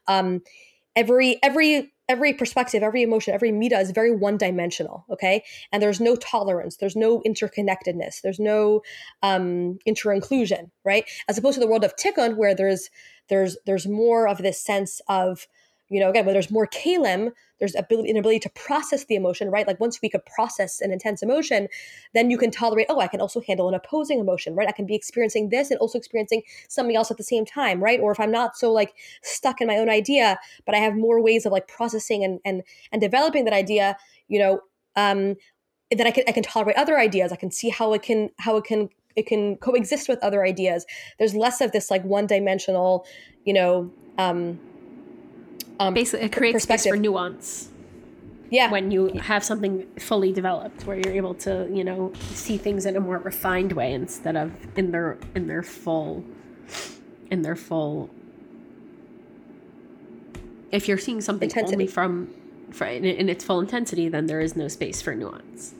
um 0.07 0.41
every 0.95 1.39
every 1.43 1.91
every 2.09 2.33
perspective, 2.33 2.83
every 2.83 3.03
emotion, 3.03 3.33
every 3.33 3.51
mita 3.51 3.79
is 3.79 3.91
very 3.91 4.13
one 4.13 4.35
dimensional. 4.35 5.05
Okay. 5.09 5.43
And 5.71 5.81
there's 5.81 6.01
no 6.01 6.15
tolerance, 6.15 6.77
there's 6.77 6.95
no 6.95 7.21
interconnectedness, 7.21 8.21
there's 8.21 8.39
no 8.39 8.81
um, 9.21 9.77
inter-inclusion, 9.85 10.71
right? 10.83 11.05
As 11.29 11.37
opposed 11.37 11.53
to 11.53 11.59
the 11.61 11.67
world 11.67 11.85
of 11.85 11.95
tikkun, 11.95 12.35
where 12.35 12.55
there's 12.55 12.89
there's 13.29 13.55
there's 13.67 13.87
more 13.87 14.27
of 14.27 14.39
this 14.39 14.59
sense 14.59 15.01
of 15.07 15.47
you 15.89 15.99
know, 15.99 16.09
again, 16.09 16.25
when 16.25 16.33
there's 16.33 16.51
more 16.51 16.67
kalim, 16.67 17.31
there's 17.59 17.75
ability 17.75 18.11
an 18.11 18.17
ability 18.17 18.39
to 18.39 18.49
process 18.51 19.05
the 19.05 19.15
emotion, 19.15 19.49
right? 19.49 19.67
Like 19.67 19.79
once 19.79 19.99
we 20.01 20.09
could 20.09 20.25
process 20.25 20.81
an 20.81 20.91
intense 20.91 21.21
emotion, 21.21 21.67
then 22.13 22.29
you 22.29 22.37
can 22.37 22.51
tolerate, 22.51 22.85
oh, 22.89 22.99
I 22.99 23.07
can 23.07 23.19
also 23.19 23.41
handle 23.41 23.67
an 23.67 23.73
opposing 23.73 24.19
emotion, 24.19 24.55
right? 24.55 24.67
I 24.67 24.71
can 24.71 24.85
be 24.85 24.95
experiencing 24.95 25.49
this 25.49 25.71
and 25.71 25.79
also 25.79 25.97
experiencing 25.97 26.43
something 26.67 26.95
else 26.95 27.11
at 27.11 27.17
the 27.17 27.23
same 27.23 27.45
time, 27.45 27.83
right? 27.83 27.99
Or 27.99 28.11
if 28.11 28.19
I'm 28.19 28.31
not 28.31 28.55
so 28.55 28.71
like 28.71 28.93
stuck 29.23 29.61
in 29.61 29.67
my 29.67 29.77
own 29.77 29.89
idea, 29.89 30.39
but 30.65 30.75
I 30.75 30.77
have 30.77 30.95
more 30.95 31.21
ways 31.21 31.45
of 31.45 31.51
like 31.51 31.67
processing 31.67 32.23
and 32.23 32.39
and 32.45 32.63
and 32.91 33.01
developing 33.01 33.45
that 33.45 33.53
idea, 33.53 33.97
you 34.27 34.39
know, 34.39 34.61
um, 34.95 35.35
that 35.91 36.05
I 36.05 36.11
can 36.11 36.23
I 36.27 36.31
can 36.31 36.43
tolerate 36.43 36.77
other 36.77 36.99
ideas. 36.99 37.31
I 37.31 37.35
can 37.35 37.51
see 37.51 37.69
how 37.69 37.93
it 37.93 38.03
can 38.03 38.29
how 38.37 38.57
it 38.57 38.63
can 38.63 38.89
it 39.15 39.25
can 39.25 39.57
coexist 39.57 40.07
with 40.07 40.19
other 40.23 40.45
ideas. 40.45 40.85
There's 41.17 41.35
less 41.35 41.61
of 41.61 41.71
this 41.71 41.89
like 41.89 42.03
one 42.03 42.27
dimensional, 42.27 43.05
you 43.43 43.53
know, 43.53 43.91
um, 44.17 44.59
um, 45.79 45.93
basically 45.93 46.25
it 46.25 46.33
creates 46.33 46.63
space 46.63 46.85
for 46.85 46.97
nuance. 46.97 47.69
Yeah. 48.51 48.71
When 48.71 48.89
you 48.89 49.09
have 49.19 49.43
something 49.43 49.85
fully 49.99 50.31
developed, 50.31 50.85
where 50.85 50.97
you're 50.97 51.13
able 51.13 51.35
to, 51.35 51.69
you 51.71 51.83
know, 51.83 52.11
see 52.31 52.57
things 52.57 52.85
in 52.85 52.97
a 52.97 52.99
more 52.99 53.19
refined 53.19 53.73
way 53.73 53.93
instead 53.93 54.35
of 54.35 54.51
in 54.75 54.91
their 54.91 55.17
in 55.35 55.47
their 55.47 55.61
full, 55.61 56.23
in 57.29 57.43
their 57.43 57.55
full. 57.55 58.09
If 60.71 60.87
you're 60.87 60.97
seeing 60.97 61.21
something 61.21 61.49
intensity. 61.49 61.75
only 61.75 61.87
from, 61.87 62.33
in, 62.81 63.05
in 63.05 63.29
its 63.29 63.43
full 63.43 63.59
intensity, 63.59 64.07
then 64.07 64.27
there 64.27 64.39
is 64.39 64.55
no 64.55 64.67
space 64.67 65.01
for 65.01 65.15
nuance. 65.15 65.73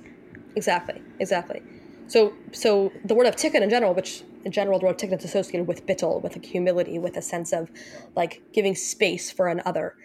Exactly. 0.56 1.02
Exactly. 1.20 1.62
So, 2.10 2.34
so 2.52 2.92
the 3.06 3.14
word 3.14 3.28
of 3.28 3.36
tikkun 3.36 3.62
in 3.62 3.70
general, 3.70 3.94
which 3.94 4.24
in 4.44 4.52
general 4.52 4.80
the 4.80 4.88
word 4.88 4.98
tikkun 4.98 5.20
is 5.20 5.26
associated 5.26 5.68
with 5.68 5.86
bittul, 5.86 6.22
with 6.22 6.36
like 6.36 6.46
humility, 6.46 6.98
with 6.98 7.16
a 7.16 7.22
sense 7.22 7.54
of 7.54 7.70
like 8.16 8.42
giving 8.52 8.76
space 8.76 9.32
for 9.32 9.48
another. 9.48 9.96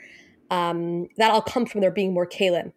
Um, 0.50 1.08
that 1.16 1.30
all 1.30 1.40
comes 1.40 1.72
from 1.72 1.80
there 1.80 1.90
being 1.90 2.12
more 2.12 2.26
kalim. 2.26 2.72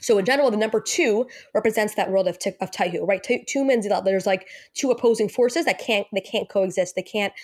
So 0.00 0.16
in 0.16 0.24
general, 0.24 0.50
the 0.50 0.56
number 0.56 0.80
two 0.80 1.28
represents 1.54 1.94
that 1.96 2.10
world 2.10 2.26
of 2.26 2.38
t- 2.38 2.52
of 2.62 2.70
tohu, 2.70 3.06
right? 3.06 3.22
T- 3.22 3.44
two 3.46 3.62
means 3.62 3.86
that 3.86 4.04
there's 4.06 4.26
like 4.26 4.48
two 4.72 4.90
opposing 4.90 5.28
forces 5.28 5.66
that 5.66 5.78
can't 5.78 6.06
they 6.12 6.22
can't 6.22 6.48
coexist. 6.48 6.94
They 6.96 7.02
can't 7.02 7.34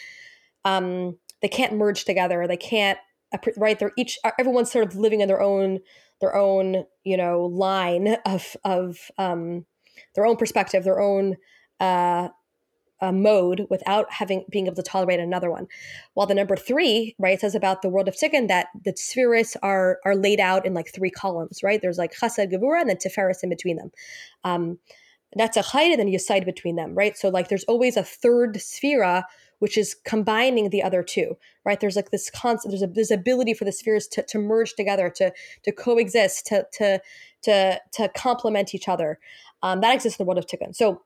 um, 0.64 1.18
they 1.42 1.48
can't 1.48 1.74
merge 1.74 2.06
together. 2.06 2.46
They 2.48 2.56
can't 2.56 2.98
right. 3.58 3.78
They're 3.78 3.92
each 3.98 4.18
everyone's 4.38 4.72
sort 4.72 4.86
of 4.86 4.96
living 4.96 5.20
in 5.20 5.28
their 5.28 5.42
own 5.42 5.80
their 6.22 6.34
own 6.34 6.86
you 7.04 7.18
know 7.18 7.42
line 7.42 8.16
of 8.24 8.56
of 8.64 9.10
um, 9.18 9.66
their 10.14 10.26
own 10.26 10.36
perspective, 10.36 10.84
their 10.84 11.00
own 11.00 11.36
uh, 11.80 12.28
uh, 13.00 13.12
mode 13.12 13.66
without 13.68 14.10
having 14.10 14.44
being 14.50 14.66
able 14.66 14.76
to 14.76 14.82
tolerate 14.82 15.20
another 15.20 15.50
one. 15.50 15.66
While 16.14 16.26
the 16.26 16.34
number 16.34 16.56
three, 16.56 17.14
right, 17.18 17.38
says 17.38 17.54
about 17.54 17.82
the 17.82 17.88
world 17.88 18.08
of 18.08 18.16
Tikkun 18.16 18.48
that 18.48 18.68
the 18.84 18.94
spheres 18.96 19.56
are 19.62 19.98
are 20.04 20.16
laid 20.16 20.40
out 20.40 20.64
in 20.64 20.74
like 20.74 20.92
three 20.94 21.10
columns, 21.10 21.62
right? 21.62 21.80
There's 21.80 21.98
like 21.98 22.14
Chesed, 22.14 22.52
Gevura, 22.52 22.80
and 22.80 22.88
then 22.88 22.96
Tiferes 22.96 23.42
in 23.42 23.50
between 23.50 23.76
them. 23.76 23.90
Um, 24.44 24.78
that's 25.34 25.56
a 25.56 25.62
height 25.62 25.90
and 25.90 26.00
then 26.00 26.08
you 26.08 26.18
side 26.18 26.46
between 26.46 26.76
them, 26.76 26.94
right? 26.94 27.16
So 27.16 27.28
like 27.28 27.48
there's 27.48 27.64
always 27.64 27.96
a 27.96 28.02
third 28.02 28.54
sphera 28.54 29.24
which 29.58 29.78
is 29.78 29.96
combining 30.04 30.70
the 30.70 30.82
other 30.82 31.02
two, 31.02 31.36
right? 31.64 31.80
There's 31.80 31.96
like 31.96 32.10
this 32.10 32.30
constant, 32.30 32.72
there's 32.72 32.82
a 32.82 32.86
there's 32.86 33.10
ability 33.10 33.54
for 33.54 33.64
the 33.64 33.72
spheres 33.72 34.06
to, 34.08 34.22
to 34.22 34.38
merge 34.38 34.74
together, 34.74 35.10
to 35.16 35.32
to 35.64 35.72
coexist, 35.72 36.46
to 36.46 36.66
to 36.74 37.00
to 37.42 37.80
to 37.92 38.08
complement 38.10 38.74
each 38.74 38.88
other. 38.88 39.18
Um, 39.62 39.80
that 39.80 39.94
exists 39.94 40.18
in 40.18 40.24
the 40.24 40.28
world 40.28 40.38
of 40.38 40.46
Tikkun. 40.46 40.74
So 40.74 41.02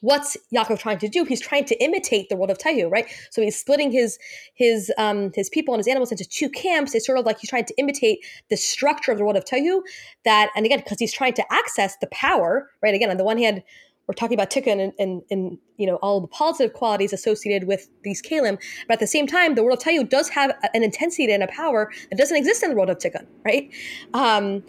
what's 0.00 0.36
Yaakov 0.54 0.78
trying 0.78 0.98
to 0.98 1.08
do? 1.08 1.24
He's 1.24 1.40
trying 1.40 1.64
to 1.64 1.82
imitate 1.82 2.28
the 2.28 2.36
world 2.36 2.50
of 2.50 2.58
Tohu, 2.58 2.90
right? 2.90 3.06
So 3.30 3.40
he's 3.42 3.58
splitting 3.58 3.90
his 3.90 4.18
his 4.54 4.92
um, 4.98 5.32
his 5.34 5.48
people 5.48 5.74
and 5.74 5.80
his 5.80 5.88
animals 5.88 6.10
into 6.10 6.24
two 6.24 6.50
camps. 6.50 6.94
It's 6.94 7.06
sort 7.06 7.18
of 7.18 7.24
like 7.24 7.38
he's 7.38 7.50
trying 7.50 7.64
to 7.64 7.74
imitate 7.78 8.18
the 8.50 8.56
structure 8.56 9.12
of 9.12 9.18
the 9.18 9.24
world 9.24 9.36
of 9.36 9.44
Tohu. 9.44 9.80
That 10.24 10.50
and 10.54 10.66
again, 10.66 10.80
because 10.80 10.98
he's 10.98 11.12
trying 11.12 11.34
to 11.34 11.52
access 11.52 11.96
the 12.00 12.06
power, 12.08 12.70
right? 12.82 12.94
Again, 12.94 13.10
on 13.10 13.16
the 13.16 13.24
one 13.24 13.38
hand, 13.38 13.62
we're 14.06 14.14
talking 14.14 14.34
about 14.34 14.50
tikkun 14.50 14.82
and, 14.82 14.92
and, 14.98 15.22
and, 15.30 15.58
you 15.78 15.86
know 15.86 15.96
all 15.96 16.20
the 16.20 16.28
positive 16.28 16.74
qualities 16.74 17.12
associated 17.12 17.66
with 17.66 17.88
these 18.04 18.22
kalim, 18.22 18.58
but 18.86 18.94
at 18.94 19.00
the 19.00 19.08
same 19.08 19.26
time, 19.26 19.56
the 19.56 19.62
world 19.64 19.78
of 19.78 19.84
Tohu 19.84 20.08
does 20.08 20.28
have 20.28 20.52
an 20.72 20.84
intensity 20.84 21.32
and 21.32 21.42
a 21.42 21.48
power 21.48 21.90
that 22.10 22.16
doesn't 22.16 22.36
exist 22.36 22.62
in 22.62 22.70
the 22.70 22.76
world 22.76 22.90
of 22.90 22.98
tikkun, 22.98 23.26
right? 23.44 23.72
Um, 24.12 24.62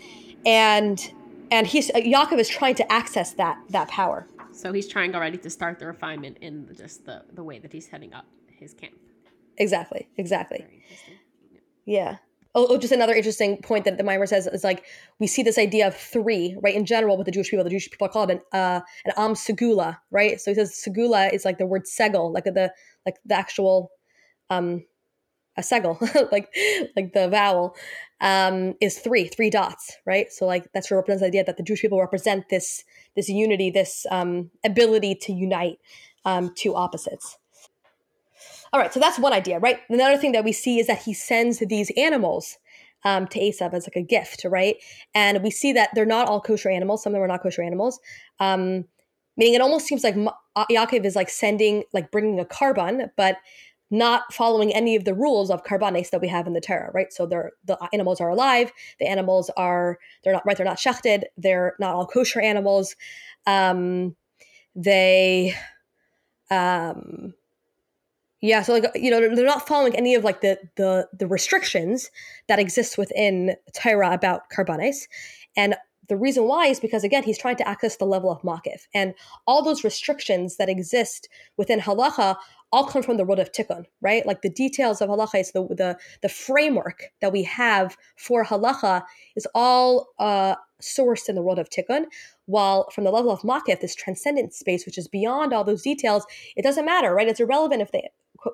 and 0.47 1.11
and 1.51 1.67
he's 1.67 1.89
uh, 1.91 1.95
Yaakov 1.95 2.39
is 2.39 2.49
trying 2.49 2.75
to 2.75 2.91
access 2.91 3.33
that 3.33 3.57
that 3.69 3.87
power. 3.87 4.27
So 4.51 4.71
he's 4.71 4.87
trying 4.87 5.15
already 5.15 5.37
to 5.37 5.49
start 5.49 5.79
the 5.79 5.87
refinement 5.87 6.37
in 6.41 6.69
just 6.75 7.05
the 7.05 7.23
the 7.33 7.43
way 7.43 7.59
that 7.59 7.71
he's 7.73 7.87
heading 7.87 8.13
up 8.13 8.25
his 8.47 8.73
camp. 8.73 8.93
Exactly. 9.57 10.07
Exactly. 10.17 10.65
Yeah. 11.85 12.17
Oh, 12.57 12.67
oh, 12.69 12.77
just 12.77 12.93
another 12.93 13.13
interesting 13.13 13.57
point 13.61 13.83
that 13.83 13.97
the 13.97 14.03
Maamar 14.03 14.29
says 14.29 14.47
is 14.47 14.63
like 14.63 14.85
we 15.19 15.27
see 15.27 15.43
this 15.43 15.57
idea 15.57 15.87
of 15.87 15.95
three, 15.95 16.55
right? 16.61 16.73
In 16.73 16.85
general, 16.85 17.17
with 17.17 17.25
the 17.25 17.31
Jewish 17.31 17.49
people, 17.49 17.65
the 17.65 17.69
Jewish 17.69 17.91
people 17.91 18.07
are 18.07 18.09
called 18.09 18.31
an 18.31 18.41
uh, 18.53 18.79
an 19.05 19.11
am 19.17 19.33
segula, 19.33 19.97
right? 20.09 20.39
So 20.39 20.51
he 20.51 20.55
says 20.55 20.71
segula 20.71 21.33
is 21.33 21.43
like 21.43 21.57
the 21.57 21.65
word 21.65 21.83
segel, 21.83 22.33
like 22.33 22.45
the 22.45 22.71
like 23.05 23.17
the 23.25 23.35
actual 23.35 23.91
um 24.49 24.85
a 25.57 25.61
segel, 25.61 25.99
like 26.31 26.49
like 26.95 27.11
the 27.13 27.27
vowel, 27.27 27.75
um, 28.21 28.75
is 28.81 28.99
three, 28.99 29.27
three 29.27 29.49
dots, 29.49 29.97
right? 30.05 30.31
So 30.31 30.45
like 30.45 30.71
that's 30.73 30.89
what 30.89 30.97
represents 30.97 31.21
the 31.21 31.27
idea 31.27 31.43
that 31.43 31.57
the 31.57 31.63
Jewish 31.63 31.81
people 31.81 31.99
represent 31.99 32.49
this 32.49 32.83
this 33.15 33.29
unity, 33.29 33.69
this 33.69 34.05
um, 34.11 34.51
ability 34.63 35.15
to 35.15 35.33
unite 35.33 35.79
um, 36.23 36.53
two 36.55 36.75
opposites. 36.75 37.37
All 38.73 38.79
right, 38.79 38.93
so 38.93 38.99
that's 38.99 39.19
one 39.19 39.31
idea, 39.31 39.59
right? 39.59 39.79
Another 39.89 40.17
thing 40.17 40.33
that 40.33 40.43
we 40.43 40.51
see 40.51 40.79
is 40.79 40.87
that 40.87 41.03
he 41.03 41.13
sends 41.13 41.59
these 41.59 41.91
animals 41.95 42.57
um, 43.05 43.27
to 43.27 43.39
Esav 43.39 43.73
as 43.73 43.87
like 43.87 43.95
a 43.95 44.01
gift, 44.01 44.43
right? 44.43 44.77
And 45.13 45.43
we 45.43 45.51
see 45.51 45.71
that 45.73 45.91
they're 45.93 46.05
not 46.05 46.27
all 46.27 46.41
kosher 46.41 46.69
animals. 46.69 47.03
Some 47.03 47.11
of 47.11 47.15
them 47.15 47.23
are 47.23 47.27
not 47.27 47.43
kosher 47.43 47.61
animals. 47.61 47.99
Um, 48.39 48.85
meaning 49.37 49.53
it 49.53 49.61
almost 49.61 49.85
seems 49.85 50.03
like 50.03 50.15
Yaakov 50.15 51.05
is 51.05 51.15
like 51.15 51.29
sending, 51.29 51.83
like 51.93 52.11
bringing 52.11 52.39
a 52.39 52.45
korban, 52.45 53.09
but 53.15 53.37
not 53.91 54.33
following 54.33 54.73
any 54.73 54.95
of 54.95 55.05
the 55.05 55.13
rules 55.13 55.51
of 55.51 55.63
karbanes 55.63 56.09
that 56.09 56.21
we 56.21 56.27
have 56.27 56.47
in 56.47 56.53
the 56.53 56.61
Torah, 56.61 56.91
right? 56.93 57.13
So 57.13 57.25
they're 57.25 57.51
the 57.65 57.77
animals 57.93 58.19
are 58.19 58.29
alive, 58.29 58.71
the 58.99 59.07
animals 59.07 59.49
are 59.57 59.99
they're 60.23 60.33
not 60.33 60.45
right, 60.45 60.57
they're 60.57 60.65
not 60.65 60.77
shechted, 60.77 61.23
they're 61.37 61.75
not 61.79 61.95
all 61.95 62.07
kosher 62.07 62.41
animals. 62.41 62.95
Um, 63.45 64.15
they 64.75 65.55
um 66.51 67.33
yeah, 68.41 68.61
so 68.61 68.73
like 68.73 68.85
you 68.93 69.09
know 69.09 69.35
they're 69.35 69.45
not 69.45 69.67
following 69.67 69.95
any 69.95 70.13
of 70.13 70.23
like 70.23 70.41
the 70.41 70.59
the 70.75 71.07
the 71.17 71.27
restrictions 71.27 72.11
that 72.47 72.59
exist 72.59 72.97
within 72.97 73.55
Torah 73.73 74.11
about 74.11 74.49
karbanes, 74.55 75.07
and 75.57 75.75
the 76.07 76.17
reason 76.17 76.43
why 76.43 76.67
is 76.67 76.79
because 76.79 77.03
again 77.03 77.23
he's 77.23 77.39
trying 77.39 77.55
to 77.55 77.67
access 77.67 77.95
the 77.95 78.05
level 78.05 78.29
of 78.29 78.41
makif, 78.41 78.87
and 78.93 79.15
all 79.47 79.63
those 79.63 79.83
restrictions 79.83 80.57
that 80.57 80.69
exist 80.69 81.27
within 81.57 81.79
halacha 81.79 82.35
all 82.71 82.85
come 82.85 83.03
from 83.03 83.17
the 83.17 83.23
world 83.23 83.39
of 83.39 83.51
tikkun, 83.51 83.85
right? 84.01 84.25
Like 84.25 84.41
the 84.41 84.49
details 84.49 85.01
of 85.01 85.09
halacha 85.09 85.39
is 85.39 85.51
the 85.51 85.63
the, 85.67 85.97
the 86.21 86.29
framework 86.29 87.03
that 87.21 87.31
we 87.31 87.43
have 87.43 87.95
for 88.17 88.43
halacha 88.43 89.03
is 89.35 89.47
all 89.55 90.07
uh, 90.19 90.55
sourced 90.81 91.29
in 91.29 91.35
the 91.35 91.41
world 91.41 91.59
of 91.59 91.69
tikkun. 91.69 92.05
While 92.45 92.89
from 92.91 93.03
the 93.03 93.11
level 93.11 93.31
of 93.31 93.41
makif, 93.41 93.81
this 93.81 93.95
transcendent 93.95 94.53
space, 94.53 94.85
which 94.85 94.97
is 94.97 95.07
beyond 95.07 95.53
all 95.53 95.63
those 95.63 95.81
details, 95.81 96.25
it 96.55 96.63
doesn't 96.63 96.85
matter, 96.85 97.13
right? 97.13 97.27
It's 97.27 97.39
irrelevant 97.39 97.81
if 97.81 97.91
the 97.91 98.03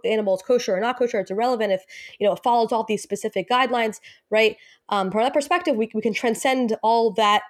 animal 0.05 0.35
is 0.35 0.41
kosher 0.41 0.75
or 0.75 0.79
not 0.79 0.97
kosher. 0.97 1.19
It's 1.19 1.31
irrelevant 1.31 1.71
if 1.71 1.83
you 2.19 2.27
know 2.27 2.33
it 2.33 2.43
follows 2.43 2.71
all 2.71 2.83
these 2.83 3.01
specific 3.01 3.49
guidelines, 3.49 3.99
right? 4.29 4.57
Um, 4.89 5.11
from 5.11 5.23
that 5.23 5.33
perspective, 5.33 5.75
we, 5.75 5.89
we 5.93 6.01
can 6.01 6.13
transcend 6.13 6.75
all 6.83 7.11
that 7.13 7.43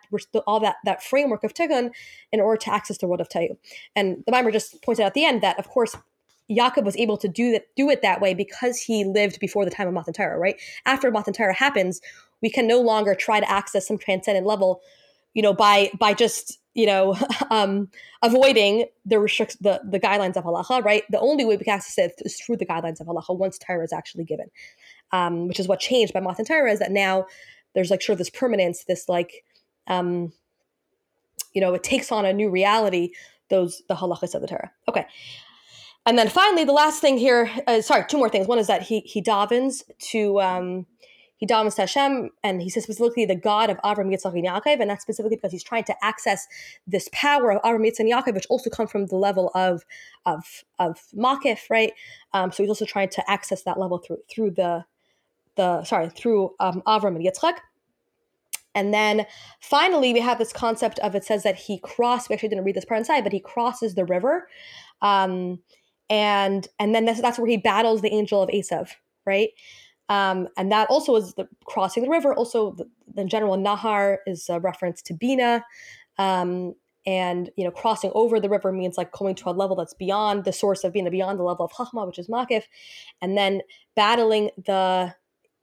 all 0.48 0.60
that 0.60 0.78
that 0.86 1.04
framework 1.04 1.44
of 1.44 1.54
tikkun 1.54 1.92
in 2.32 2.40
order 2.40 2.58
to 2.58 2.74
access 2.74 2.98
the 2.98 3.08
world 3.08 3.22
of 3.22 3.30
tohu. 3.30 3.58
And 3.96 4.24
the 4.26 4.32
Maamar 4.32 4.52
just 4.52 4.82
pointed 4.84 5.04
out 5.04 5.08
at 5.08 5.14
the 5.14 5.26
end 5.26 5.42
that, 5.42 5.60
of 5.60 5.68
course, 5.68 5.96
Yaakov 6.52 6.84
was 6.84 6.98
able 6.98 7.18
to 7.18 7.28
do 7.28 7.52
that, 7.52 7.68
do 7.76 7.90
it 7.90 8.02
that 8.02 8.22
way 8.22 8.34
because 8.34 8.80
he 8.80 9.06
lived 9.06 9.40
before 9.40 9.66
the 9.66 9.72
time 9.72 9.88
of 9.88 9.94
Matan 9.94 10.14
right? 10.38 10.60
After 10.86 11.10
Matan 11.12 11.34
happens, 11.54 12.02
we 12.42 12.50
can 12.50 12.68
no 12.68 12.80
longer 12.80 13.16
try 13.16 13.40
to 13.40 13.50
access 13.50 13.88
some 13.88 13.98
transcendent 13.98 14.46
level, 14.46 14.82
you 15.34 15.42
know, 15.42 15.54
by 15.54 15.92
by 15.98 16.14
just 16.14 16.60
you 16.74 16.86
know 16.86 17.18
um, 17.50 17.90
avoiding 18.22 18.86
the 19.06 19.20
restrict 19.20 19.62
the 19.62 19.82
the 19.84 20.00
guidelines 20.00 20.36
of 20.36 20.44
halacha, 20.44 20.84
right? 20.84 21.04
The 21.10 21.20
only 21.20 21.46
way 21.46 21.56
we 21.58 21.64
can 21.64 21.74
access 21.74 21.98
it 21.98 22.14
is 22.26 22.40
through 22.40 22.58
the 22.58 22.66
guidelines 22.66 23.00
of 23.00 23.08
halacha 23.08 23.38
once 23.38 23.58
Torah 23.58 23.84
is 23.84 23.94
actually 23.94 24.26
given, 24.26 24.48
um, 25.12 25.48
which 25.48 25.60
is 25.60 25.68
what 25.68 25.80
changed 25.80 26.14
by 26.14 26.20
Matan 26.20 26.46
is 26.68 26.80
that 26.80 26.92
now 26.92 27.26
there's 27.74 27.90
like 27.90 28.02
sort 28.02 28.16
of 28.16 28.20
this 28.20 28.30
permanence, 28.30 28.84
this 28.86 29.08
like 29.08 29.46
um, 29.88 30.34
you 31.54 31.62
know, 31.62 31.74
it 31.74 31.84
takes 31.84 32.12
on 32.12 32.26
a 32.26 32.34
new 32.34 32.50
reality. 32.50 33.12
Those 33.50 33.82
the 33.90 33.96
halachas 33.96 34.34
of 34.34 34.42
the 34.42 34.48
Torah. 34.48 34.72
Okay. 34.88 35.06
And 36.06 36.18
then 36.18 36.30
finally, 36.30 36.64
the 36.64 36.72
last 36.72 37.00
thing 37.00 37.18
here, 37.18 37.50
uh, 37.68 37.82
sorry, 37.82 38.06
two 38.08 38.18
more 38.18 38.30
things. 38.30 38.48
One 38.48 38.60
is 38.60 38.68
that 38.68 38.82
he 38.82 39.02
he 39.02 39.22
davens 39.22 39.84
to 40.12 40.42
um, 40.42 40.88
he 41.38 41.46
davens 41.46 41.76
to 41.76 41.84
Hashem, 41.84 42.30
and 42.44 42.62
he 42.62 42.70
says 42.70 42.84
specifically 42.84 43.26
the 43.26 43.36
God 43.36 43.70
of 43.70 43.78
Avram, 43.78 44.14
Yitzchak, 44.14 44.34
and 44.34 44.46
Yaakov, 44.46 44.80
and 44.80 44.90
that's 44.90 45.04
specifically 45.04 45.38
because 45.38 45.52
he's 45.52 45.64
trying 45.64 45.84
to 45.86 45.96
access 46.04 46.48
this 46.88 47.08
power 47.12 47.52
of 47.52 47.62
Avram, 47.62 47.86
Yitzchak, 47.86 48.00
and 48.00 48.12
Yaakov, 48.12 48.34
which 48.34 48.48
also 48.50 48.70
comes 48.70 48.92
from 48.92 49.06
the 49.08 49.16
level 49.16 49.52
of 49.54 49.84
of 50.26 50.64
of 50.80 51.00
Makif, 51.16 51.70
right? 51.70 51.94
Um, 52.34 52.52
so 52.52 52.64
he's 52.64 52.70
also 52.70 52.86
trying 52.86 53.10
to 53.10 53.30
access 53.30 53.62
that 53.64 53.80
level 53.80 54.00
through 54.00 54.20
through 54.30 54.52
the 54.52 54.86
the 55.56 55.84
sorry 55.84 56.10
through 56.10 56.56
um, 56.60 56.82
Avram 56.88 57.16
and 57.16 57.26
Yitzchak. 57.26 57.58
And 58.74 58.94
then 58.94 59.26
finally, 59.60 60.14
we 60.14 60.22
have 60.22 60.38
this 60.38 60.54
concept 60.54 61.00
of 61.00 61.14
it 61.14 61.26
says 61.26 61.44
that 61.44 61.56
he 61.56 61.80
crossed. 61.80 62.30
We 62.30 62.34
actually 62.34 62.50
didn't 62.50 62.64
read 62.64 62.76
this 62.76 62.86
part 62.86 63.00
inside, 63.00 63.24
but 63.24 63.34
he 63.34 63.40
crosses 63.40 63.96
the 63.96 64.06
river, 64.06 64.48
um, 65.02 65.60
and 66.12 66.68
and 66.78 66.94
then 66.94 67.06
that's, 67.06 67.22
that's 67.22 67.40
where 67.40 67.48
he 67.48 67.58
battles 67.58 68.02
the 68.02 68.14
angel 68.14 68.44
of 68.44 68.50
Esav, 68.50 68.90
right? 69.26 69.50
Um, 70.10 70.50
and 70.58 70.70
that 70.72 70.90
also 70.90 71.16
is 71.16 71.34
the 71.36 71.48
crossing 71.66 72.04
the 72.04 72.10
river. 72.10 72.36
Also, 72.36 72.74
the, 72.74 72.86
the 73.16 73.24
general 73.24 73.58
Nahar 73.58 74.18
is 74.28 74.50
a 74.50 74.60
reference 74.60 75.02
to 75.04 75.14
Bina, 75.14 75.64
um, 76.18 76.76
and 77.06 77.50
you 77.56 77.64
know 77.64 77.72
crossing 77.72 78.12
over 78.14 78.40
the 78.42 78.50
river 78.50 78.74
means 78.74 78.98
like 78.98 79.14
going 79.14 79.36
to 79.36 79.50
a 79.50 79.52
level 79.52 79.78
that's 79.78 79.94
beyond 79.94 80.44
the 80.44 80.52
source 80.52 80.84
of 80.84 80.92
Bina, 80.92 81.10
beyond 81.10 81.40
the 81.40 81.44
level 81.44 81.66
of 81.66 81.72
Chachma, 81.72 82.06
which 82.06 82.20
is 82.20 82.28
Makif, 82.28 82.64
and 83.22 83.38
then 83.38 83.62
battling 83.96 84.52
the 84.66 85.16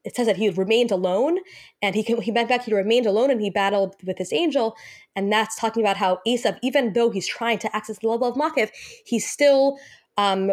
it 0.05 0.17
says 0.17 0.27
that 0.27 0.39
he 0.39 0.49
remained 0.49 0.91
alone 0.91 1.39
and 1.83 1.95
he 1.95 2.01
he 2.03 2.31
went 2.31 2.49
back 2.49 2.65
he 2.65 2.73
remained 2.73 3.05
alone 3.05 3.31
and 3.31 3.43
he 3.43 3.51
battled 3.51 3.97
with 4.07 4.17
this 4.17 4.33
angel 4.33 4.77
and 5.15 5.31
that's 5.31 5.57
talking 5.57 5.83
about 5.83 5.99
how 5.99 6.21
Esav 6.27 6.59
even 6.63 6.95
though 6.95 7.11
he's 7.11 7.27
trying 7.27 7.59
to 7.59 7.77
access 7.77 7.99
the 7.99 8.09
level 8.09 8.29
of 8.29 8.35
Makif 8.35 8.71
he 9.05 9.19
still 9.19 9.77
um 10.19 10.53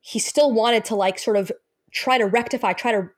he 0.00 0.18
still 0.18 0.52
wanted 0.52 0.84
to 0.86 0.94
like 0.94 1.18
sort 1.18 1.36
of 1.36 1.52
try 1.92 2.16
to 2.16 2.24
rectify 2.24 2.72
try 2.72 2.92
to 2.92 3.10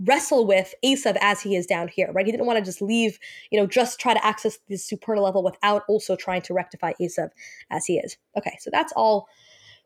wrestle 0.00 0.46
with 0.46 0.74
Esav 0.84 1.16
as 1.20 1.40
he 1.40 1.56
is 1.56 1.66
down 1.66 1.88
here 1.88 2.10
right 2.12 2.26
he 2.26 2.32
didn't 2.32 2.46
want 2.46 2.58
to 2.58 2.64
just 2.64 2.80
leave 2.80 3.18
you 3.50 3.58
know 3.58 3.66
just 3.66 3.98
try 3.98 4.14
to 4.14 4.24
access 4.24 4.58
this 4.68 4.84
supernal 4.84 5.24
level 5.24 5.42
without 5.42 5.82
also 5.88 6.14
trying 6.14 6.42
to 6.42 6.54
rectify 6.54 6.92
Esav 7.00 7.30
as 7.70 7.86
he 7.86 7.98
is 7.98 8.16
okay 8.38 8.56
so 8.60 8.70
that's 8.72 8.92
all 8.94 9.26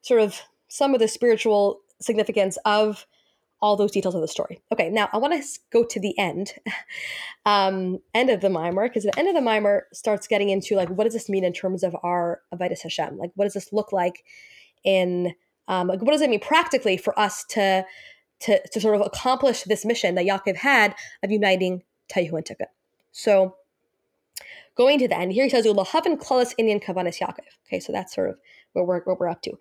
sort 0.03 0.21
of 0.21 0.43
some 0.69 0.93
of 0.93 1.01
the 1.01 1.09
spiritual 1.09 1.81
significance 2.01 2.59
of 2.65 3.07
all 3.65 3.77
those 3.77 3.93
details 3.93 4.15
of 4.15 4.21
the 4.21 4.29
story. 4.29 4.61
Okay, 4.71 4.91
now 4.91 5.09
I 5.15 5.17
want 5.17 5.33
to 5.43 5.61
go 5.73 5.85
to 5.85 5.99
the 5.99 6.17
end, 6.19 6.53
um, 7.47 7.99
end 8.13 8.29
of 8.29 8.43
the 8.43 8.49
maamar, 8.49 8.85
because 8.89 9.05
the 9.05 9.19
end 9.19 9.27
of 9.27 9.35
the 9.35 9.41
maamar 9.41 9.83
starts 9.91 10.27
getting 10.27 10.51
into 10.51 10.77
like 10.77 10.91
what 10.91 11.05
does 11.05 11.15
this 11.15 11.31
mean 11.31 11.45
in 11.45 11.55
terms 11.55 11.83
of 11.83 11.97
our 12.03 12.43
Avodas 12.55 12.83
Hashem? 12.83 13.17
Like, 13.17 13.31
what 13.37 13.47
does 13.47 13.55
this 13.55 13.73
look 13.73 13.91
like 13.91 14.23
in 14.85 15.35
um, 15.69 15.89
like 15.89 16.03
what 16.03 16.13
does 16.13 16.21
it 16.21 16.31
mean 16.31 16.41
practically 16.41 16.97
for 16.97 17.19
us 17.19 17.45
to 17.51 17.85
to 18.41 18.69
to 18.69 18.81
sort 18.81 19.01
of 19.01 19.07
accomplish 19.07 19.63
this 19.63 19.85
mission 19.85 20.15
that 20.17 20.27
Yaakov 20.27 20.57
had 20.57 20.95
of 21.23 21.31
uniting 21.31 21.83
Tohu 22.13 22.33
and 22.33 22.45
Tikkun? 22.45 22.67
So 23.13 23.57
going 24.75 24.99
to 24.99 25.09
the 25.09 25.17
end 25.17 25.33
here, 25.33 25.45
he 25.45 25.51
says 25.51 25.67
Ulahavan 25.67 26.19
Klalas 26.19 26.55
Indian 26.59 26.81
Kavanis 26.81 27.21
Yaakov. 27.21 27.47
Okay, 27.67 27.81
so 27.81 27.93
that's 27.93 28.15
sort 28.15 28.31
of 28.31 28.39
where 28.73 28.85
we're 28.85 29.01
what 29.03 29.19
we're 29.19 29.29
up 29.29 29.43
to. 29.43 29.53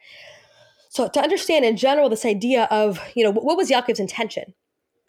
So 0.90 1.08
to 1.08 1.22
understand 1.22 1.66
in 1.66 1.76
general 1.76 2.08
this 2.08 2.26
idea 2.26 2.68
of, 2.70 3.00
you 3.16 3.24
know, 3.24 3.32
what 3.32 3.58
was 3.58 3.72
Yaakov's 3.72 4.00
intention 4.00 4.54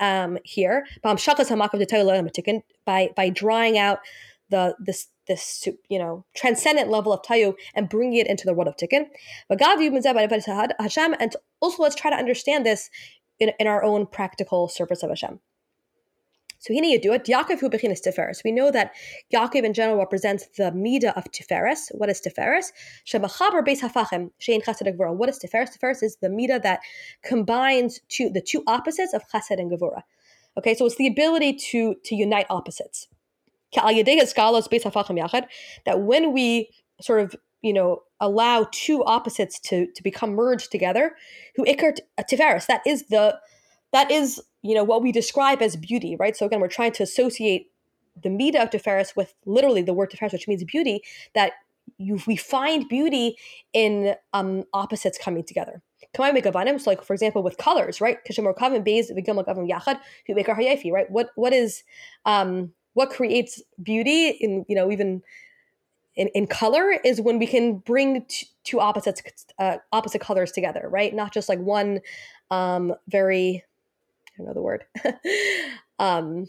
um, 0.00 0.38
here 0.42 0.86
by 1.02 1.10
by 3.16 3.28
drawing 3.28 3.78
out 3.78 4.00
the 4.50 4.76
this 4.78 5.08
this 5.26 5.66
you 5.88 5.98
know 5.98 6.24
transcendent 6.36 6.90
level 6.90 7.12
of 7.12 7.22
tohu 7.22 7.54
and 7.74 7.88
bringing 7.88 8.18
it 8.18 8.26
into 8.26 8.44
the 8.44 8.54
world 8.54 8.68
of 8.68 8.76
tikkun. 8.76 9.06
But 9.48 9.58
God 9.58 9.78
Hashem, 10.78 11.14
and 11.18 11.36
also 11.60 11.82
let's 11.82 11.94
try 11.94 12.10
to 12.10 12.16
understand 12.16 12.66
this 12.66 12.90
in, 13.38 13.52
in 13.58 13.66
our 13.66 13.82
own 13.82 14.06
practical 14.06 14.68
service 14.68 15.02
of 15.02 15.10
Hashem. 15.10 15.40
So 16.64 16.72
do 16.98 17.12
it. 17.12 17.24
Yaakov 17.24 17.60
hu 17.60 17.68
bechinas 17.68 18.00
tiferes. 18.00 18.42
We 18.42 18.50
know 18.50 18.70
that 18.70 18.92
Yaakov 19.34 19.64
in 19.64 19.74
general 19.74 19.98
represents 19.98 20.46
the 20.56 20.70
midah 20.72 21.14
of 21.14 21.24
tiferes. 21.24 21.90
What 21.92 22.08
is 22.08 22.22
tiferes? 22.22 22.72
Shemachaber 23.06 23.62
beis 23.66 23.82
hafachim 23.82 24.30
shein 24.40 24.64
chesed 24.64 24.86
and. 24.86 25.14
What 25.14 25.28
is 25.28 25.38
tiferes? 25.38 25.76
Tiferes 25.76 26.02
is 26.02 26.16
the 26.22 26.28
midah 26.28 26.62
that 26.62 26.80
combines 27.22 28.00
two 28.08 28.30
the 28.30 28.40
two 28.40 28.62
opposites 28.66 29.12
of 29.12 29.22
chesed 29.30 29.58
and 29.58 29.70
gevura. 29.70 30.04
Okay, 30.56 30.74
so 30.74 30.86
it's 30.86 30.96
the 30.96 31.06
ability 31.06 31.52
to 31.70 31.96
to 32.02 32.14
unite 32.14 32.46
opposites. 32.48 33.08
That 35.84 36.02
when 36.02 36.32
we 36.32 36.70
sort 37.00 37.20
of 37.20 37.34
you 37.62 37.72
know 37.72 38.02
allow 38.20 38.68
two 38.72 39.04
opposites 39.04 39.58
to 39.60 39.86
to 39.94 40.02
become 40.02 40.34
merged 40.34 40.70
together, 40.70 41.16
who 41.56 41.64
ikar 41.64 41.98
tiferes. 42.20 42.66
That 42.66 42.82
is 42.86 43.04
the 43.06 43.38
that 43.92 44.10
is 44.10 44.40
you 44.62 44.74
know 44.74 44.84
what 44.84 45.02
we 45.02 45.12
describe 45.12 45.60
as 45.60 45.76
beauty 45.76 46.16
right 46.16 46.34
so 46.34 46.46
again 46.46 46.58
we're 46.58 46.68
trying 46.68 46.90
to 46.90 47.02
associate 47.02 47.70
the 48.22 48.28
midah 48.28 48.62
of 48.62 48.70
Tiferes 48.70 49.16
with 49.16 49.34
literally 49.46 49.82
the 49.82 49.92
word 49.94 50.10
Tiferes, 50.10 50.32
which 50.32 50.48
means 50.48 50.64
beauty, 50.64 51.02
that 51.34 51.52
you, 51.98 52.20
we 52.26 52.36
find 52.36 52.88
beauty 52.88 53.36
in 53.72 54.14
um, 54.32 54.64
opposites 54.72 55.18
coming 55.18 55.44
together. 55.44 55.82
So 56.16 56.22
like 56.22 57.02
for 57.02 57.12
example 57.12 57.42
with 57.42 57.56
colors, 57.58 58.00
right? 58.00 58.18
Right? 60.92 61.10
What 61.10 61.30
what 61.34 61.52
is 61.52 61.82
um, 62.24 62.72
what 62.94 63.10
creates 63.10 63.62
beauty 63.82 64.28
in 64.28 64.64
you 64.68 64.74
know 64.74 64.90
even 64.90 65.22
in, 66.16 66.28
in 66.28 66.46
color 66.46 66.92
is 67.04 67.20
when 67.20 67.38
we 67.38 67.46
can 67.46 67.78
bring 67.78 68.24
t- 68.24 68.46
two 68.62 68.80
opposites 68.80 69.22
uh, 69.58 69.78
opposite 69.92 70.20
colors 70.20 70.52
together, 70.52 70.88
right? 70.88 71.12
Not 71.12 71.32
just 71.32 71.48
like 71.48 71.58
one 71.58 72.00
um, 72.50 72.94
very 73.08 73.64
I 74.34 74.38
don't 74.38 74.46
know 74.46 74.54
the 74.54 74.62
word. 74.62 74.84
um, 75.98 76.48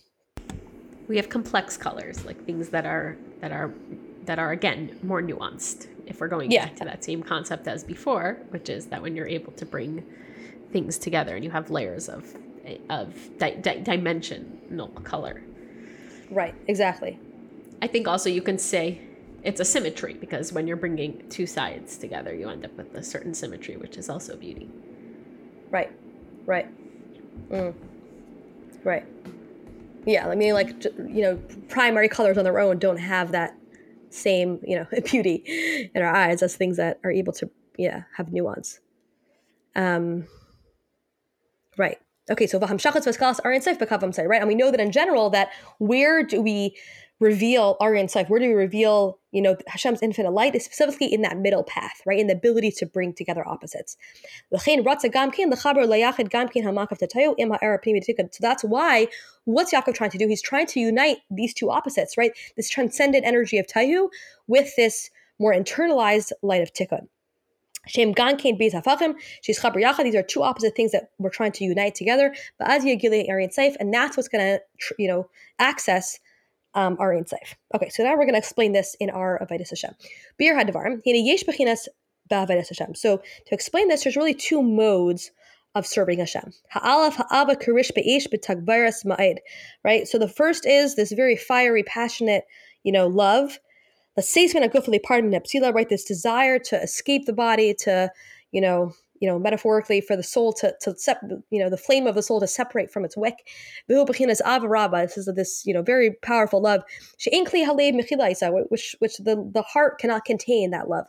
we 1.08 1.18
have 1.18 1.30
complex 1.30 1.78
colors, 1.78 2.26
like 2.26 2.44
things 2.46 2.70
that 2.70 2.86
are 2.86 3.18
that 3.42 3.52
are 3.52 3.74
that 4.26 4.40
are 4.40 4.52
again 4.52 4.98
more 5.04 5.22
nuanced. 5.22 5.88
If 6.08 6.20
we're 6.20 6.28
going 6.28 6.52
yeah. 6.52 6.66
back 6.66 6.76
to 6.78 6.86
that 6.86 7.04
same 7.04 7.24
concept 7.24 7.68
as 7.68 7.84
before, 7.84 8.38
which 8.50 8.70
is 8.70 8.88
that 8.88 9.02
when 9.02 9.16
you're 9.16 9.28
able 9.28 9.52
to 9.54 9.66
bring 9.66 10.06
things 10.72 10.98
together 10.98 11.36
and 11.36 11.44
you 11.44 11.52
have 11.52 11.70
layers 11.70 12.10
of 12.10 12.36
of 12.90 13.38
di- 13.38 13.56
di- 13.56 13.82
dimensional 13.82 14.88
color. 15.04 15.42
Right. 16.30 16.56
Exactly. 16.68 17.20
I 17.82 17.88
think 17.88 18.08
also 18.08 18.30
you 18.30 18.42
can 18.42 18.58
say 18.58 19.00
it's 19.44 19.60
a 19.60 19.66
symmetry 19.66 20.14
because 20.16 20.52
when 20.52 20.68
you're 20.68 20.78
bringing 20.78 21.22
two 21.30 21.46
sides 21.46 21.98
together, 21.98 22.34
you 22.34 22.50
end 22.50 22.66
up 22.66 22.76
with 22.78 22.94
a 22.96 23.04
certain 23.04 23.34
symmetry, 23.34 23.78
which 23.78 23.98
is 23.98 24.10
also 24.10 24.36
beauty. 24.36 24.70
Right. 25.70 25.92
Right. 26.46 26.68
Mm. 27.50 27.74
Right. 28.84 29.06
Yeah, 30.06 30.28
I 30.28 30.36
mean, 30.36 30.54
like 30.54 30.84
you 30.86 31.22
know, 31.22 31.38
primary 31.70 32.08
colors 32.10 32.38
on 32.38 32.44
their 32.44 32.60
own 32.60 32.78
don't 32.78 32.98
have 32.98 33.32
that 33.32 33.56
same 34.10 34.60
you 34.66 34.78
know 34.78 34.86
beauty 35.12 35.92
in 35.94 36.02
our 36.02 36.16
eyes 36.16 36.42
as 36.42 36.56
things 36.56 36.78
that 36.78 37.00
are 37.04 37.12
able 37.12 37.34
to 37.34 37.50
yeah 37.78 38.04
have 38.16 38.32
nuance. 38.32 38.80
Um. 39.76 40.28
Right. 41.78 42.00
Okay. 42.30 42.48
So 42.48 42.60
v'ham 42.60 42.80
shachatz 42.80 43.08
v'skalas 43.08 43.40
are 43.44 43.52
in 43.52 43.62
safe 43.62 43.78
right? 43.80 44.42
And 44.42 44.48
we 44.48 44.56
know 44.56 44.72
that 44.72 44.80
in 44.80 44.92
general 44.92 45.30
that 45.32 45.50
where 45.78 46.24
do 46.24 46.42
we 46.42 46.76
reveal 47.20 47.78
Ohr 47.80 47.96
Ein 47.96 48.10
Sof? 48.10 48.30
Where 48.30 48.40
do 48.40 48.48
we 48.48 48.54
reveal, 48.54 49.20
you 49.32 49.42
know, 49.42 49.56
Hashem's 49.68 50.02
infinite 50.02 50.32
light 50.32 50.54
is 50.54 50.66
specifically 50.66 51.14
in 51.14 51.22
that 51.22 51.38
middle 51.38 51.64
path, 51.64 52.02
right? 52.06 52.20
In 52.20 52.28
the 52.28 52.34
ability 52.34 52.72
to 52.72 52.86
bring 52.86 53.14
together 53.14 53.48
opposites. 53.48 53.96
So 54.52 54.58
that's 58.42 58.64
why 58.64 59.08
what's 59.46 59.74
Yaakov 59.74 59.94
trying 59.94 60.10
to 60.10 60.18
do? 60.18 60.28
He's 60.28 60.42
trying 60.42 60.68
to 60.68 60.80
unite 60.80 61.18
these 61.32 61.54
two 61.54 61.72
opposites, 61.72 62.18
right? 62.18 62.32
This 62.58 62.70
transcendent 62.70 63.26
energy 63.26 63.58
of 63.60 63.68
Tohu 63.68 64.10
with 64.48 64.76
this 64.76 65.10
more 65.40 65.54
internalized 65.54 66.32
light 66.42 66.62
of 66.62 66.74
Tikkun. 66.74 67.08
Shem 67.88 68.14
Gankain 68.14 68.60
Beis 68.60 68.74
Hafachim, 68.74 69.16
She's 69.42 69.60
Chaber 69.60 69.82
Yachad. 69.82 70.04
These 70.04 70.16
are 70.16 70.24
two 70.24 70.44
opposite 70.44 70.76
things 70.76 70.92
that 70.92 71.12
we're 71.18 71.30
trying 71.30 71.52
to 71.54 71.64
unite 71.64 71.96
together. 71.96 72.34
But 72.58 72.70
as 72.70 72.84
Yagili 72.84 73.30
Ohr 73.30 73.40
Ein 73.40 73.52
Sof, 73.52 73.76
and 73.80 73.94
that's 73.94 74.18
what's 74.18 74.30
going 74.30 74.60
to, 74.60 74.96
you 74.98 75.08
know, 75.08 75.30
access 75.60 76.20
um, 76.76 76.98
are 77.00 77.14
in. 77.14 77.26
Okay, 77.74 77.90
so 77.90 78.04
now 78.04 78.12
we're 78.12 78.26
going 78.26 78.34
to 78.34 78.38
explain 78.38 78.74
this 78.74 78.96
in 79.00 79.10
our 79.10 79.40
Avodas 79.40 79.70
Hashem. 79.70 79.96
Bir 80.38 80.56
hadavar, 80.56 81.02
yesh 81.06 81.44
bechinas 81.44 81.88
ba'avodas 82.30 82.70
Hashem. 82.70 82.96
So 82.96 83.18
to 83.18 83.56
explain 83.56 83.88
this, 83.88 84.04
there's 84.04 84.18
really 84.18 84.34
two 84.34 84.62
modes 84.62 85.32
of 85.74 85.86
serving 85.86 86.20
Hashem. 86.20 86.54
Ha'alaf 86.70 87.16
ha'ava 87.16 87.56
kurish 87.56 87.94
be'esh 87.96 88.28
b'tagbaras 88.28 89.06
ma'id. 89.06 89.38
Right. 89.84 90.08
So 90.08 90.18
the 90.18 90.28
first 90.28 90.66
is 90.66 90.96
this 90.96 91.12
very 91.12 91.36
fiery, 91.36 91.84
passionate, 91.84 92.46
you 92.84 92.92
know, 92.92 93.08
love. 93.08 93.60
The 94.16 94.22
seisman 94.22 94.68
agufali 94.70 95.02
pardon 95.04 95.32
nepsila. 95.32 95.74
Right. 95.74 95.90
This 95.90 96.06
desire 96.06 96.60
to 96.60 96.82
escape 96.82 97.26
the 97.26 97.34
body, 97.34 97.74
to 97.82 98.12
you 98.52 98.62
know 98.62 98.94
you 99.20 99.30
know, 99.30 99.40
metaphorically 99.40 100.02
for 100.02 100.16
the 100.16 100.24
soul 100.24 100.52
to, 100.54 100.76
to 100.82 100.96
sep- 100.98 101.24
you 101.50 101.60
know, 101.60 101.70
the 101.70 101.78
flame 101.78 102.06
of 102.06 102.16
the 102.16 102.22
soul 102.22 102.40
to 102.40 102.48
separate 102.48 102.92
from 102.92 103.06
its 103.06 103.16
wick. 103.16 103.50
This 103.88 104.08
is 105.18 105.30
this, 105.36 105.66
you 105.66 105.74
know, 105.74 105.82
very 105.82 106.12
powerful 106.22 106.62
love. 106.62 106.84
Which, 107.24 108.96
which 109.00 109.18
the, 109.18 109.50
the 109.54 109.62
heart 109.62 110.00
cannot 110.00 110.26
contain 110.26 110.72
that 110.72 110.90
love. 110.90 111.06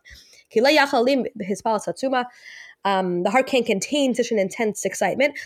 Um, 2.85 3.23
the 3.25 3.31
heart 3.31 3.47
can't 3.49 3.67
contain 3.67 4.15
such 4.15 4.31
an 4.31 4.39
intense 4.39 4.85
excitement. 4.85 5.37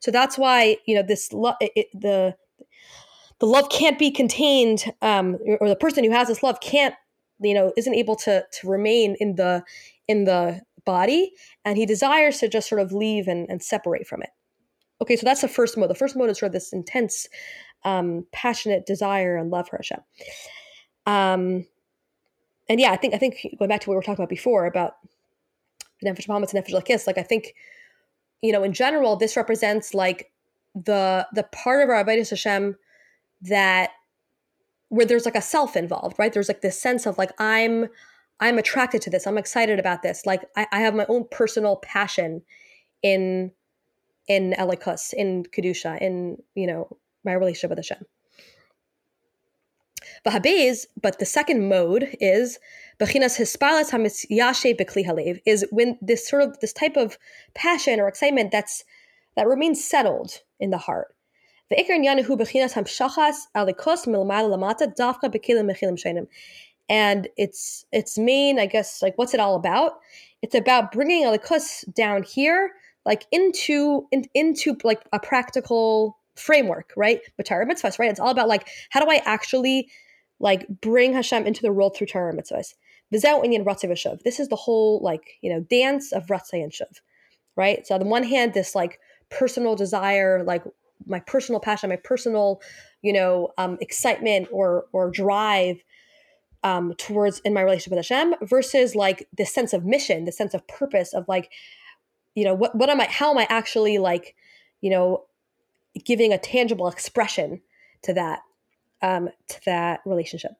So 0.00 0.10
that's 0.10 0.38
why, 0.38 0.76
you 0.86 0.94
know, 0.94 1.02
this, 1.02 1.32
lo- 1.34 1.54
it, 1.60 1.88
the, 1.92 2.34
the 3.38 3.46
love 3.46 3.68
can't 3.68 3.98
be 3.98 4.10
contained, 4.10 4.84
um, 5.02 5.36
or 5.60 5.68
the 5.68 5.76
person 5.76 6.04
who 6.04 6.10
has 6.10 6.28
this 6.28 6.42
love 6.42 6.60
can't 6.60 6.94
you 7.40 7.54
know 7.54 7.72
isn't 7.76 7.94
able 7.94 8.16
to 8.16 8.44
to 8.50 8.68
remain 8.68 9.16
in 9.20 9.34
the 9.36 9.62
in 10.08 10.24
the 10.24 10.60
body 10.84 11.32
and 11.64 11.76
he 11.76 11.84
desires 11.84 12.38
to 12.38 12.48
just 12.48 12.68
sort 12.68 12.80
of 12.80 12.92
leave 12.92 13.26
and, 13.26 13.50
and 13.50 13.62
separate 13.62 14.06
from 14.06 14.22
it. 14.22 14.30
Okay, 15.02 15.16
so 15.16 15.26
that's 15.26 15.42
the 15.42 15.48
first 15.48 15.76
mode. 15.76 15.90
The 15.90 15.94
first 15.94 16.16
mode 16.16 16.30
is 16.30 16.38
sort 16.38 16.48
of 16.48 16.52
this 16.54 16.72
intense, 16.72 17.28
um, 17.84 18.24
passionate 18.32 18.86
desire 18.86 19.36
and 19.36 19.50
love 19.50 19.68
for 19.68 19.76
Hashem. 19.76 19.98
Um, 21.04 21.66
and 22.68 22.80
yeah, 22.80 22.92
I 22.92 22.96
think 22.96 23.14
I 23.14 23.18
think 23.18 23.46
going 23.58 23.68
back 23.68 23.82
to 23.82 23.90
what 23.90 23.94
we 23.94 23.96
were 23.96 24.02
talking 24.02 24.22
about 24.22 24.30
before 24.30 24.64
about 24.64 24.94
Nefesh 26.04 26.26
Behamis 26.26 26.54
and 26.54 26.64
Nefesh 26.64 26.72
Lakis, 26.72 27.06
like 27.06 27.18
I 27.18 27.22
think, 27.22 27.54
you 28.40 28.52
know, 28.52 28.62
in 28.62 28.72
general, 28.72 29.16
this 29.16 29.36
represents 29.36 29.92
like 29.92 30.32
the 30.74 31.26
the 31.34 31.42
part 31.52 31.82
of 31.82 31.90
our 31.90 32.02
Avodah 32.02 32.28
Hashem 32.28 32.76
that 33.42 33.90
where 34.88 35.06
there's 35.06 35.24
like 35.24 35.36
a 35.36 35.42
self 35.42 35.76
involved, 35.76 36.18
right? 36.18 36.32
There's 36.32 36.48
like 36.48 36.60
this 36.60 36.80
sense 36.80 37.06
of 37.06 37.18
like 37.18 37.32
I'm 37.38 37.88
I'm 38.38 38.58
attracted 38.58 39.02
to 39.02 39.10
this. 39.10 39.26
I'm 39.26 39.38
excited 39.38 39.78
about 39.78 40.02
this. 40.02 40.26
Like 40.26 40.44
I, 40.56 40.66
I 40.72 40.80
have 40.80 40.94
my 40.94 41.06
own 41.08 41.24
personal 41.30 41.76
passion 41.76 42.42
in 43.02 43.52
in 44.28 44.54
Elokus, 44.58 45.12
in 45.12 45.44
Kedusha, 45.44 46.00
in 46.00 46.38
you 46.54 46.66
know 46.66 46.96
my 47.24 47.32
relationship 47.32 47.70
with 47.70 47.78
Hashem. 47.78 48.04
Vahabez, 50.26 50.86
but 51.00 51.18
the 51.18 51.26
second 51.26 51.68
mode 51.68 52.16
is 52.20 52.58
Bechinas 52.98 53.38
Hispalas 53.38 53.90
Hamisyashe 53.90 54.78
Bekli 54.78 55.06
Halev, 55.06 55.40
is 55.46 55.64
when 55.70 55.98
this 56.00 56.28
sort 56.28 56.42
of 56.42 56.58
this 56.60 56.72
type 56.72 56.96
of 56.96 57.18
passion 57.54 58.00
or 58.00 58.08
excitement 58.08 58.50
that's 58.50 58.84
that 59.36 59.46
remains 59.46 59.84
settled 59.84 60.42
in 60.58 60.70
the 60.70 60.78
heart. 60.78 61.15
And 66.88 67.28
it's 67.36 67.84
its 67.92 68.16
main, 68.16 68.60
I 68.60 68.66
guess, 68.66 69.02
like 69.02 69.18
what's 69.18 69.34
it 69.34 69.40
all 69.40 69.56
about? 69.56 69.94
It's 70.42 70.54
about 70.54 70.92
bringing 70.92 71.24
elokus 71.24 71.92
down 71.94 72.22
here, 72.22 72.72
like 73.04 73.26
into 73.32 74.06
in, 74.12 74.26
into 74.34 74.76
like 74.84 75.02
a 75.12 75.18
practical 75.18 76.18
framework, 76.36 76.92
right? 76.96 77.20
Matara 77.40 77.68
mitzvahs, 77.68 77.98
right? 77.98 78.10
It's 78.10 78.20
all 78.20 78.30
about 78.30 78.48
like 78.48 78.68
how 78.90 79.04
do 79.04 79.10
I 79.10 79.20
actually 79.24 79.90
like 80.38 80.66
bring 80.80 81.14
Hashem 81.14 81.46
into 81.46 81.62
the 81.62 81.72
world 81.72 81.96
through 81.96 82.08
Torah 82.08 82.34
mitzvahs. 82.34 82.74
This 84.24 84.38
is 84.38 84.48
the 84.48 84.56
whole 84.56 85.00
like 85.02 85.38
you 85.40 85.52
know 85.52 85.60
dance 85.60 86.12
of 86.12 86.26
ratzay 86.26 86.62
and 86.62 86.72
right? 87.56 87.86
So 87.86 87.94
on 87.94 88.00
the 88.00 88.06
one 88.06 88.22
hand, 88.22 88.54
this 88.54 88.74
like 88.74 89.00
personal 89.30 89.74
desire, 89.74 90.44
like 90.44 90.62
my 91.06 91.20
personal 91.20 91.60
passion, 91.60 91.90
my 91.90 91.96
personal, 91.96 92.60
you 93.02 93.12
know, 93.12 93.52
um, 93.58 93.78
excitement 93.80 94.48
or 94.50 94.86
or 94.92 95.10
drive 95.10 95.82
um, 96.62 96.94
towards 96.94 97.40
in 97.40 97.54
my 97.54 97.60
relationship 97.62 97.96
with 97.96 98.06
Hashem 98.06 98.34
versus 98.42 98.94
like 98.94 99.28
this 99.36 99.54
sense 99.54 99.72
of 99.72 99.84
mission, 99.84 100.24
the 100.24 100.32
sense 100.32 100.52
of 100.54 100.66
purpose 100.66 101.14
of 101.14 101.26
like, 101.28 101.50
you 102.34 102.44
know, 102.44 102.54
what 102.54 102.74
what 102.74 102.90
am 102.90 103.00
I? 103.00 103.06
How 103.06 103.30
am 103.30 103.38
I 103.38 103.46
actually 103.48 103.98
like, 103.98 104.34
you 104.80 104.90
know, 104.90 105.24
giving 106.04 106.32
a 106.32 106.38
tangible 106.38 106.88
expression 106.88 107.60
to 108.02 108.12
that 108.14 108.40
um, 109.02 109.28
to 109.48 109.60
that 109.66 110.00
relationship. 110.04 110.52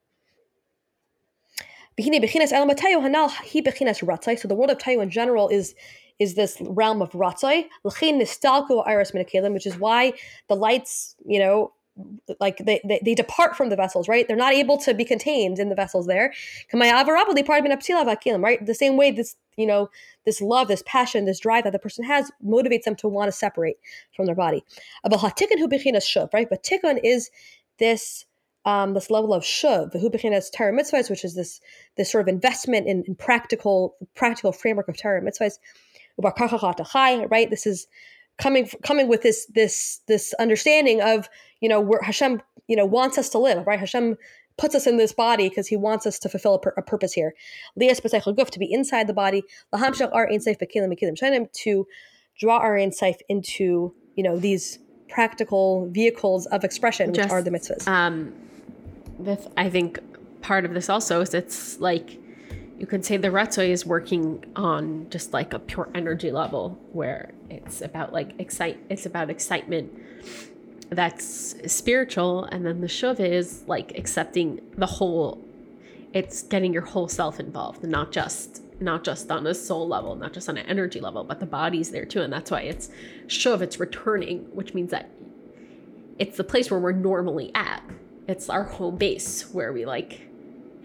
So 4.38 4.48
the 4.48 4.54
world 4.54 4.70
of 4.70 4.78
Tayu 4.78 5.02
in 5.02 5.10
general 5.10 5.48
is 5.48 5.74
is 6.18 6.34
this 6.34 6.56
realm 6.60 7.02
of 7.02 7.10
ratzai, 7.12 7.66
which 7.82 9.66
is 9.66 9.78
why 9.78 10.12
the 10.48 10.56
lights, 10.56 11.16
you 11.24 11.38
know, 11.38 11.72
like 12.40 12.58
they, 12.58 12.80
they, 12.84 13.00
they, 13.02 13.14
depart 13.14 13.56
from 13.56 13.70
the 13.70 13.76
vessels, 13.76 14.06
right? 14.06 14.28
They're 14.28 14.36
not 14.36 14.52
able 14.52 14.76
to 14.78 14.92
be 14.92 15.04
contained 15.04 15.58
in 15.58 15.70
the 15.70 15.74
vessels 15.74 16.06
there. 16.06 16.34
Right? 16.72 16.96
The 18.66 18.74
same 18.74 18.96
way 18.98 19.10
this, 19.10 19.36
you 19.56 19.66
know, 19.66 19.88
this 20.26 20.42
love, 20.42 20.68
this 20.68 20.82
passion, 20.84 21.24
this 21.24 21.40
drive 21.40 21.64
that 21.64 21.72
the 21.72 21.78
person 21.78 22.04
has 22.04 22.30
motivates 22.44 22.82
them 22.82 22.96
to 22.96 23.08
want 23.08 23.28
to 23.28 23.32
separate 23.32 23.76
from 24.14 24.26
their 24.26 24.34
body. 24.34 24.62
Right? 25.04 25.12
But 25.14 26.62
tikkun 26.62 27.00
is 27.02 27.30
this 27.78 28.26
um, 28.66 28.94
this 28.94 29.10
level 29.10 29.32
of 29.32 29.44
shuv, 29.44 29.94
as 30.34 30.50
Torah 30.50 30.72
mitzvahs, 30.72 31.08
which 31.08 31.24
is 31.24 31.34
this 31.34 31.60
this 31.96 32.10
sort 32.10 32.22
of 32.22 32.28
investment 32.28 32.88
in, 32.88 33.04
in 33.06 33.14
practical 33.14 33.94
practical 34.14 34.52
framework 34.52 34.88
of 34.88 34.96
Torah 34.98 35.22
mitzvahs. 35.22 35.58
Right, 37.30 37.50
this 37.50 37.66
is 37.66 37.86
coming 38.38 38.68
coming 38.82 39.08
with 39.08 39.22
this 39.22 39.46
this 39.54 40.00
this 40.06 40.34
understanding 40.34 41.00
of 41.00 41.28
you 41.60 41.68
know 41.68 41.80
where 41.80 42.00
Hashem 42.02 42.42
you 42.68 42.76
know 42.76 42.86
wants 42.86 43.18
us 43.18 43.28
to 43.30 43.38
live. 43.38 43.66
Right, 43.66 43.78
Hashem 43.78 44.16
puts 44.58 44.74
us 44.74 44.86
in 44.86 44.96
this 44.96 45.12
body 45.12 45.48
because 45.48 45.66
he 45.66 45.76
wants 45.76 46.06
us 46.06 46.18
to 46.18 46.28
fulfill 46.28 46.54
a, 46.54 46.58
pur- 46.58 46.74
a 46.78 46.82
purpose 46.82 47.12
here. 47.12 47.34
to 48.50 48.58
be 48.58 48.72
inside 48.72 49.06
the 49.06 49.12
body. 49.12 49.42
To 51.64 51.86
draw 52.38 52.58
our 52.58 52.76
insight 52.76 53.22
into 53.28 53.94
you 54.14 54.22
know 54.22 54.38
these 54.38 54.78
practical 55.08 55.88
vehicles 55.90 56.46
of 56.46 56.64
expression, 56.64 57.08
which 57.08 57.16
Just, 57.16 57.30
are 57.30 57.42
the 57.42 57.50
mitzvahs. 57.50 57.86
Um, 57.86 58.32
this, 59.18 59.46
I 59.56 59.70
think 59.70 59.98
part 60.42 60.64
of 60.64 60.74
this 60.74 60.88
also 60.88 61.20
is 61.20 61.32
it's 61.34 61.78
like 61.80 62.18
you 62.78 62.86
could 62.86 63.04
say 63.04 63.16
the 63.16 63.28
Ratzoi 63.28 63.68
is 63.68 63.86
working 63.86 64.44
on 64.54 65.08
just 65.10 65.32
like 65.32 65.52
a 65.54 65.58
pure 65.58 65.88
energy 65.94 66.30
level 66.30 66.78
where 66.92 67.32
it's 67.50 67.80
about 67.80 68.12
like 68.12 68.38
excite 68.38 68.78
it's 68.88 69.06
about 69.06 69.30
excitement 69.30 69.92
that's 70.90 71.56
spiritual 71.72 72.44
and 72.44 72.64
then 72.64 72.80
the 72.80 72.86
shuv 72.86 73.18
is 73.18 73.64
like 73.66 73.96
accepting 73.98 74.60
the 74.76 74.86
whole 74.86 75.42
it's 76.12 76.42
getting 76.44 76.72
your 76.72 76.82
whole 76.82 77.08
self 77.08 77.40
involved 77.40 77.82
not 77.82 78.12
just 78.12 78.62
not 78.80 79.02
just 79.02 79.30
on 79.30 79.46
a 79.46 79.54
soul 79.54 79.88
level 79.88 80.14
not 80.14 80.32
just 80.32 80.48
on 80.48 80.56
an 80.56 80.66
energy 80.66 81.00
level 81.00 81.24
but 81.24 81.40
the 81.40 81.46
body's 81.46 81.90
there 81.90 82.04
too 82.04 82.20
and 82.20 82.32
that's 82.32 82.50
why 82.50 82.60
it's 82.60 82.88
shuv 83.26 83.62
it's 83.62 83.80
returning 83.80 84.44
which 84.54 84.74
means 84.74 84.90
that 84.90 85.10
it's 86.18 86.36
the 86.36 86.44
place 86.44 86.70
where 86.70 86.80
we're 86.80 86.92
normally 86.92 87.50
at. 87.54 87.82
It's 88.26 88.48
our 88.48 88.64
home 88.64 88.96
base 88.96 89.52
where 89.52 89.72
we 89.72 89.84
like 89.84 90.28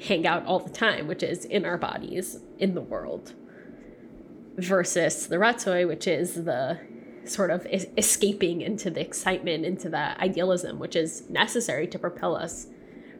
hang 0.07 0.25
out 0.25 0.45
all 0.45 0.59
the 0.59 0.69
time, 0.69 1.07
which 1.07 1.23
is 1.23 1.45
in 1.45 1.65
our 1.65 1.77
bodies 1.77 2.39
in 2.57 2.73
the 2.73 2.81
world, 2.81 3.33
versus 4.57 5.27
the 5.27 5.37
ratzoi, 5.37 5.87
which 5.87 6.07
is 6.07 6.43
the 6.43 6.79
sort 7.25 7.51
of 7.51 7.67
es- 7.69 7.85
escaping 7.97 8.61
into 8.61 8.89
the 8.89 9.01
excitement, 9.01 9.65
into 9.65 9.89
the 9.89 10.19
idealism, 10.21 10.79
which 10.79 10.95
is 10.95 11.29
necessary 11.29 11.87
to 11.87 11.99
propel 11.99 12.35
us 12.35 12.67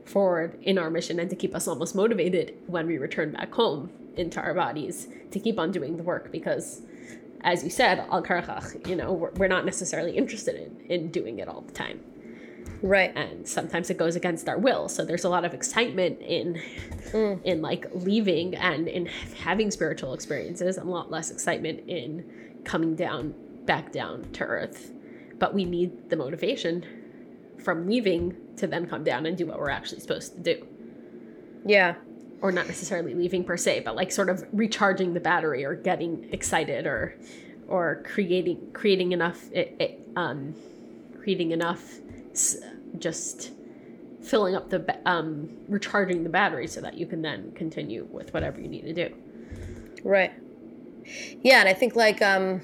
forward 0.06 0.58
in 0.64 0.78
our 0.78 0.90
mission 0.90 1.20
and 1.20 1.30
to 1.30 1.36
keep 1.36 1.56
us 1.56 1.68
almost 1.68 1.96
motivated 1.96 2.56
when 2.68 2.88
we 2.88 2.98
return 2.98 3.32
back 3.32 3.54
home 3.54 3.92
into 4.18 4.40
our 4.40 4.54
bodies 4.54 5.08
to 5.32 5.40
keep 5.40 5.60
on 5.60 5.72
doing 5.72 5.96
the 5.96 6.04
work 6.04 6.32
because 6.32 6.82
as 7.42 7.64
you 7.64 7.70
said 7.70 8.00
al 8.12 8.22
karachach 8.22 8.86
you 8.88 8.96
know 8.96 9.14
we're, 9.14 9.32
we're 9.32 9.48
not 9.48 9.64
necessarily 9.64 10.18
interested 10.18 10.56
in 10.56 10.82
in 10.92 11.12
doing 11.12 11.40
it 11.40 11.48
all 11.48 11.62
the 11.62 11.72
time 11.72 12.00
right. 12.82 13.16
And 13.16 13.48
sometimes 13.48 13.90
it 13.90 13.98
goes 13.98 14.16
against 14.16 14.50
our 14.50 14.58
will. 14.58 14.90
So 14.90 15.06
there's 15.06 15.24
a 15.24 15.30
lot 15.30 15.46
of 15.46 15.54
excitement 15.54 16.20
in 16.22 16.62
mm. 17.12 17.44
in 17.44 17.62
like 17.62 17.88
leaving 17.94 18.56
and 18.56 18.88
in 18.88 19.06
having 19.44 19.72
spiritual 19.72 20.14
experiences 20.14 20.78
and 20.78 20.88
a 20.88 20.92
lot 20.92 21.12
less 21.12 21.32
excitement 21.32 21.88
in 21.88 22.26
coming 22.64 22.96
down 22.96 23.34
back 23.66 23.92
down 23.92 24.30
to 24.34 24.44
earth. 24.44 24.92
But 25.40 25.54
we 25.54 25.66
need 25.66 26.10
the 26.10 26.16
motivation 26.16 26.86
from 27.64 27.88
leaving 27.88 28.36
to 28.58 28.68
then 28.68 28.88
come 28.88 29.04
down 29.04 29.26
and 29.26 29.38
do 29.38 29.46
what 29.46 29.60
we're 29.60 29.70
actually 29.70 30.00
supposed 30.00 30.34
to 30.36 30.40
do. 30.40 30.68
Yeah. 31.66 31.96
Or 32.42 32.52
not 32.52 32.68
necessarily 32.68 33.14
leaving 33.14 33.44
per 33.44 33.58
se 33.58 33.82
but 33.82 33.96
like 33.96 34.12
sort 34.12 34.30
of 34.30 34.44
recharging 34.52 35.14
the 35.14 35.20
battery 35.20 35.64
or 35.64 35.76
getting 35.76 36.28
excited 36.32 36.88
or 36.88 37.16
or 37.68 38.04
creating 38.04 38.72
creating 38.74 39.12
enough 39.12 39.50
it, 39.52 39.76
it 39.80 40.08
um 40.16 40.56
creating 41.20 41.52
enough 41.52 42.00
just 43.00 43.52
filling 44.22 44.56
up 44.56 44.70
the 44.70 44.98
um, 45.06 45.50
recharging 45.68 46.24
the 46.24 46.30
battery 46.30 46.68
so 46.68 46.82
that 46.82 46.96
you 46.96 47.06
can 47.06 47.22
then 47.22 47.52
continue 47.54 48.08
with 48.12 48.34
whatever 48.34 48.62
you 48.62 48.68
need 48.68 48.84
to 48.84 48.94
do. 48.94 49.16
Right. 50.04 50.32
Yeah 51.44 51.60
and 51.60 51.70
i 51.70 51.74
think 51.74 51.96
like 51.96 52.22
um 52.22 52.62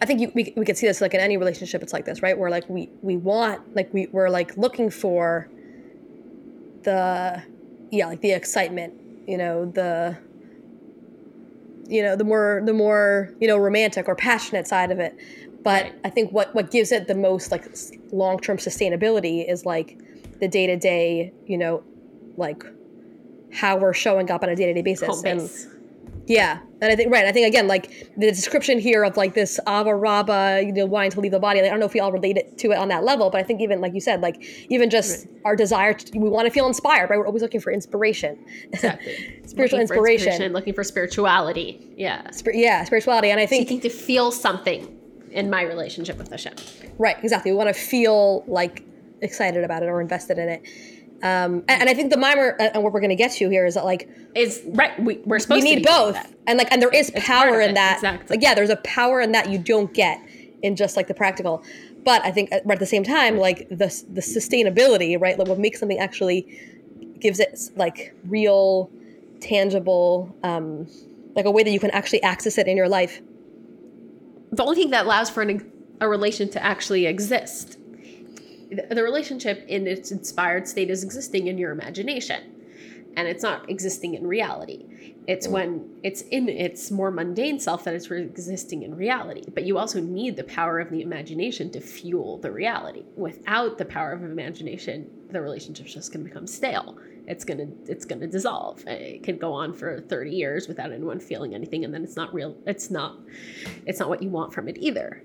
i 0.00 0.06
think 0.06 0.20
you, 0.20 0.30
we, 0.34 0.52
we 0.56 0.64
could 0.64 0.76
see 0.76 0.86
this 0.86 1.00
like 1.00 1.14
in 1.14 1.20
any 1.20 1.36
relationship 1.36 1.82
it's 1.82 1.92
like 1.92 2.04
this 2.04 2.22
right? 2.22 2.38
Where 2.38 2.50
like 2.50 2.68
we 2.68 2.88
we 3.02 3.16
want 3.16 3.74
like 3.74 3.92
we, 3.92 4.06
we're 4.08 4.28
like 4.28 4.56
looking 4.56 4.90
for 4.90 5.48
the 6.82 7.42
yeah 7.90 8.06
like 8.06 8.20
the 8.20 8.32
excitement 8.32 8.94
you 9.26 9.36
know 9.36 9.66
the 9.66 10.16
you 11.88 12.02
know 12.02 12.16
the 12.16 12.24
more 12.24 12.62
the 12.64 12.72
more 12.72 13.32
you 13.40 13.48
know 13.48 13.56
romantic 13.56 14.08
or 14.08 14.14
passionate 14.14 14.66
side 14.66 14.90
of 14.90 14.98
it 14.98 15.16
but. 15.66 15.92
I 16.04 16.10
think 16.10 16.30
what 16.32 16.54
what 16.54 16.70
gives 16.70 16.92
it 16.92 17.08
the 17.08 17.14
most 17.14 17.50
like 17.50 17.66
long 18.12 18.38
term 18.38 18.56
sustainability 18.56 19.50
is 19.50 19.66
like 19.66 19.98
the 20.40 20.48
day 20.48 20.66
to 20.66 20.76
day, 20.76 21.32
you 21.46 21.58
know, 21.58 21.82
like 22.36 22.62
how 23.52 23.76
we're 23.76 23.94
showing 23.94 24.30
up 24.30 24.42
on 24.42 24.48
a 24.48 24.56
day 24.56 24.66
to 24.66 24.74
day 24.74 24.82
basis. 24.82 25.22
And 25.24 25.50
Yeah, 26.26 26.58
and 26.80 26.92
I 26.92 26.96
think 26.96 27.12
right. 27.12 27.24
I 27.24 27.32
think 27.32 27.46
again, 27.48 27.66
like 27.66 28.12
the 28.16 28.28
description 28.30 28.78
here 28.78 29.02
of 29.04 29.16
like 29.16 29.34
this 29.34 29.58
ava 29.66 29.94
rabba, 29.94 30.62
you 30.64 30.72
know, 30.72 30.86
wanting 30.86 31.10
to 31.12 31.20
leave 31.20 31.32
the 31.32 31.40
body. 31.40 31.60
Like, 31.60 31.68
I 31.68 31.70
don't 31.70 31.80
know 31.80 31.86
if 31.86 31.94
we 31.94 32.00
all 32.00 32.12
relate 32.12 32.36
it 32.36 32.58
to 32.58 32.72
it 32.72 32.78
on 32.78 32.88
that 32.88 33.02
level, 33.02 33.30
but 33.30 33.40
I 33.40 33.44
think 33.44 33.60
even 33.60 33.80
like 33.80 33.94
you 33.94 34.00
said, 34.00 34.20
like 34.20 34.42
even 34.68 34.90
just 34.90 35.26
right. 35.26 35.42
our 35.46 35.56
desire, 35.56 35.94
to, 35.94 36.18
we 36.18 36.28
want 36.28 36.46
to 36.46 36.52
feel 36.52 36.66
inspired. 36.66 37.10
Right, 37.10 37.18
we're 37.18 37.26
always 37.26 37.42
looking 37.42 37.60
for 37.60 37.72
inspiration. 37.72 38.38
Exactly, 38.72 39.14
spiritual 39.46 39.78
looking 39.78 39.80
inspiration. 39.80 40.28
inspiration. 40.28 40.52
looking 40.52 40.74
for 40.74 40.84
spirituality. 40.84 41.80
Yeah, 41.96 42.30
Spir- 42.30 42.54
yeah, 42.54 42.84
spirituality, 42.84 43.30
and 43.30 43.40
I 43.40 43.46
think 43.46 43.68
seeking 43.68 43.80
to 43.80 43.90
feel 43.90 44.30
something 44.30 44.96
in 45.36 45.50
my 45.50 45.62
relationship 45.62 46.18
with 46.18 46.28
the 46.28 46.34
Hashem. 46.34 46.54
Right, 46.98 47.16
exactly. 47.22 47.52
We 47.52 47.56
want 47.56 47.68
to 47.68 47.74
feel 47.74 48.42
like 48.48 48.82
excited 49.20 49.62
about 49.64 49.82
it 49.82 49.86
or 49.86 50.00
invested 50.00 50.38
in 50.38 50.48
it. 50.48 50.62
Um, 51.22 51.64
and, 51.68 51.82
and, 51.82 51.88
I 51.88 51.94
think 51.94 52.10
the 52.10 52.18
maamar 52.18 52.60
uh, 52.60 52.70
and 52.74 52.82
what 52.82 52.92
we're 52.92 53.00
going 53.00 53.10
to 53.10 53.16
get 53.16 53.32
to 53.32 53.48
here 53.48 53.64
is 53.64 53.74
that 53.74 53.86
like 53.86 54.08
is 54.34 54.62
right. 54.66 54.98
We, 55.02 55.16
are 55.30 55.38
supposed. 55.38 55.48
To 55.48 55.54
We 55.54 55.76
need 55.76 55.84
both, 55.84 56.18
and 56.46 56.58
like, 56.58 56.70
and 56.70 56.82
there 56.82 56.92
is 56.92 57.08
it's 57.08 57.24
power 57.24 57.58
in 57.58 57.72
that. 57.72 57.96
Exactly. 57.96 58.36
Like, 58.36 58.42
yeah, 58.42 58.54
there's 58.54 58.68
a 58.68 58.76
power 58.76 59.22
in 59.22 59.32
that 59.32 59.48
you 59.48 59.58
don't 59.58 59.92
get 59.94 60.20
in 60.62 60.76
just 60.76 60.94
like 60.94 61.08
the 61.08 61.14
practical. 61.14 61.62
But 62.04 62.22
I 62.22 62.30
think 62.32 62.52
at 62.52 62.66
the 62.66 62.86
same 62.86 63.02
time, 63.02 63.38
like 63.38 63.66
the 63.70 64.04
the 64.10 64.20
sustainability, 64.20 65.18
right? 65.18 65.38
Like 65.38 65.48
what 65.48 65.58
makes 65.58 65.80
something 65.80 65.98
actually 65.98 66.46
gives 67.18 67.40
it 67.40 67.58
like 67.76 68.14
real, 68.26 68.90
tangible, 69.40 70.36
um, 70.42 70.86
like 71.34 71.46
a 71.46 71.50
way 71.50 71.62
that 71.62 71.70
you 71.70 71.80
can 71.80 71.90
actually 71.92 72.22
access 72.22 72.58
it 72.58 72.68
in 72.68 72.76
your 72.76 72.90
life. 72.90 73.22
The 74.56 74.62
only 74.62 74.76
thing 74.76 74.90
that 74.90 75.04
allows 75.04 75.30
for 75.30 75.42
an, 75.42 75.70
a 76.00 76.08
relation 76.08 76.48
to 76.50 76.62
actually 76.62 77.06
exist 77.06 77.78
the 78.70 79.02
relationship 79.02 79.64
in 79.68 79.86
its 79.86 80.10
inspired 80.10 80.66
state 80.66 80.90
is 80.90 81.04
existing 81.04 81.46
in 81.46 81.56
your 81.58 81.70
imagination 81.70 82.52
and 83.16 83.26
it's 83.26 83.42
not 83.42 83.68
existing 83.70 84.14
in 84.14 84.26
reality. 84.26 85.14
It's 85.26 85.46
mm. 85.46 85.52
when 85.52 85.98
it's 86.02 86.20
in 86.22 86.48
its 86.48 86.90
more 86.90 87.10
mundane 87.10 87.58
self 87.58 87.84
that 87.84 87.94
it's 87.94 88.10
existing 88.10 88.82
in 88.82 88.94
reality. 88.94 89.42
But 89.54 89.64
you 89.64 89.78
also 89.78 90.00
need 90.00 90.36
the 90.36 90.44
power 90.44 90.78
of 90.78 90.90
the 90.90 91.00
imagination 91.00 91.70
to 91.70 91.80
fuel 91.80 92.38
the 92.38 92.52
reality. 92.52 93.04
Without 93.16 93.78
the 93.78 93.86
power 93.86 94.12
of 94.12 94.22
imagination, 94.22 95.10
the 95.30 95.40
relationship's 95.40 95.94
just 95.94 96.12
going 96.12 96.24
to 96.24 96.28
become 96.28 96.46
stale. 96.46 96.98
It's 97.26 97.44
gonna 97.44 97.66
it's 97.86 98.04
gonna 98.04 98.26
dissolve. 98.26 98.86
It 98.86 99.22
could 99.22 99.40
go 99.40 99.52
on 99.52 99.72
for 99.72 100.00
thirty 100.00 100.30
years 100.30 100.68
without 100.68 100.92
anyone 100.92 101.20
feeling 101.20 101.54
anything, 101.54 101.84
and 101.84 101.92
then 101.92 102.04
it's 102.04 102.16
not 102.16 102.32
real. 102.32 102.56
It's 102.66 102.90
not 102.90 103.18
it's 103.84 103.98
not 103.98 104.08
what 104.08 104.22
you 104.22 104.30
want 104.30 104.54
from 104.54 104.68
it 104.68 104.78
either. 104.78 105.22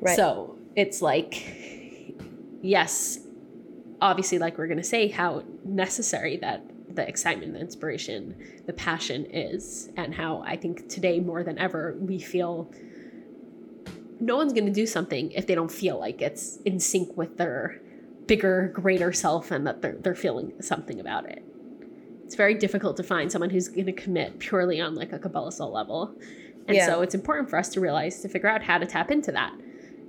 Right. 0.00 0.16
So 0.16 0.58
it's 0.76 1.02
like 1.02 2.14
yes, 2.62 3.18
obviously, 4.00 4.38
like 4.38 4.58
we're 4.58 4.66
going 4.66 4.78
to 4.78 4.84
say, 4.84 5.08
how 5.08 5.44
necessary 5.64 6.36
that 6.38 6.64
the 6.94 7.06
excitement, 7.06 7.52
the 7.52 7.60
inspiration, 7.60 8.34
the 8.66 8.72
passion 8.72 9.26
is, 9.26 9.90
and 9.96 10.14
how 10.14 10.42
I 10.46 10.56
think 10.56 10.88
today 10.88 11.20
more 11.20 11.42
than 11.44 11.58
ever 11.58 11.96
we 12.00 12.18
feel 12.18 12.72
no 14.18 14.36
one's 14.36 14.52
going 14.52 14.66
to 14.66 14.72
do 14.72 14.86
something 14.86 15.30
if 15.32 15.46
they 15.46 15.54
don't 15.54 15.72
feel 15.72 15.98
like 15.98 16.20
it's 16.20 16.58
in 16.64 16.78
sync 16.78 17.16
with 17.16 17.38
their 17.38 17.80
bigger, 18.30 18.70
greater 18.72 19.12
self 19.12 19.50
and 19.50 19.66
that 19.66 19.82
they're, 19.82 19.96
they're 20.00 20.14
feeling 20.14 20.52
something 20.60 21.00
about 21.00 21.28
it. 21.28 21.42
It's 22.24 22.36
very 22.36 22.54
difficult 22.54 22.96
to 22.98 23.02
find 23.02 23.30
someone 23.30 23.50
who's 23.50 23.68
going 23.68 23.86
to 23.86 23.92
commit 23.92 24.38
purely 24.38 24.80
on 24.80 24.94
like 24.94 25.12
a 25.12 25.18
Kabbalah 25.18 25.52
soul 25.52 25.72
level. 25.72 26.14
And 26.68 26.76
yeah. 26.76 26.86
so 26.86 27.02
it's 27.02 27.14
important 27.14 27.50
for 27.50 27.58
us 27.58 27.68
to 27.70 27.80
realize 27.80 28.20
to 28.22 28.28
figure 28.28 28.48
out 28.48 28.62
how 28.62 28.78
to 28.78 28.86
tap 28.86 29.10
into 29.10 29.32
that 29.32 29.52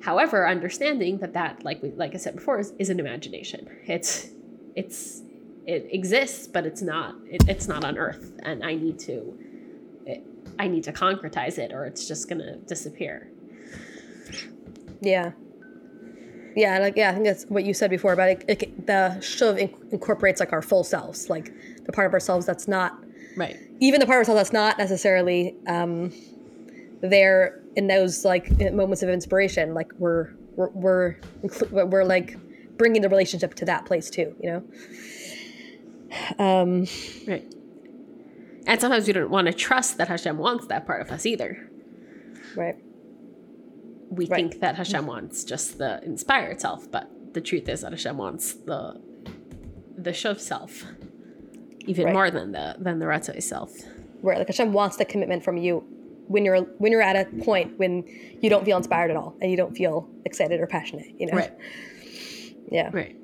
However, 0.01 0.47
understanding 0.47 1.19
that 1.19 1.33
that, 1.33 1.63
like 1.63 1.81
we, 1.81 1.91
like 1.91 2.15
I 2.15 2.17
said 2.17 2.35
before, 2.35 2.59
is, 2.59 2.73
is 2.79 2.89
an 2.89 2.99
imagination. 2.99 3.69
It's 3.85 4.29
it's 4.75 5.21
it 5.65 5.87
exists, 5.91 6.47
but 6.47 6.65
it's 6.65 6.81
not 6.81 7.15
it, 7.29 7.47
it's 7.47 7.67
not 7.67 7.83
on 7.83 7.97
Earth, 7.97 8.33
and 8.43 8.63
I 8.63 8.75
need 8.75 8.97
to 8.99 9.37
it, 10.05 10.23
I 10.57 10.67
need 10.67 10.83
to 10.85 10.91
concretize 10.91 11.59
it, 11.59 11.71
or 11.71 11.85
it's 11.85 12.07
just 12.07 12.27
gonna 12.27 12.57
disappear. 12.57 13.29
Yeah. 15.01 15.31
Yeah, 16.55 16.79
like 16.79 16.97
yeah, 16.97 17.11
I 17.11 17.13
think 17.13 17.25
that's 17.25 17.45
what 17.45 17.63
you 17.63 17.73
said 17.73 17.89
before 17.89 18.13
about 18.13 18.29
it. 18.29 18.45
it 18.47 18.87
the 18.87 19.17
shuv 19.19 19.59
inc- 19.59 19.93
incorporates 19.93 20.39
like 20.39 20.51
our 20.51 20.61
full 20.61 20.83
selves, 20.83 21.29
like 21.29 21.53
the 21.85 21.91
part 21.91 22.07
of 22.07 22.13
ourselves 22.13 22.45
that's 22.45 22.67
not 22.67 22.97
right. 23.37 23.57
Even 23.79 23.99
the 23.99 24.05
part 24.05 24.17
of 24.17 24.21
ourselves 24.21 24.39
that's 24.39 24.53
not 24.53 24.77
necessarily 24.77 25.55
um, 25.67 26.11
there 27.01 27.61
in 27.75 27.87
those 27.87 28.25
like 28.25 28.49
moments 28.73 29.01
of 29.01 29.09
inspiration 29.09 29.73
like 29.73 29.91
we're 29.97 30.29
we're 30.55 31.15
we're, 31.71 31.85
we're 31.85 32.03
like 32.03 32.37
bringing 32.77 33.01
the 33.01 33.09
relationship 33.09 33.53
to 33.55 33.65
that 33.65 33.85
place 33.85 34.09
too 34.09 34.35
you 34.41 34.49
know 34.49 34.63
um 36.39 36.85
right 37.27 37.45
and 38.67 38.79
sometimes 38.79 39.07
we 39.07 39.13
don't 39.13 39.29
want 39.29 39.47
to 39.47 39.53
trust 39.53 39.97
that 39.97 40.07
hashem 40.07 40.37
wants 40.37 40.67
that 40.67 40.85
part 40.85 41.01
of 41.01 41.11
us 41.11 41.25
either 41.25 41.69
right 42.55 42.75
we 44.11 44.27
right. 44.27 44.35
think 44.35 44.61
that 44.61 44.75
hashem 44.75 45.07
wants 45.07 45.43
just 45.43 45.77
the 45.77 46.03
inspired 46.03 46.61
self 46.61 46.91
but 46.91 47.09
the 47.33 47.41
truth 47.41 47.67
is 47.67 47.81
that 47.81 47.91
hashem 47.91 48.17
wants 48.17 48.53
the 48.53 49.01
the 49.97 50.11
shuv 50.11 50.39
self 50.39 50.85
even 51.87 52.05
right. 52.05 52.13
more 52.13 52.31
than 52.31 52.51
the 52.51 52.75
than 52.79 52.99
the 52.99 53.05
ratzai 53.05 53.41
self. 53.41 53.71
Right 54.21 54.37
like 54.37 54.47
hashem 54.47 54.73
wants 54.73 54.97
the 54.97 55.05
commitment 55.05 55.43
from 55.43 55.57
you 55.57 55.83
when 56.27 56.45
you're 56.45 56.61
when 56.61 56.91
you're 56.91 57.01
at 57.01 57.15
a 57.15 57.25
point 57.43 57.77
when 57.77 58.03
you 58.41 58.49
don't 58.49 58.63
feel 58.65 58.77
inspired 58.77 59.11
at 59.11 59.17
all 59.17 59.35
and 59.41 59.49
you 59.49 59.57
don't 59.57 59.75
feel 59.75 60.07
excited 60.25 60.59
or 60.59 60.67
passionate 60.67 61.07
you 61.19 61.27
know? 61.27 61.37
Right. 61.37 61.51
Yeah. 62.71 62.89
Right. 62.93 63.15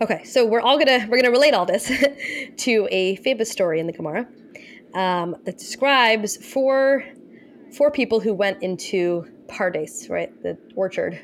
Okay 0.00 0.24
so 0.24 0.46
we're 0.46 0.60
all 0.60 0.78
gonna 0.78 1.06
we're 1.08 1.20
gonna 1.20 1.30
relate 1.30 1.54
all 1.54 1.66
this 1.66 1.90
to 2.56 2.88
a 2.90 3.16
famous 3.16 3.50
story 3.50 3.78
in 3.78 3.86
the 3.86 3.92
gemara 3.92 4.26
um, 4.94 5.36
that 5.44 5.58
describes 5.58 6.36
four 6.44 7.04
four 7.76 7.90
people 7.90 8.20
who 8.20 8.34
went 8.34 8.62
into 8.62 9.24
pardes 9.46 10.08
right 10.08 10.30
the 10.42 10.56
orchard 10.74 11.20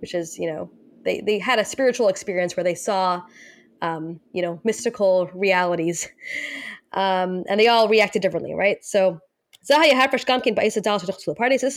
which 0.00 0.14
is 0.14 0.38
you 0.38 0.50
know 0.50 0.70
they 1.04 1.20
they 1.20 1.38
had 1.38 1.58
a 1.58 1.64
spiritual 1.64 2.08
experience 2.08 2.56
where 2.56 2.64
they 2.64 2.74
saw 2.74 3.22
um, 3.82 4.20
you 4.32 4.42
know 4.42 4.60
mystical 4.64 5.30
realities 5.34 6.08
um, 6.92 7.44
and 7.48 7.58
they 7.60 7.68
all 7.68 7.88
reacted 7.88 8.22
differently, 8.22 8.54
right? 8.54 8.84
So 8.84 9.20
this 9.62 9.78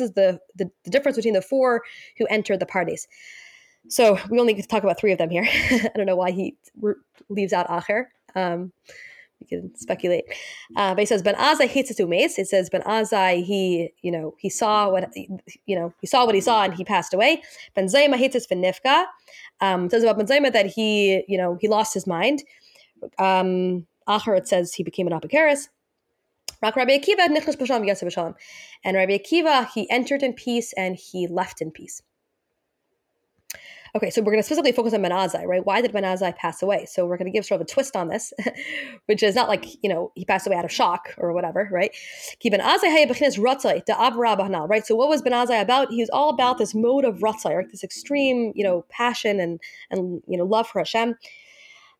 is 0.02 0.14
the, 0.14 0.40
the, 0.56 0.72
the 0.84 0.90
difference 0.90 1.18
between 1.18 1.34
the 1.34 1.42
four 1.42 1.82
who 2.18 2.26
entered 2.28 2.60
the 2.60 2.66
pardes. 2.66 3.08
So 3.90 4.18
we 4.30 4.40
only 4.40 4.54
get 4.54 4.62
to 4.62 4.68
talk 4.68 4.84
about 4.84 4.98
three 5.00 5.12
of 5.12 5.18
them 5.18 5.30
here. 5.30 5.46
I 5.48 5.92
don't 5.96 6.06
know 6.06 6.16
why 6.16 6.32
he 6.32 6.56
re- 6.80 6.96
leaves 7.30 7.52
out 7.54 7.68
Acher. 7.68 8.06
Um, 8.36 8.72
can 9.44 9.76
speculate. 9.76 10.26
Uh, 10.76 10.94
but 10.94 11.00
he 11.00 11.06
says 11.06 11.22
Ben 11.22 11.36
Azai 11.36 11.68
hates 11.68 11.90
his 11.90 12.00
mace. 12.08 12.38
It 12.40 12.48
says 12.48 12.70
Ben 12.70 12.82
Azai 12.82 13.44
he 13.44 13.90
you 14.02 14.12
know 14.12 14.36
he 14.40 14.50
saw 14.50 14.90
what 14.90 15.12
you 15.66 15.76
know 15.76 15.94
he 16.02 16.08
saw 16.08 16.26
what 16.26 16.36
he 16.36 16.42
saw 16.42 16.64
and 16.64 16.74
he 16.74 16.84
passed 16.84 17.14
away. 17.14 17.42
Ben 17.76 17.86
Zoma 17.86 18.16
hates 18.16 18.34
his 18.34 18.48
Finifka. 18.48 19.06
Um, 19.62 19.90
says 19.90 20.04
about 20.04 20.18
Ben 20.18 20.28
Zoma 20.28 20.52
that 20.54 20.68
he 20.68 21.24
you 21.28 21.38
know 21.38 21.58
he 21.62 21.68
lost 21.68 21.94
his 21.94 22.08
mind. 22.08 22.44
Um, 23.20 23.86
Acher, 24.08 24.38
it 24.38 24.48
says 24.48 24.74
he 24.74 24.84
became 24.84 25.08
an 25.08 25.14
Apocaris. 25.14 25.70
And 26.62 26.76
Rabbi 26.76 26.98
Akiva, 29.18 29.70
he 29.74 29.90
entered 29.90 30.24
in 30.24 30.34
peace 30.34 30.74
and 30.74 30.96
he 30.96 31.28
left 31.28 31.62
in 31.62 31.72
peace. 31.72 32.02
Okay, 33.96 34.10
so 34.10 34.24
we're 34.24 34.32
going 34.32 34.40
to 34.40 34.44
specifically 34.44 34.72
focus 34.72 34.96
on 34.96 35.04
Ben 35.04 35.12
Azai, 35.12 35.46
right? 35.46 35.64
Why 35.64 35.80
did 35.80 35.94
Ben 35.94 36.02
Azai 36.02 36.36
pass 36.36 36.64
away? 36.64 36.86
So 36.86 37.06
we're 37.06 37.16
going 37.16 37.32
to 37.32 37.32
give 37.32 37.46
sort 37.46 37.62
of 37.62 37.68
a 37.68 37.70
twist 37.70 37.96
on 37.96 38.08
this, 38.08 38.34
which 39.06 39.22
is 39.22 39.36
not 39.36 39.48
like, 39.48 39.68
you 39.84 39.90
know, 39.90 40.12
he 40.16 40.26
passed 40.26 40.48
away 40.48 40.56
out 40.56 40.66
of 40.66 40.72
shock 40.72 41.14
or 41.20 41.32
whatever, 41.32 41.70
right? 41.72 41.92
Right? 42.42 42.60
So 44.88 44.96
what 44.96 45.10
was 45.10 45.22
Ben 45.22 45.34
Azai 45.34 45.62
about? 45.62 45.92
He 45.92 46.02
was 46.02 46.10
all 46.10 46.30
about 46.30 46.58
this 46.58 46.74
mode 46.74 47.06
of 47.06 47.20
ratzai, 47.20 47.56
right? 47.56 47.70
This 47.70 47.84
extreme, 47.84 48.52
you 48.56 48.64
know, 48.64 48.84
passion 48.90 49.40
and, 49.40 49.60
and 49.92 50.24
you 50.28 50.40
know, 50.40 50.46
love 50.46 50.68
for 50.68 50.80
Hashem. 50.80 51.14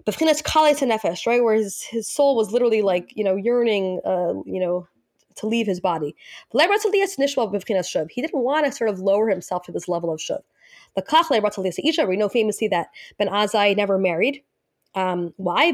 B'chinas 0.04 0.42
kalei 0.42 0.74
nefesh, 0.74 1.28
right, 1.28 1.44
where 1.44 1.54
his, 1.54 1.84
his 1.84 2.08
soul 2.08 2.36
was 2.36 2.52
literally 2.52 2.82
like, 2.82 3.14
you 3.16 3.24
know, 3.24 3.36
yearning, 3.36 4.02
uh, 4.04 4.34
you 4.48 4.60
know, 4.60 4.88
to 5.36 5.46
leave 5.46 5.68
his 5.68 5.80
body. 5.80 6.16
He 6.52 6.58
didn't 6.58 8.34
want 8.34 8.66
to 8.66 8.72
sort 8.72 8.90
of 8.90 9.00
lower 9.00 9.30
himself 9.30 9.62
to 9.64 9.72
this 9.72 9.88
level 9.88 10.12
of 10.12 10.20
shuv. 10.20 10.42
The 10.96 11.02
Kachle 11.02 11.40
brought 11.40 11.54
to 11.54 11.62
Isha. 11.66 12.06
we 12.06 12.18
know 12.18 12.30
famously 12.30 12.68
that 12.70 12.88
Ben 13.18 13.28
Azai 13.28 13.76
never 13.76 13.98
married. 13.98 14.44
Um, 14.96 15.34
why? 15.38 15.72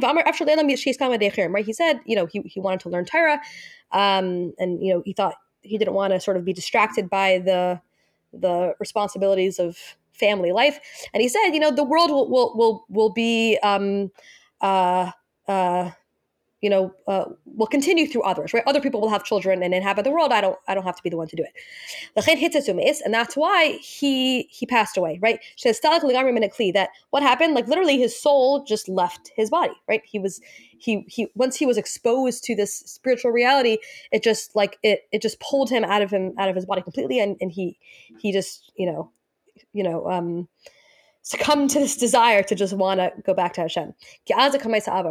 Right? 1.54 1.66
He 1.66 1.74
said, 1.74 2.00
you 2.06 2.16
know, 2.16 2.26
he, 2.26 2.42
he 2.46 2.60
wanted 2.60 2.80
to 2.82 2.90
learn 2.90 3.06
Torah, 3.06 3.42
um, 3.92 4.54
and 4.58 4.82
you 4.82 4.94
know, 4.94 5.02
he 5.06 5.14
thought 5.14 5.36
he 5.62 5.78
didn't 5.78 5.94
want 5.94 6.14
to 6.14 6.20
sort 6.20 6.38
of 6.38 6.46
be 6.46 6.54
distracted 6.54 7.10
by 7.10 7.40
the 7.40 7.82
the 8.32 8.74
responsibilities 8.80 9.60
of 9.60 9.78
family 10.14 10.52
life. 10.52 10.80
And 11.14 11.22
he 11.22 11.28
said, 11.28 11.50
you 11.50 11.60
know, 11.60 11.72
the 11.72 11.84
world 11.84 12.12
will 12.12 12.30
will 12.30 12.56
will, 12.56 12.86
will 12.90 13.10
be 13.10 13.58
um, 13.62 14.12
uh, 14.62 15.12
uh, 15.48 15.92
you 16.62 16.70
know, 16.70 16.94
uh, 17.08 17.26
will 17.46 17.68
continue 17.68 18.06
through 18.06 18.24
others, 18.24 18.54
right? 18.54 18.64
Other 18.68 18.82
people 18.82 19.00
will 19.00 19.10
have 19.10 19.24
children 19.24 19.64
and 19.64 19.74
inhabit 19.74 20.04
the 20.04 20.12
world. 20.12 20.32
I 20.32 20.42
don't, 20.42 20.58
I 20.68 20.74
don't 20.74 20.84
have 20.84 20.98
to 20.98 21.04
be 21.04 21.10
the 21.10 21.18
one 21.18 21.28
to 21.30 21.36
do 21.36 21.44
it. 21.44 21.54
And 23.02 23.14
that's 23.14 23.36
why 23.38 23.78
he 23.82 24.44
he 24.44 24.66
passed 24.66 24.98
away, 24.98 25.20
right? 25.22 25.40
That 26.72 26.90
what 27.12 27.24
happened? 27.24 27.54
Like 27.54 27.68
literally, 27.68 27.98
his 27.98 28.20
soul 28.20 28.64
just 28.66 28.90
left 28.90 29.32
his 29.36 29.50
body, 29.50 29.74
right? 29.88 30.02
He 30.06 30.20
was 30.20 30.42
he 30.78 31.06
he 31.08 31.28
once 31.36 31.56
he 31.56 31.66
was 31.66 31.78
exposed 31.78 32.44
to 32.46 32.56
this 32.56 32.76
spiritual 32.76 33.32
reality, 33.32 33.78
it 34.12 34.24
just 34.24 34.56
like 34.56 34.78
it 34.84 35.08
it 35.12 35.22
just 35.22 35.40
pulled 35.40 35.70
him 35.70 35.84
out 35.84 36.02
of 36.02 36.12
him 36.12 36.34
out 36.38 36.50
of 36.50 36.56
his 36.56 36.66
body 36.66 36.82
completely, 36.82 37.20
and 37.20 37.38
and 37.42 37.52
he 37.52 37.78
he 38.20 38.32
just 38.32 38.72
you 38.76 38.86
know 38.86 39.12
you 39.74 39.84
know 39.84 40.10
um 40.10 40.48
succumb 41.30 41.68
to 41.68 41.80
this 41.80 41.96
desire 41.96 42.42
to 42.44 42.56
just 42.56 42.74
want 42.74 43.00
to 43.00 43.12
go 43.24 43.34
back 43.34 43.54
to 43.54 43.62
Hashem. 43.62 43.94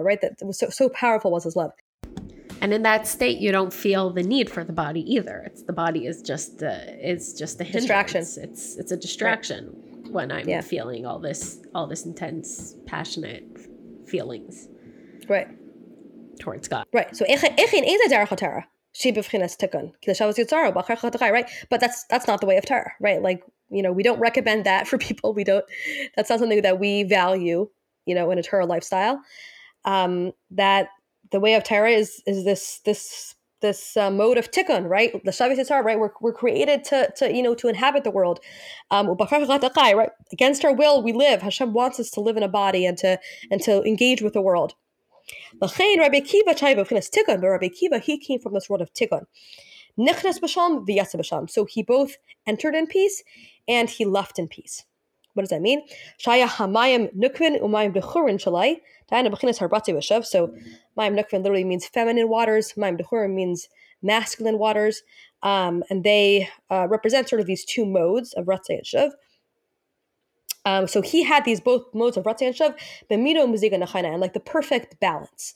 Right? 0.02 0.20
That 0.20 0.36
was 0.42 0.58
so, 0.58 0.68
so 0.68 0.88
powerful 0.88 1.30
was 1.30 1.44
his 1.44 1.54
love. 1.54 1.70
And 2.60 2.74
in 2.74 2.82
that 2.82 3.06
state, 3.06 3.38
you 3.38 3.52
don't 3.52 3.72
feel 3.72 4.10
the 4.10 4.24
need 4.24 4.50
for 4.50 4.64
the 4.64 4.72
body 4.72 5.00
either. 5.12 5.44
It's 5.46 5.62
the 5.62 5.72
body 5.72 6.06
is 6.06 6.20
just 6.22 6.60
uh, 6.60 6.66
a, 6.66 7.10
it's 7.10 7.32
just 7.32 7.60
a 7.60 7.64
hindrance. 7.64 7.84
distraction. 7.84 8.20
It's 8.42 8.76
it's 8.76 8.90
a 8.90 8.96
distraction 8.96 9.66
right. 9.66 10.12
when 10.12 10.32
I'm 10.32 10.48
yeah. 10.48 10.60
feeling 10.60 11.06
all 11.06 11.20
this 11.20 11.60
all 11.72 11.86
this 11.86 12.04
intense, 12.04 12.74
passionate 12.86 13.44
feelings. 14.08 14.68
Right. 15.28 15.46
Towards 16.40 16.66
God. 16.66 16.86
Right. 16.92 17.14
So 17.14 17.24
right? 21.30 21.48
But 21.70 21.78
that's 21.78 22.04
that's 22.10 22.26
not 22.26 22.40
the 22.40 22.46
way 22.46 22.56
of 22.56 22.66
Torah, 22.66 22.92
right? 23.00 23.22
Like 23.22 23.44
you 23.70 23.82
know, 23.82 23.92
we 23.92 24.02
don't 24.02 24.20
recommend 24.20 24.64
that 24.64 24.86
for 24.86 24.98
people. 25.08 25.34
We 25.34 25.44
don't. 25.44 25.64
That's 26.16 26.30
not 26.30 26.38
something 26.38 26.62
that 26.62 26.80
we 26.80 27.04
value, 27.04 27.68
you 28.06 28.14
know, 28.14 28.30
in 28.30 28.38
a 28.38 28.42
Torah 28.42 28.66
lifestyle. 28.66 29.20
Um, 29.84 30.32
that 30.50 30.88
the 31.30 31.40
way 31.40 31.54
of 31.54 31.64
Torah 31.64 31.90
is 31.90 32.22
is 32.26 32.44
this 32.44 32.80
this 32.84 33.34
this 33.60 33.96
uh, 33.96 34.10
mode 34.10 34.38
of 34.38 34.50
tikkun, 34.50 34.88
right? 34.88 35.12
The 35.24 35.32
Shabbos 35.32 35.58
Yitzhar, 35.58 35.82
right? 35.82 35.98
We're, 35.98 36.12
we're 36.20 36.32
created 36.32 36.84
to, 36.84 37.12
to, 37.16 37.34
you 37.34 37.42
know, 37.42 37.54
to 37.56 37.66
inhabit 37.68 38.04
the 38.04 38.10
world. 38.10 38.38
Um, 38.90 39.08
right? 39.18 40.10
Against 40.32 40.64
our 40.64 40.72
will, 40.72 41.02
we 41.02 41.12
live. 41.12 41.42
Hashem 41.42 41.72
wants 41.72 41.98
us 41.98 42.10
to 42.12 42.20
live 42.20 42.36
in 42.36 42.44
a 42.44 42.48
body 42.48 42.86
and 42.86 42.96
to 42.98 43.18
and 43.50 43.60
to 43.62 43.82
engage 43.82 44.22
with 44.22 44.32
the 44.32 44.40
world. 44.40 44.74
But 45.60 45.76
Rabbi 45.78 46.20
Kiva, 46.20 47.98
he 47.98 48.18
came 48.18 48.40
from 48.40 48.54
this 48.54 48.68
world 48.68 48.80
of 48.80 48.92
tikkun. 48.94 49.26
Nichnas 49.98 50.38
b'sham 50.40 50.86
v'yatsa 50.86 51.16
b'sham. 51.16 51.50
So 51.50 51.64
he 51.64 51.82
both 51.82 52.16
entered 52.46 52.74
in 52.74 52.86
peace 52.86 53.22
and 53.66 53.90
he 53.90 54.04
left 54.04 54.38
in 54.38 54.48
peace. 54.48 54.84
What 55.34 55.42
does 55.42 55.50
that 55.50 55.60
mean? 55.60 55.82
Shaya 56.18 56.46
hamayim 56.46 57.14
nukvin 57.16 57.60
umayim 57.60 57.94
dechurin 57.94 58.38
shalai. 58.38 58.80
Diana 59.10 59.30
b'chinas 59.30 59.58
harbati 59.58 59.94
v'shav. 59.94 60.24
So 60.24 60.48
mayim 60.98 61.18
nukvin 61.18 61.42
literally 61.42 61.64
means 61.64 61.86
feminine 61.86 62.28
waters. 62.28 62.74
Mayim 62.76 63.00
dechurin 63.00 63.34
means 63.34 63.68
masculine 64.02 64.58
waters. 64.58 65.02
Um, 65.42 65.84
and 65.90 66.02
they 66.04 66.48
uh, 66.70 66.86
represent 66.88 67.28
sort 67.28 67.40
of 67.40 67.46
these 67.46 67.64
two 67.64 67.86
modes 67.86 68.32
of 68.34 68.46
Ratzah 68.46 68.70
and 68.70 68.84
Shav. 68.84 69.10
Um, 70.64 70.86
so 70.86 71.00
he 71.00 71.22
had 71.22 71.44
these 71.44 71.60
both 71.60 71.82
modes 71.94 72.16
of 72.16 72.24
Ratzah 72.24 72.48
and 72.48 72.54
Shav, 72.54 72.74
Bemido 73.10 73.46
Muziga 73.46 73.80
Nachana, 73.80 74.12
and 74.12 74.20
like 74.20 74.34
the 74.34 74.40
perfect 74.40 74.98
balance 75.00 75.54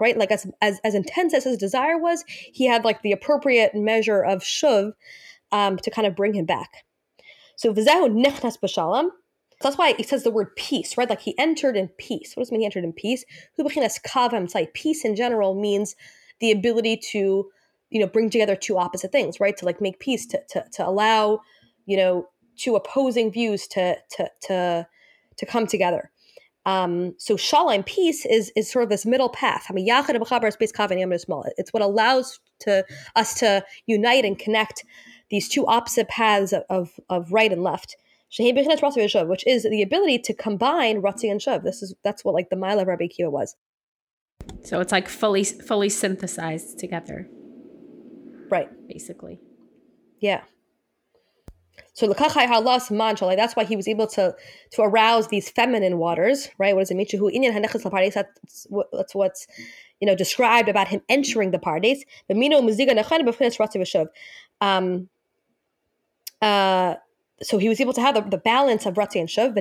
right? 0.00 0.16
Like 0.16 0.30
as, 0.30 0.46
as 0.60 0.80
as 0.84 0.94
intense 0.94 1.34
as 1.34 1.44
his 1.44 1.58
desire 1.58 1.98
was, 1.98 2.24
he 2.28 2.66
had 2.66 2.84
like 2.84 3.02
the 3.02 3.12
appropriate 3.12 3.74
measure 3.74 4.22
of 4.22 4.42
shuv 4.42 4.92
um, 5.52 5.76
to 5.78 5.90
kind 5.90 6.06
of 6.06 6.16
bring 6.16 6.34
him 6.34 6.46
back. 6.46 6.84
So 7.56 7.72
v'zehu 7.74 8.08
nechnas 8.08 8.58
b'shalom. 8.58 9.10
That's 9.60 9.76
why 9.76 9.92
he 9.92 10.02
says 10.02 10.24
the 10.24 10.30
word 10.30 10.56
peace, 10.56 10.96
right? 10.96 11.10
Like 11.10 11.20
he 11.20 11.38
entered 11.38 11.76
in 11.76 11.88
peace. 11.98 12.34
What 12.34 12.44
does 12.44 12.48
it 12.48 12.52
mean 12.52 12.60
he 12.62 12.64
entered 12.64 12.84
in 12.84 12.94
peace? 12.94 13.26
Peace 14.72 15.04
in 15.04 15.16
general 15.16 15.54
means 15.54 15.94
the 16.40 16.50
ability 16.50 16.96
to, 17.10 17.50
you 17.90 18.00
know, 18.00 18.06
bring 18.06 18.30
together 18.30 18.56
two 18.56 18.78
opposite 18.78 19.12
things, 19.12 19.38
right? 19.38 19.54
To 19.58 19.66
like 19.66 19.82
make 19.82 19.98
peace, 19.98 20.24
to 20.28 20.40
to, 20.48 20.64
to 20.72 20.88
allow, 20.88 21.40
you 21.84 21.98
know, 21.98 22.28
two 22.56 22.76
opposing 22.76 23.30
views 23.30 23.66
to 23.68 23.96
to 24.12 24.30
to 24.44 24.86
to 25.36 25.46
come 25.46 25.66
together. 25.66 26.10
Um, 26.66 27.14
so 27.18 27.36
shalom, 27.36 27.82
peace, 27.84 28.26
is 28.26 28.52
is 28.54 28.70
sort 28.70 28.82
of 28.82 28.90
this 28.90 29.06
middle 29.06 29.30
path. 29.30 29.66
I 29.68 29.72
mean, 29.72 29.86
It's 29.88 31.72
what 31.72 31.82
allows 31.82 32.40
to 32.60 32.84
us 33.16 33.34
to 33.34 33.64
unite 33.86 34.24
and 34.24 34.38
connect 34.38 34.84
these 35.30 35.48
two 35.48 35.66
opposite 35.66 36.08
paths 36.08 36.52
of, 36.52 36.64
of, 36.68 36.90
of 37.08 37.32
right 37.32 37.52
and 37.52 37.62
left. 37.62 37.96
Which 38.32 39.46
is 39.46 39.62
the 39.64 39.82
ability 39.82 40.18
to 40.18 40.34
combine 40.34 41.02
Ratzi 41.02 41.30
and 41.30 41.40
Shav. 41.40 41.64
This 41.64 41.82
is 41.82 41.94
that's 42.04 42.24
what 42.24 42.34
like 42.34 42.50
the 42.50 42.56
Mila 42.56 42.82
of 42.82 42.88
Rabbi 42.88 43.06
Akiva 43.06 43.30
was. 43.30 43.56
So 44.62 44.80
it's 44.80 44.92
like 44.92 45.08
fully 45.08 45.44
fully 45.44 45.88
synthesized 45.88 46.78
together. 46.78 47.28
Right. 48.50 48.68
Basically. 48.88 49.40
Yeah. 50.20 50.42
So. 52.00 53.36
That's 53.36 53.56
why 53.56 53.64
he 53.64 53.76
was 53.76 53.88
able 53.88 54.06
to 54.08 54.34
to 54.72 54.82
arouse 54.82 55.28
these 55.28 55.50
feminine 55.50 55.98
waters, 55.98 56.48
right? 56.58 56.74
What 56.74 56.82
does 56.82 56.90
it 56.90 56.96
mean? 56.96 57.06
That's 58.14 58.66
that's 58.92 59.14
what's 59.14 59.46
you 60.00 60.06
know 60.06 60.14
described 60.14 60.68
about 60.68 60.88
him 60.88 61.02
entering 61.08 61.50
the 61.50 61.58
pardes. 61.58 61.98
Um. 64.60 65.08
Uh. 66.42 66.94
So 67.42 67.56
he 67.56 67.70
was 67.70 67.80
able 67.80 67.94
to 67.94 68.02
have 68.02 68.14
the, 68.14 68.20
the 68.20 68.36
balance 68.36 68.84
of 68.84 68.94
Ratzi 68.94 69.18
and 69.18 69.26
Shuv, 69.26 69.56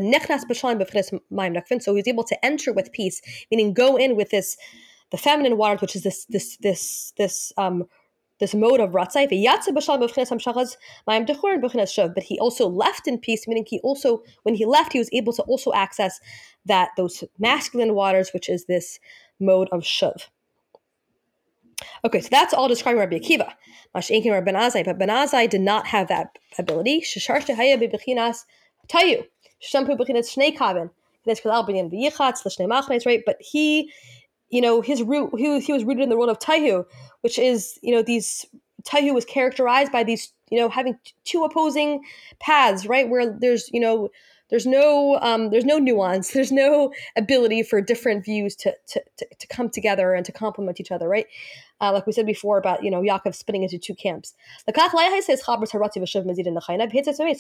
So 1.82 1.94
he 1.94 1.98
was 1.98 2.08
able 2.10 2.26
to 2.26 2.46
enter 2.46 2.74
with 2.74 2.92
peace, 2.92 3.22
meaning 3.50 3.74
go 3.74 3.96
in 3.96 4.18
with 4.18 4.32
this, 4.32 4.58
the 5.12 5.18
feminine 5.18 5.58
waters, 5.58 5.80
which 5.80 5.96
is 5.96 6.04
this 6.04 6.26
this 6.26 6.58
this 6.58 7.14
this 7.18 7.54
um 7.58 7.88
this 8.40 8.54
mode 8.56 8.80
of 8.80 8.92
ratzai. 8.92 9.28
But 12.14 12.24
he 12.24 12.40
also 12.40 12.68
left 12.70 13.08
in 13.08 13.18
peace, 13.18 13.48
meaning 13.48 13.66
he 13.68 13.80
also, 13.80 14.24
when 14.44 14.56
he 14.56 14.66
left, 14.66 14.94
he 14.94 15.00
was 15.00 15.10
able 15.14 15.34
to 15.34 15.42
also 15.44 15.74
access 15.74 16.20
that 16.66 16.90
those 16.98 17.24
masculine 17.38 17.94
waters, 17.94 18.32
which 18.34 18.50
is 18.50 18.66
this 18.66 19.00
mode 19.40 19.70
of 19.72 19.82
shuv. 19.82 20.28
Okay, 22.04 22.20
so 22.22 22.28
that's 22.30 22.54
all 22.54 22.68
describing 22.68 23.00
Rabbi 23.00 23.20
Akiva. 23.20 23.54
Mashenkin 23.96 24.32
Rabbi 24.32 24.52
Azai, 24.52 24.84
but 24.86 24.98
Ben 24.98 25.10
Azai 25.10 25.50
did 25.50 25.62
not 25.62 25.88
have 25.88 26.08
that 26.10 26.38
ability. 26.58 27.02
Shishar 27.02 27.40
Shehaya 27.44 27.78
bebechinas 27.82 28.46
tohu. 28.88 29.26
Shampu 29.62 29.98
bechinas 29.98 30.30
shnei 30.36 30.56
kavin. 30.56 30.90
Right, 33.06 33.24
but 33.26 33.38
he 33.40 33.92
you 34.50 34.62
know, 34.62 34.82
his 34.82 35.04
root, 35.04 35.32
he, 35.38 35.60
he 35.60 35.74
was 35.74 35.84
rooted 35.84 36.04
in 36.04 36.10
the 36.10 36.18
world 36.18 36.30
of 36.30 36.40
Tohu, 36.40 36.86
which 37.22 37.38
is, 37.38 37.78
you 37.82 37.94
know, 37.94 38.02
these, 38.02 38.46
Tohu 38.84 39.14
was 39.14 39.26
characterized 39.26 39.92
by 39.92 40.04
these, 40.04 40.34
you 40.50 40.60
know, 40.60 40.70
having 40.70 40.98
two 41.26 41.44
opposing 41.44 42.04
paths, 42.40 42.86
right? 42.86 43.08
Where 43.10 43.32
there's, 43.32 43.70
you 43.72 43.80
know, 43.80 44.10
there's 44.50 44.66
no, 44.66 45.20
um, 45.22 45.52
there's 45.52 45.66
no 45.66 45.78
nuance, 45.78 46.32
there's 46.34 46.52
no 46.52 46.92
ability 47.16 47.64
for 47.64 47.82
different 47.82 48.26
views 48.26 48.56
to, 48.58 48.74
to, 48.88 49.04
to, 49.18 49.28
to 49.38 49.48
come 49.48 49.70
together 49.70 50.14
and 50.14 50.26
to 50.26 50.32
complement 50.32 50.80
each 50.80 50.92
other, 50.92 51.08
right? 51.08 51.28
Uh, 51.82 51.94
like 51.94 52.08
we 52.08 52.12
said 52.12 52.26
before 52.26 52.58
about, 52.58 52.84
you 52.84 52.92
know, 52.92 53.02
Yaakov 53.02 53.36
splitting 53.36 53.64
into 53.64 53.78
two 53.78 53.96
camps. 53.96 54.34
So 54.66 54.74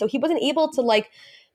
he 0.08 0.18
wasn't 0.20 0.42
able 0.42 0.72
to 0.72 0.82
like, 0.82 1.10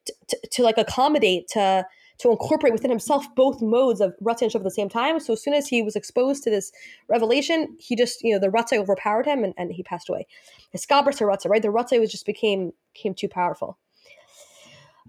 to, 0.06 0.14
to, 0.28 0.48
to 0.50 0.62
like 0.62 0.76
accommodate 0.76 1.48
to, 1.48 1.86
to 2.18 2.30
incorporate 2.30 2.72
within 2.72 2.90
himself 2.90 3.26
both 3.34 3.60
modes 3.60 4.00
of 4.00 4.14
Ratzah 4.22 4.42
and 4.42 4.52
Shav 4.52 4.56
at 4.56 4.64
the 4.64 4.70
same 4.70 4.88
time. 4.88 5.18
So 5.20 5.32
as 5.32 5.42
soon 5.42 5.54
as 5.54 5.66
he 5.66 5.82
was 5.82 5.96
exposed 5.96 6.44
to 6.44 6.50
this 6.50 6.72
revelation, 7.08 7.76
he 7.78 7.96
just, 7.96 8.22
you 8.22 8.32
know, 8.32 8.38
the 8.38 8.48
Ratzah 8.48 8.78
overpowered 8.78 9.26
him 9.26 9.42
and, 9.42 9.52
and 9.56 9.72
he 9.72 9.82
passed 9.82 10.08
away. 10.08 10.26
His 10.70 10.86
Skabar 10.86 11.16
to 11.16 11.24
Ratzah, 11.24 11.48
right? 11.48 11.62
The 11.62 11.68
Ratzah 11.68 11.98
was 12.00 12.10
just 12.10 12.26
became 12.26 12.72
became 12.94 13.14
too 13.14 13.28
powerful. 13.28 13.78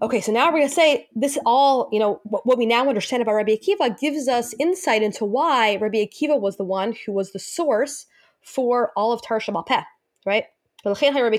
Okay, 0.02 0.20
so 0.20 0.30
now 0.30 0.46
we're 0.46 0.58
going 0.58 0.68
to 0.68 0.74
say 0.74 1.08
this 1.14 1.38
all, 1.46 1.88
you 1.90 1.98
know, 1.98 2.20
what, 2.24 2.44
what, 2.44 2.58
we 2.58 2.66
now 2.66 2.86
understand 2.86 3.22
about 3.22 3.32
Rabbi 3.32 3.56
Akiva 3.56 3.98
gives 3.98 4.28
us 4.28 4.54
insight 4.58 5.02
into 5.02 5.24
why 5.24 5.76
Rabbi 5.76 6.04
Akiva 6.04 6.38
was 6.38 6.58
the 6.58 6.64
one 6.64 6.94
who 7.06 7.12
was 7.12 7.32
the 7.32 7.38
source 7.38 8.04
for 8.42 8.92
all 8.94 9.12
of 9.12 9.22
Tar 9.22 9.40
Peh, 9.40 9.82
right? 10.26 10.44
That's 10.84 11.00
why 11.02 11.20
Rabbi 11.20 11.36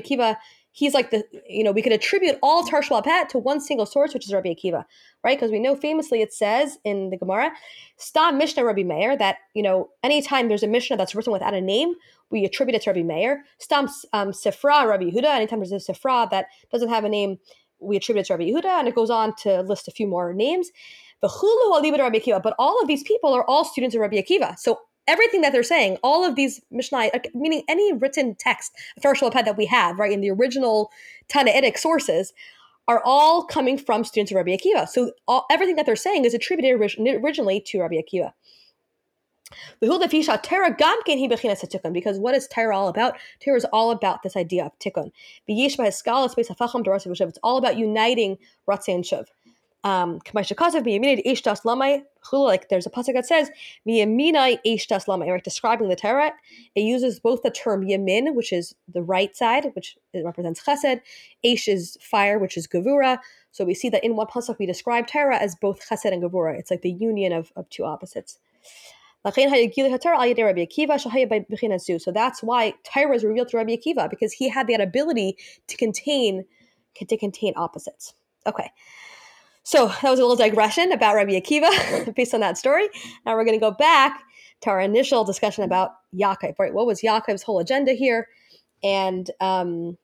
Akiva 0.00 0.36
he's 0.72 0.94
like 0.94 1.10
the 1.10 1.24
you 1.48 1.64
know 1.64 1.72
we 1.72 1.82
could 1.82 1.92
attribute 1.92 2.38
all 2.42 2.64
Tar 2.64 2.82
Pet 3.02 3.28
to 3.30 3.38
one 3.38 3.60
single 3.60 3.86
source, 3.86 4.14
which 4.14 4.26
is 4.26 4.32
Rabbi 4.32 4.50
Akiva, 4.50 4.84
right? 5.24 5.38
Because 5.38 5.50
we 5.50 5.58
know 5.58 5.74
famously 5.74 6.22
it 6.22 6.32
says 6.32 6.78
in 6.84 7.10
the 7.10 7.16
Gemara, 7.16 7.50
Stam 7.96 8.38
Mishnah 8.38 8.64
Rabbi 8.64 8.82
Meir 8.82 9.16
that 9.16 9.36
you 9.54 9.62
know 9.62 9.90
anytime 10.02 10.48
there's 10.48 10.62
a 10.62 10.68
Mishnah 10.68 10.96
that's 10.96 11.14
written 11.14 11.32
without 11.32 11.54
a 11.54 11.60
name, 11.60 11.94
we 12.30 12.44
attribute 12.44 12.76
it 12.76 12.82
to 12.82 12.90
Rabbi 12.90 13.02
Meir. 13.02 13.44
Stam 13.58 13.88
um, 14.12 14.32
Sifra 14.32 14.86
Rabbi 14.86 15.04
Yehuda. 15.04 15.34
Anytime 15.34 15.60
there's 15.60 15.72
a 15.72 15.92
Sifra 15.92 16.30
that 16.30 16.46
doesn't 16.70 16.88
have 16.88 17.04
a 17.04 17.08
name, 17.08 17.38
we 17.80 17.96
attribute 17.96 18.24
it 18.24 18.26
to 18.28 18.34
Rabbi 18.34 18.50
Yehuda, 18.50 18.78
and 18.78 18.88
it 18.88 18.94
goes 18.94 19.10
on 19.10 19.34
to 19.36 19.62
list 19.62 19.88
a 19.88 19.92
few 19.92 20.06
more 20.06 20.32
names. 20.32 20.70
The 21.20 21.28
Hulu 21.28 21.72
Alibada 21.72 22.02
Rabbi 22.02 22.18
Akiva, 22.18 22.40
but 22.40 22.54
all 22.60 22.80
of 22.80 22.86
these 22.86 23.02
people 23.02 23.34
are 23.34 23.44
all 23.44 23.64
students 23.64 23.96
of 23.96 24.00
Rabbi 24.00 24.16
Akiva. 24.18 24.56
So 24.56 24.78
everything 25.08 25.40
that 25.40 25.52
they're 25.52 25.64
saying, 25.64 25.98
all 26.02 26.24
of 26.24 26.36
these 26.36 26.60
Mishnah, 26.70 27.10
meaning 27.34 27.64
any 27.68 27.92
written 27.92 28.36
text 28.36 28.72
Torah 29.02 29.30
that 29.32 29.56
we 29.56 29.66
have, 29.66 29.98
right, 29.98 30.12
in 30.12 30.20
the 30.20 30.30
original 30.30 30.92
Tannaitic 31.28 31.76
sources, 31.78 32.32
are 32.86 33.02
all 33.04 33.44
coming 33.44 33.76
from 33.76 34.04
students 34.04 34.30
of 34.32 34.36
Rabbi 34.36 34.56
Akiva. 34.56 34.88
So 34.88 35.12
all, 35.26 35.44
everything 35.50 35.76
that 35.76 35.86
they're 35.86 35.96
saying 35.96 36.24
is 36.24 36.34
attributed 36.34 36.80
originally 36.80 37.60
to 37.60 37.80
Rabbi 37.80 37.96
Akiva. 37.96 38.32
Because 39.80 39.98
what 42.18 42.34
is 42.34 42.48
Torah 42.48 42.76
all 42.76 42.88
about? 42.88 43.16
Torah 43.42 43.56
is 43.56 43.64
all 43.72 43.90
about 43.90 44.22
this 44.22 44.36
idea 44.36 44.66
of 44.66 44.78
tikkun. 44.78 45.10
It's 45.46 47.38
all 47.42 47.56
about 47.56 47.78
uniting 47.78 48.36
Ratzeh 48.68 48.94
and 48.94 49.04
Shuv. 49.04 49.24
Um, 49.84 50.18
like 52.32 52.68
there's 52.68 52.86
a 52.86 52.90
pasuk 52.90 53.14
that 53.14 53.26
says 53.26 53.48
right, 53.86 55.44
describing 55.44 55.88
the 55.88 55.96
Torah. 55.96 56.32
It 56.74 56.80
uses 56.80 57.20
both 57.20 57.42
the 57.42 57.50
term 57.50 57.84
yamin, 57.84 58.34
which 58.34 58.52
is 58.52 58.74
the 58.92 59.02
right 59.02 59.36
side, 59.36 59.70
which 59.74 59.96
represents 60.14 60.62
chesed, 60.64 61.00
Eish 61.44 61.68
is 61.68 61.96
fire, 62.00 62.38
which 62.38 62.56
is 62.56 62.66
gavura. 62.66 63.18
So 63.52 63.64
we 63.64 63.74
see 63.74 63.88
that 63.90 64.04
in 64.04 64.16
one 64.16 64.26
pasuk 64.26 64.58
we 64.58 64.66
describe 64.66 65.06
Torah 65.06 65.38
as 65.38 65.54
both 65.54 65.88
chesed 65.88 66.12
and 66.12 66.22
gavura. 66.22 66.58
It's 66.58 66.70
like 66.70 66.82
the 66.82 66.92
union 66.92 67.32
of, 67.32 67.52
of 67.54 67.70
two 67.70 67.84
opposites. 67.84 68.38
So 69.24 69.32
that's 72.12 72.42
why 72.42 72.74
Torah 72.84 73.14
is 73.14 73.24
revealed 73.24 73.48
to 73.48 73.56
Rabbi 73.56 73.76
Akiva 73.76 74.08
because 74.08 74.32
he 74.32 74.48
had 74.48 74.68
that 74.68 74.80
ability 74.80 75.36
to 75.66 75.76
contain 75.76 76.44
to 76.96 77.16
contain 77.16 77.52
opposites. 77.56 78.14
Okay. 78.46 78.70
So 79.68 79.88
that 80.00 80.10
was 80.10 80.18
a 80.18 80.22
little 80.22 80.34
digression 80.34 80.92
about 80.92 81.14
Rabbi 81.14 81.32
Akiva 81.32 82.14
based 82.16 82.32
on 82.32 82.40
that 82.40 82.56
story. 82.56 82.88
Now 83.26 83.36
we're 83.36 83.44
going 83.44 83.58
to 83.58 83.60
go 83.60 83.70
back 83.70 84.22
to 84.62 84.70
our 84.70 84.80
initial 84.80 85.24
discussion 85.24 85.62
about 85.62 85.90
Yaakov, 86.14 86.58
right? 86.58 86.72
What 86.72 86.86
was 86.86 87.02
Yaakov's 87.02 87.42
whole 87.42 87.58
agenda 87.58 87.92
here? 87.92 88.28
And, 88.82 89.30
um, 89.42 89.98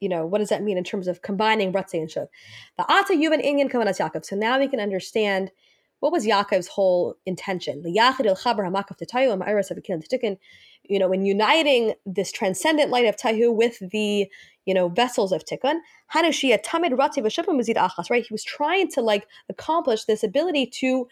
you 0.00 0.08
know, 0.08 0.24
what 0.24 0.38
does 0.38 0.48
that 0.48 0.62
mean 0.62 0.78
in 0.78 0.84
terms 0.84 1.06
of 1.06 1.20
combining 1.20 1.70
Ratzeh 1.70 2.00
and 2.00 2.08
Shuv? 2.08 2.28
The 2.78 2.90
Ata 2.90 3.12
Yuvan 3.12 3.44
Inyan 3.44 3.70
Kavanas 3.70 4.00
Yaakov. 4.00 4.24
So 4.24 4.36
now 4.36 4.58
we 4.58 4.68
can 4.68 4.80
understand 4.80 5.50
what 5.98 6.12
was 6.12 6.24
Yaakov's 6.24 6.68
whole 6.68 7.14
intention? 7.26 7.82
You 10.90 10.98
know, 10.98 11.08
when 11.08 11.24
uniting 11.24 11.94
this 12.04 12.32
transcendent 12.32 12.90
light 12.90 13.06
of 13.06 13.16
Tohu 13.16 13.54
with 13.54 13.78
the, 13.78 14.28
you 14.66 14.74
know, 14.74 14.88
vessels 14.88 15.32
of 15.32 15.44
Tikkun, 15.44 15.78
right? 16.14 16.34
He 16.34 16.52
was 18.34 18.44
trying 18.44 18.90
to 18.90 19.00
like 19.00 19.26
accomplish 19.48 20.04
this 20.04 20.22
ability 20.22 20.66
to 20.66 21.08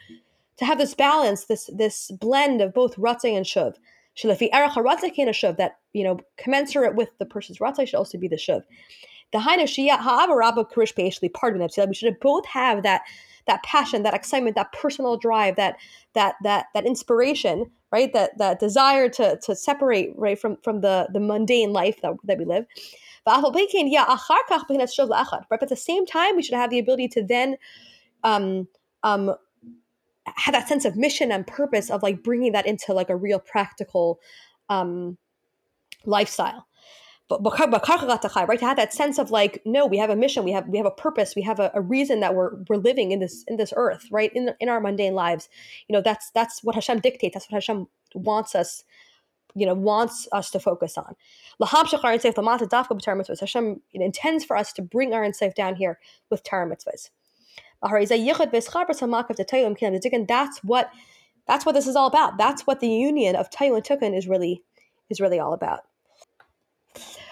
to 0.58 0.64
have 0.64 0.78
this 0.78 0.94
balance, 0.94 1.44
this 1.44 1.70
this 1.72 2.10
blend 2.10 2.60
of 2.60 2.74
both 2.74 2.96
Ratzeh 2.96 3.36
and 3.36 3.46
Shuv. 3.46 3.74
Shilafi 4.16 4.48
Erek 4.52 4.72
Haratziv 4.72 5.14
Kina 5.14 5.30
Shuv. 5.30 5.56
That, 5.56 5.78
you 5.92 6.02
know, 6.02 6.18
commensurate 6.36 6.96
with 6.96 7.16
the 7.18 7.26
person's 7.26 7.58
Ratzeh 7.58 7.86
should 7.86 7.96
also 7.96 8.18
be 8.18 8.28
the 8.28 8.36
Shuv. 8.36 8.62
The 9.32 9.40
part 11.28 11.54
of 11.54 11.60
We 11.88 11.94
should 11.94 12.20
both 12.20 12.46
have 12.46 12.82
that 12.82 13.02
that 13.46 13.62
passion, 13.62 14.02
that 14.02 14.14
excitement, 14.14 14.56
that 14.56 14.72
personal 14.72 15.16
drive, 15.16 15.56
that 15.56 15.76
that 16.14 16.36
that 16.44 16.66
that 16.74 16.86
inspiration, 16.86 17.70
right? 17.90 18.12
That 18.12 18.38
that 18.38 18.60
desire 18.60 19.08
to 19.10 19.38
to 19.42 19.56
separate 19.56 20.12
right 20.16 20.38
from 20.38 20.56
from 20.62 20.80
the 20.80 21.08
the 21.12 21.20
mundane 21.20 21.72
life 21.72 22.00
that, 22.02 22.14
that 22.24 22.38
we 22.38 22.44
live. 22.44 22.64
But 23.24 23.34
at 25.62 25.68
the 25.68 25.76
same 25.76 26.06
time, 26.06 26.36
we 26.36 26.42
should 26.42 26.54
have 26.54 26.70
the 26.70 26.78
ability 26.78 27.08
to 27.08 27.22
then 27.22 27.56
um, 28.24 28.66
um, 29.02 29.34
have 30.36 30.54
that 30.54 30.68
sense 30.68 30.86
of 30.86 30.96
mission 30.96 31.32
and 31.32 31.46
purpose 31.46 31.90
of 31.90 32.02
like 32.02 32.22
bringing 32.22 32.52
that 32.52 32.66
into 32.66 32.94
like 32.94 33.10
a 33.10 33.16
real 33.16 33.38
practical 33.38 34.20
um, 34.70 35.18
lifestyle 36.06 36.67
but 37.28 37.42
right? 38.48 38.58
To 38.58 38.66
have 38.66 38.76
that 38.76 38.92
sense 38.94 39.18
of 39.18 39.30
like 39.30 39.62
no 39.64 39.86
we 39.86 39.98
have 39.98 40.10
a 40.10 40.16
mission 40.16 40.44
we 40.44 40.52
have 40.52 40.66
we 40.68 40.78
have 40.78 40.86
a 40.86 40.90
purpose 40.90 41.36
we 41.36 41.42
have 41.42 41.60
a, 41.60 41.70
a, 41.74 41.80
reason 41.80 42.20
that 42.20 42.34
we're 42.34 42.56
we're 42.68 42.76
living 42.76 43.12
in 43.12 43.20
this 43.20 43.44
in 43.46 43.56
this 43.56 43.72
earth 43.76 44.06
right? 44.10 44.32
In 44.34 44.54
in 44.60 44.68
our 44.68 44.80
mundane 44.80 45.14
lives. 45.14 45.48
You 45.88 45.94
know 45.94 46.02
that's 46.02 46.30
that's 46.30 46.64
what 46.64 46.74
Hashem 46.74 47.00
dictates. 47.00 47.34
That's 47.34 47.46
what 47.50 47.56
Hashem 47.56 47.86
wants 48.14 48.54
us 48.54 48.84
you 49.54 49.66
know 49.66 49.74
wants 49.74 50.28
us 50.32 50.50
to 50.50 50.60
focus 50.60 50.96
on. 50.96 51.14
Hashem 53.40 53.80
intends 53.92 54.44
for 54.44 54.56
us 54.56 54.72
to 54.74 54.82
bring 54.82 55.12
our 55.12 55.24
insight 55.24 55.54
down 55.54 55.76
here 55.76 55.98
with 56.30 56.42
Torah 56.44 56.66
mitzvahs. 56.66 57.10
That's 60.26 60.64
what 60.64 60.90
that's 61.46 61.64
what 61.64 61.74
this 61.74 61.86
is 61.86 61.96
all 61.96 62.06
about. 62.06 62.36
That's 62.38 62.66
what 62.66 62.80
the 62.80 62.88
union 62.88 63.36
of 63.36 63.50
Tohu 63.50 63.76
and 63.76 63.84
Tikkun 63.84 64.16
is 64.16 64.28
really 64.28 64.62
is 65.10 65.20
really 65.20 65.38
all 65.38 65.52
about 65.52 65.80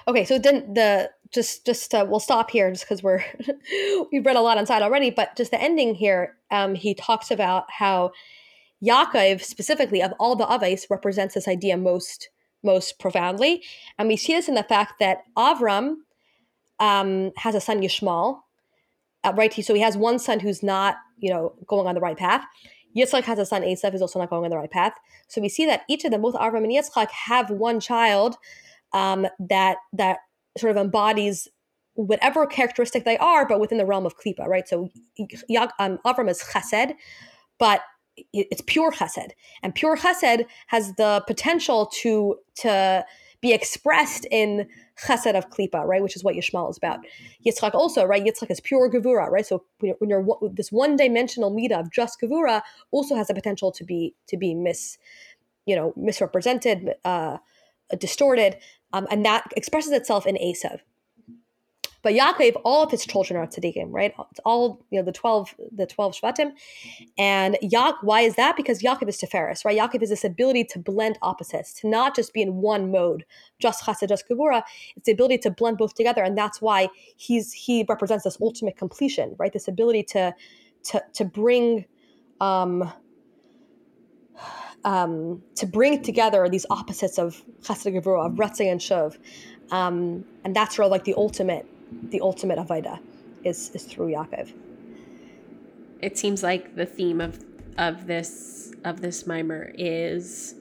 Okay, 0.08 0.24
so 0.24 0.38
then 0.38 0.72
the 0.74 1.10
just 1.32 1.66
just 1.66 1.92
uh, 1.94 2.06
we'll 2.08 2.20
stop 2.20 2.50
here 2.50 2.70
just 2.70 2.84
because 2.84 3.02
we're 3.02 3.24
we've 4.12 4.24
read 4.24 4.36
a 4.36 4.40
lot 4.40 4.58
on 4.58 4.66
side 4.66 4.82
already, 4.82 5.10
but 5.10 5.36
just 5.36 5.50
the 5.50 5.60
ending 5.60 5.94
here, 5.94 6.36
um, 6.50 6.74
he 6.74 6.94
talks 6.94 7.30
about 7.30 7.64
how 7.70 8.12
Yaakov 8.84 9.42
specifically 9.42 10.02
of 10.02 10.12
all 10.20 10.36
the 10.36 10.46
avos 10.46 10.88
represents 10.90 11.34
this 11.34 11.48
idea 11.48 11.76
most 11.76 12.28
most 12.62 13.00
profoundly, 13.00 13.64
and 13.98 14.08
we 14.08 14.16
see 14.16 14.32
this 14.32 14.48
in 14.48 14.54
the 14.54 14.62
fact 14.62 14.94
that 15.00 15.18
Avram 15.36 15.96
um, 16.78 17.32
has 17.36 17.54
a 17.56 17.60
son 17.60 17.80
Yishmael, 17.80 18.40
uh, 19.24 19.32
right? 19.34 19.52
so 19.52 19.74
he 19.74 19.80
has 19.80 19.96
one 19.96 20.20
son 20.20 20.38
who's 20.38 20.62
not 20.62 20.96
you 21.18 21.30
know 21.30 21.54
going 21.66 21.88
on 21.88 21.96
the 21.96 22.00
right 22.00 22.16
path. 22.16 22.44
Yitzchak 22.96 23.24
has 23.24 23.38
a 23.40 23.44
son 23.44 23.62
Esav 23.62 23.92
who's 23.92 24.00
also 24.00 24.20
not 24.20 24.30
going 24.30 24.44
on 24.44 24.50
the 24.50 24.56
right 24.56 24.70
path. 24.70 24.94
So 25.28 25.40
we 25.40 25.50
see 25.50 25.66
that 25.66 25.82
each 25.86 26.04
of 26.04 26.12
them, 26.12 26.22
both 26.22 26.34
Avram 26.34 26.64
and 26.64 26.72
Yitzchak, 26.72 27.10
have 27.10 27.50
one 27.50 27.78
child 27.78 28.36
um, 28.92 29.26
that 29.38 29.78
that 29.92 30.18
sort 30.58 30.70
of 30.70 30.76
embodies 30.76 31.48
whatever 31.94 32.46
characteristic 32.46 33.04
they 33.04 33.16
are, 33.18 33.46
but 33.46 33.58
within 33.58 33.78
the 33.78 33.86
realm 33.86 34.06
of 34.06 34.16
klipa, 34.18 34.46
right? 34.46 34.68
So 34.68 34.90
um, 35.78 35.98
Avram 36.04 36.30
is 36.30 36.42
chesed, 36.42 36.94
but 37.58 37.80
it's 38.32 38.62
pure 38.66 38.92
chesed, 38.92 39.30
and 39.62 39.74
pure 39.74 39.96
chesed 39.96 40.44
has 40.68 40.94
the 40.94 41.22
potential 41.26 41.86
to 42.02 42.36
to 42.56 43.04
be 43.40 43.52
expressed 43.52 44.26
in 44.30 44.66
chesed 45.02 45.36
of 45.36 45.50
klipa, 45.50 45.84
right? 45.84 46.02
Which 46.02 46.16
is 46.16 46.24
what 46.24 46.34
Yishmael 46.34 46.70
is 46.70 46.78
about. 46.78 47.00
Yitzchak 47.46 47.74
also, 47.74 48.04
right? 48.04 48.24
Yitzchak 48.24 48.50
is 48.50 48.60
pure 48.60 48.90
gevura, 48.90 49.28
right? 49.28 49.44
So 49.44 49.64
when 49.80 50.08
you're, 50.08 50.24
this 50.52 50.72
one 50.72 50.96
dimensional 50.96 51.52
midah 51.52 51.80
of 51.80 51.92
just 51.92 52.18
gevura 52.20 52.62
also 52.90 53.14
has 53.14 53.28
the 53.28 53.34
potential 53.34 53.70
to 53.72 53.84
be 53.84 54.14
to 54.28 54.36
be 54.36 54.54
mis, 54.54 54.98
you 55.66 55.76
know, 55.76 55.92
misrepresented, 55.96 56.94
uh, 57.04 57.36
distorted. 57.98 58.56
Um, 58.92 59.06
and 59.10 59.24
that 59.24 59.44
expresses 59.56 59.92
itself 59.92 60.26
in 60.26 60.36
Esav. 60.36 60.80
But 62.02 62.14
Yaakov, 62.14 62.60
all 62.64 62.84
of 62.84 62.90
his 62.92 63.04
children 63.04 63.36
are 63.36 63.48
tzaddikim, 63.48 63.88
right? 63.90 64.14
It's 64.30 64.38
all 64.44 64.80
you 64.90 65.00
know, 65.00 65.04
the 65.04 65.10
twelve, 65.10 65.52
the 65.74 65.86
twelve 65.86 66.14
shvatim, 66.14 66.52
and 67.18 67.56
Yaakov. 67.64 67.96
Why 68.02 68.20
is 68.20 68.36
that? 68.36 68.56
Because 68.56 68.80
Yaakov 68.80 69.08
is 69.08 69.20
Tiferes, 69.20 69.64
right? 69.64 69.76
Yaakov 69.76 70.04
is 70.04 70.10
this 70.10 70.22
ability 70.22 70.62
to 70.64 70.78
blend 70.78 71.18
opposites, 71.20 71.72
to 71.80 71.88
not 71.88 72.14
just 72.14 72.32
be 72.32 72.42
in 72.42 72.56
one 72.58 72.92
mode, 72.92 73.24
just 73.58 73.82
chesed, 73.82 74.08
just 74.08 74.28
gevura. 74.28 74.62
It's 74.96 75.06
the 75.06 75.12
ability 75.12 75.38
to 75.38 75.50
blend 75.50 75.78
both 75.78 75.94
together, 75.94 76.22
and 76.22 76.38
that's 76.38 76.62
why 76.62 76.90
he's 77.16 77.52
he 77.52 77.84
represents 77.88 78.22
this 78.22 78.38
ultimate 78.40 78.76
completion, 78.76 79.34
right? 79.36 79.52
This 79.52 79.66
ability 79.66 80.04
to 80.04 80.32
to 80.84 81.02
to 81.14 81.24
bring. 81.24 81.86
Um, 82.40 82.92
um, 84.86 85.42
to 85.56 85.66
bring 85.66 86.02
together 86.02 86.48
these 86.48 86.64
opposites 86.70 87.18
of 87.18 87.42
chesed 87.60 87.92
gevura, 87.92 88.26
of 88.26 88.32
ratzeh 88.34 88.70
and 88.70 88.80
shuv, 88.80 89.18
um, 89.70 90.24
and 90.44 90.54
that's 90.54 90.78
really 90.78 90.92
like 90.92 91.04
the 91.04 91.14
ultimate, 91.14 91.66
the 92.10 92.20
ultimate 92.20 92.58
avoda 92.58 92.98
is 93.44 93.70
is 93.74 93.84
through 93.84 94.12
Yaakov. 94.12 94.52
It 96.00 96.16
seems 96.16 96.42
like 96.42 96.76
the 96.76 96.86
theme 96.86 97.20
of 97.20 97.44
of 97.76 98.06
this 98.06 98.72
of 98.84 99.00
this 99.00 99.24
maamar 99.24 99.74
is 99.76 100.54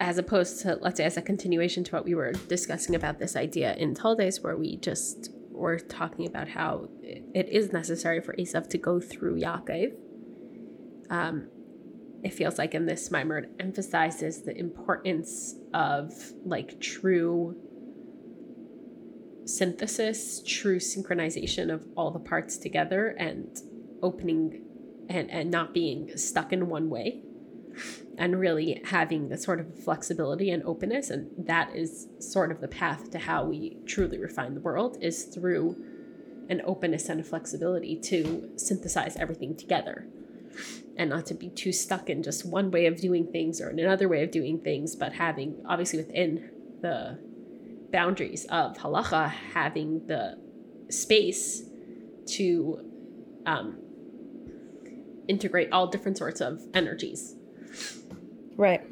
as 0.00 0.18
opposed 0.18 0.62
to 0.62 0.78
let's 0.80 0.96
say 0.96 1.04
as 1.04 1.16
a 1.16 1.22
continuation 1.22 1.84
to 1.84 1.92
what 1.92 2.04
we 2.04 2.14
were 2.14 2.32
discussing 2.32 2.94
about 2.94 3.20
this 3.20 3.36
idea 3.36 3.74
in 3.76 3.94
Toldos, 3.94 4.42
where 4.42 4.56
we 4.56 4.76
just 4.76 5.30
were 5.50 5.78
talking 5.78 6.26
about 6.26 6.48
how 6.48 6.88
it 7.02 7.48
is 7.48 7.72
necessary 7.72 8.20
for 8.20 8.34
Esav 8.34 8.68
to 8.70 8.78
go 8.78 8.98
through 8.98 9.38
Yaakov. 9.38 9.92
Um, 11.10 11.48
it 12.22 12.34
feels 12.34 12.58
like 12.58 12.74
in 12.74 12.86
this 12.86 13.08
maamar 13.08 13.46
emphasizes 13.58 14.42
the 14.42 14.56
importance 14.56 15.54
of 15.72 16.12
like 16.44 16.80
true 16.80 17.56
synthesis, 19.46 20.42
true 20.46 20.78
synchronization 20.78 21.72
of 21.72 21.86
all 21.96 22.10
the 22.10 22.18
parts 22.18 22.58
together 22.58 23.08
and 23.18 23.60
opening 24.02 24.62
and, 25.08 25.30
and 25.30 25.50
not 25.50 25.74
being 25.74 26.16
stuck 26.16 26.52
in 26.52 26.68
one 26.68 26.90
way 26.90 27.22
and 28.18 28.38
really 28.38 28.82
having 28.84 29.28
the 29.28 29.38
sort 29.38 29.58
of 29.58 29.82
flexibility 29.82 30.50
and 30.50 30.62
openness. 30.64 31.08
And 31.10 31.30
that 31.46 31.74
is 31.74 32.06
sort 32.18 32.52
of 32.52 32.60
the 32.60 32.68
path 32.68 33.10
to 33.12 33.18
how 33.18 33.44
we 33.44 33.78
truly 33.86 34.18
refine 34.18 34.54
the 34.54 34.60
world 34.60 34.98
is 35.00 35.24
through 35.24 35.82
an 36.50 36.60
openness 36.64 37.08
and 37.08 37.20
a 37.20 37.24
flexibility 37.24 37.96
to 37.96 38.50
synthesize 38.56 39.16
everything 39.16 39.56
together 39.56 40.06
and 41.00 41.08
not 41.08 41.24
to 41.24 41.34
be 41.34 41.48
too 41.48 41.72
stuck 41.72 42.10
in 42.10 42.22
just 42.22 42.44
one 42.44 42.70
way 42.70 42.84
of 42.84 43.00
doing 43.00 43.26
things 43.32 43.58
or 43.58 43.70
in 43.70 43.78
another 43.78 44.06
way 44.06 44.22
of 44.22 44.30
doing 44.30 44.60
things, 44.60 44.94
but 44.94 45.14
having 45.14 45.56
obviously 45.66 45.98
within 45.98 46.50
the 46.82 47.18
boundaries 47.90 48.44
of 48.50 48.76
halacha, 48.76 49.30
having 49.30 50.06
the 50.06 50.38
space 50.90 51.62
to 52.26 52.84
um, 53.46 53.78
integrate 55.26 55.72
all 55.72 55.86
different 55.86 56.18
sorts 56.18 56.42
of 56.42 56.60
energies. 56.74 57.34
Right. 58.58 58.82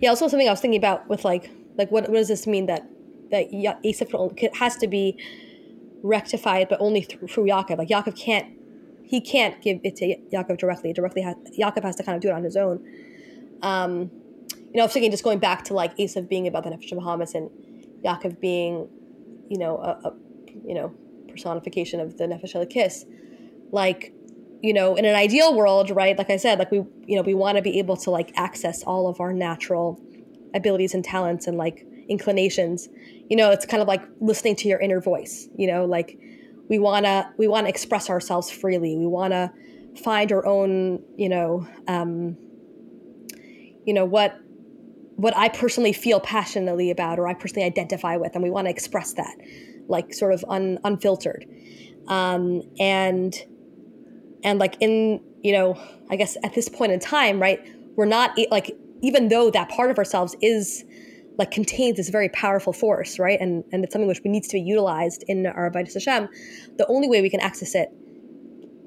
Yeah. 0.00 0.08
Also, 0.08 0.26
something 0.26 0.48
I 0.48 0.50
was 0.50 0.60
thinking 0.60 0.80
about 0.80 1.08
with 1.08 1.24
like, 1.24 1.52
like 1.76 1.92
what, 1.92 2.08
what 2.08 2.16
does 2.16 2.26
this 2.26 2.48
mean 2.48 2.66
that 2.66 2.84
that 3.30 3.52
Esav 3.52 4.54
has 4.56 4.76
to 4.78 4.88
be 4.88 5.16
rectified, 6.02 6.68
but 6.68 6.80
only 6.80 7.02
through, 7.02 7.28
through 7.28 7.46
Yaakov. 7.46 7.78
Like 7.78 7.88
Yaakov 7.88 8.18
can't, 8.18 8.48
he 9.10 9.20
can't 9.20 9.60
give 9.60 9.80
it 9.82 9.96
to 9.96 10.14
Yaakov 10.32 10.56
directly. 10.56 10.92
Directly, 10.92 11.22
has, 11.22 11.34
Yaakov 11.58 11.82
has 11.82 11.96
to 11.96 12.04
kind 12.04 12.14
of 12.14 12.22
do 12.22 12.28
it 12.28 12.32
on 12.32 12.44
his 12.44 12.56
own. 12.56 12.80
Um, 13.60 14.08
you 14.52 14.74
know, 14.74 14.82
I 14.82 14.84
was 14.84 14.92
thinking 14.92 15.10
just 15.10 15.24
going 15.24 15.40
back 15.40 15.64
to 15.64 15.74
like 15.74 15.96
Esav 15.96 16.28
being 16.28 16.46
about 16.46 16.62
the 16.62 16.70
Nefesh 16.70 16.92
of 16.92 16.98
Behamis 16.98 17.34
and 17.34 17.50
Yaakov 18.04 18.38
being, 18.38 18.88
you 19.48 19.58
know, 19.58 19.78
a, 19.78 20.08
a 20.08 20.14
you 20.64 20.74
know 20.74 20.94
personification 21.28 21.98
of 21.98 22.18
the 22.18 22.24
Nefesh 22.24 22.54
of 22.54 22.60
the 22.60 22.66
kiss. 22.66 23.04
Like, 23.72 24.12
you 24.62 24.72
know, 24.72 24.94
in 24.94 25.04
an 25.04 25.16
ideal 25.16 25.56
world, 25.56 25.90
right? 25.90 26.16
Like 26.16 26.30
I 26.30 26.36
said, 26.36 26.60
like 26.60 26.70
we, 26.70 26.84
you 27.04 27.16
know, 27.16 27.22
we 27.22 27.34
want 27.34 27.56
to 27.56 27.62
be 27.62 27.80
able 27.80 27.96
to 27.96 28.12
like 28.12 28.30
access 28.36 28.84
all 28.84 29.08
of 29.08 29.20
our 29.20 29.32
natural 29.32 30.00
abilities 30.54 30.94
and 30.94 31.04
talents 31.04 31.48
and 31.48 31.56
like 31.56 31.84
inclinations 32.08 32.88
you 33.28 33.36
know 33.36 33.52
it's 33.52 33.64
kind 33.64 33.80
of 33.80 33.86
like 33.86 34.02
listening 34.20 34.56
to 34.56 34.66
your 34.66 34.80
inner 34.80 35.00
voice 35.00 35.48
you 35.56 35.64
know 35.64 35.84
like 35.84 36.18
we 36.70 36.78
want 36.78 37.04
to 37.04 37.28
we 37.36 37.48
want 37.48 37.66
to 37.66 37.68
express 37.68 38.08
ourselves 38.08 38.50
freely. 38.50 38.96
We 38.96 39.06
want 39.06 39.32
to 39.32 39.52
find 40.02 40.30
our 40.30 40.46
own 40.46 41.02
you 41.16 41.28
know 41.28 41.66
um 41.88 42.36
you 43.84 43.92
know 43.92 44.04
what 44.04 44.38
what 45.16 45.36
i 45.36 45.48
personally 45.48 45.92
feel 45.92 46.20
passionately 46.20 46.92
about 46.92 47.18
or 47.18 47.26
i 47.26 47.34
personally 47.34 47.66
identify 47.66 48.16
with 48.16 48.32
and 48.34 48.44
we 48.44 48.50
want 48.50 48.66
to 48.66 48.70
express 48.70 49.14
that 49.14 49.36
like 49.88 50.14
sort 50.14 50.32
of 50.32 50.44
un, 50.48 50.78
unfiltered. 50.84 51.44
Um 52.06 52.62
and 52.78 53.34
and 54.44 54.60
like 54.60 54.76
in 54.80 55.20
you 55.42 55.52
know 55.52 55.76
i 56.08 56.14
guess 56.14 56.36
at 56.44 56.54
this 56.54 56.68
point 56.68 56.92
in 56.92 57.00
time 57.00 57.42
right 57.42 57.60
we're 57.96 58.04
not 58.04 58.38
like 58.52 58.76
even 59.02 59.28
though 59.28 59.50
that 59.50 59.68
part 59.68 59.90
of 59.90 59.98
ourselves 59.98 60.36
is 60.40 60.84
like 61.38 61.50
contains 61.50 61.96
this 61.96 62.08
very 62.08 62.28
powerful 62.28 62.72
force, 62.72 63.18
right? 63.18 63.40
And 63.40 63.64
and 63.72 63.84
it's 63.84 63.92
something 63.92 64.08
which 64.08 64.20
needs 64.24 64.48
to 64.48 64.54
be 64.54 64.62
utilized 64.62 65.24
in 65.28 65.46
our 65.46 65.70
Avodas 65.70 65.94
Hashem. 65.94 66.28
The 66.76 66.86
only 66.88 67.08
way 67.08 67.22
we 67.22 67.30
can 67.30 67.40
access 67.40 67.74
it 67.74 67.90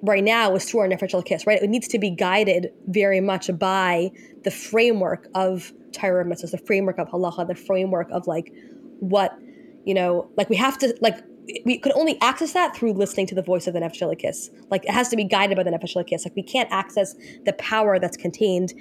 right 0.04 0.24
now 0.24 0.54
is 0.56 0.66
through 0.66 0.82
our 0.82 0.88
Nefesh 0.88 1.26
Kiss, 1.26 1.48
right? 1.48 1.62
It 1.62 1.70
needs 1.70 1.88
to 1.88 1.98
be 1.98 2.10
guided 2.10 2.72
very 2.88 3.22
much 3.22 3.50
by 3.58 4.12
the 4.44 4.52
framework 4.52 5.28
of 5.34 5.74
Torah 5.94 6.26
mitzvahs, 6.26 6.52
the 6.52 6.58
framework 6.58 7.00
of 7.00 7.08
halacha, 7.08 7.48
the 7.48 7.56
framework 7.56 8.10
of 8.12 8.28
like 8.28 8.52
what, 9.00 9.38
you 9.86 9.94
know, 9.94 10.30
like 10.36 10.50
we 10.50 10.58
have 10.58 10.78
to 10.80 10.96
like 11.02 11.24
we 11.66 11.78
could 11.78 11.92
only 11.94 12.18
access 12.22 12.54
that 12.54 12.76
through 12.76 12.94
listening 12.94 13.28
to 13.28 13.36
the 13.36 13.42
voice 13.42 13.68
of 13.68 13.74
the 13.74 13.80
Nefesh 13.80 14.18
Kiss. 14.20 14.50
Like 14.70 14.86
it 14.86 14.92
has 14.92 15.10
to 15.10 15.16
be 15.16 15.24
guided 15.24 15.58
by 15.58 15.64
the 15.64 15.72
Nefesh 15.72 16.06
Kiss. 16.06 16.26
Like 16.26 16.36
we 16.36 16.44
can't 16.44 16.70
access 16.72 17.16
the 17.46 17.54
power 17.54 18.00
that's 18.00 18.18
contained 18.18 18.74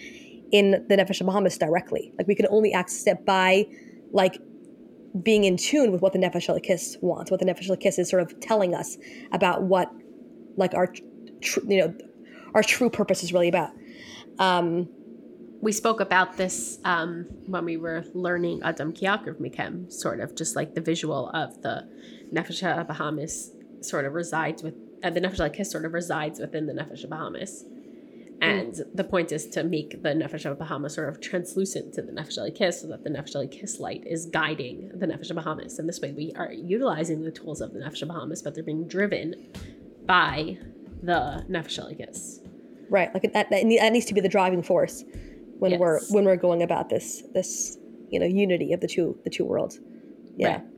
in 0.52 0.84
the 0.88 0.96
Nefesh 0.96 1.22
Behamis 1.22 1.58
directly. 1.58 2.12
Like 2.18 2.28
we 2.28 2.34
can 2.34 2.46
only 2.50 2.72
access 2.72 3.06
it 3.06 3.24
by 3.24 3.66
like 4.12 4.38
being 5.22 5.44
in 5.44 5.56
tune 5.56 5.92
with 5.92 6.00
what 6.00 6.12
the 6.12 6.18
Nefesh 6.18 6.62
Kiss 6.62 6.96
wants, 7.00 7.30
what 7.30 7.40
the 7.40 7.46
Nefesh 7.46 7.78
Kiss 7.80 7.98
is 7.98 8.08
sort 8.08 8.22
of 8.22 8.38
telling 8.40 8.74
us 8.74 8.96
about 9.32 9.62
what 9.62 9.90
like 10.56 10.74
our 10.74 10.86
tr- 11.40 11.60
you 11.66 11.78
know 11.78 11.94
our 12.54 12.62
true 12.62 12.90
purpose 12.90 13.22
is 13.22 13.32
really 13.32 13.48
about. 13.48 13.70
Um, 14.38 14.88
we 15.62 15.72
spoke 15.72 16.00
about 16.00 16.36
this 16.36 16.78
um, 16.84 17.26
when 17.46 17.64
we 17.64 17.76
were 17.76 18.04
learning 18.14 18.62
Adam 18.64 18.92
Ki 18.92 19.06
Yakriv 19.06 19.40
Mikem, 19.40 19.90
sort 19.92 20.20
of 20.20 20.34
just 20.34 20.56
like 20.56 20.74
the 20.74 20.80
visual 20.80 21.30
of 21.30 21.62
the 21.62 21.88
Nefesh 22.32 22.62
Behamis 22.86 23.50
sort 23.84 24.04
of 24.04 24.12
resides 24.12 24.62
with, 24.62 24.74
uh, 25.02 25.10
the 25.10 25.20
Nefesh 25.20 25.52
Kiss 25.52 25.70
sort 25.70 25.84
of 25.84 25.92
resides 25.92 26.40
within 26.40 26.66
the 26.66 26.72
Nefesh 26.72 27.06
Behamis. 27.06 27.62
And 28.42 28.74
mm. 28.74 28.82
the 28.92 29.04
point 29.04 29.30
is 29.30 29.46
to 29.50 29.62
make 29.62 30.02
the 30.02 30.10
Nefesh 30.10 30.44
Behamis 30.58 30.90
sort 30.90 31.08
of 31.08 31.20
translucent 31.20 31.94
to 31.94 32.02
the 32.02 32.10
Nefesh 32.10 32.54
Kiss 32.56 32.82
so 32.82 32.88
that 32.88 33.04
the 33.04 33.10
Nefesh 33.10 33.50
Kiss 33.52 33.78
light 33.78 34.02
is 34.04 34.26
guiding 34.26 34.90
the 34.92 35.06
Nefesh 35.06 35.30
Behamis. 35.30 35.78
And 35.78 35.88
this 35.88 36.00
way 36.00 36.12
we 36.12 36.32
are 36.36 36.52
utilizing 36.52 37.22
the 37.22 37.30
tools 37.30 37.60
of 37.60 37.72
the 37.72 37.78
Nefesh 37.78 38.02
Behamis, 38.02 38.42
but 38.42 38.54
they're 38.54 38.64
being 38.64 38.88
driven 38.88 39.46
by 40.06 40.58
the 41.02 41.46
Nefesh 41.48 41.96
Kiss. 41.96 42.40
Right. 42.90 43.14
Like 43.14 43.32
that, 43.32 43.48
that 43.50 43.64
needs 43.64 44.06
to 44.06 44.14
be 44.14 44.20
the 44.20 44.28
driving 44.28 44.64
force 44.64 45.04
when 45.60 45.70
yes. 45.70 45.80
we're 45.80 46.00
when 46.10 46.24
we're 46.24 46.36
going 46.36 46.62
about 46.64 46.88
this 46.88 47.22
this 47.32 47.78
you 48.10 48.18
know 48.18 48.26
unity 48.26 48.72
of 48.72 48.80
the 48.80 48.88
two 48.88 49.16
the 49.22 49.30
two 49.30 49.44
worlds. 49.44 49.78
Yeah. 50.36 50.54
Right 50.54 50.71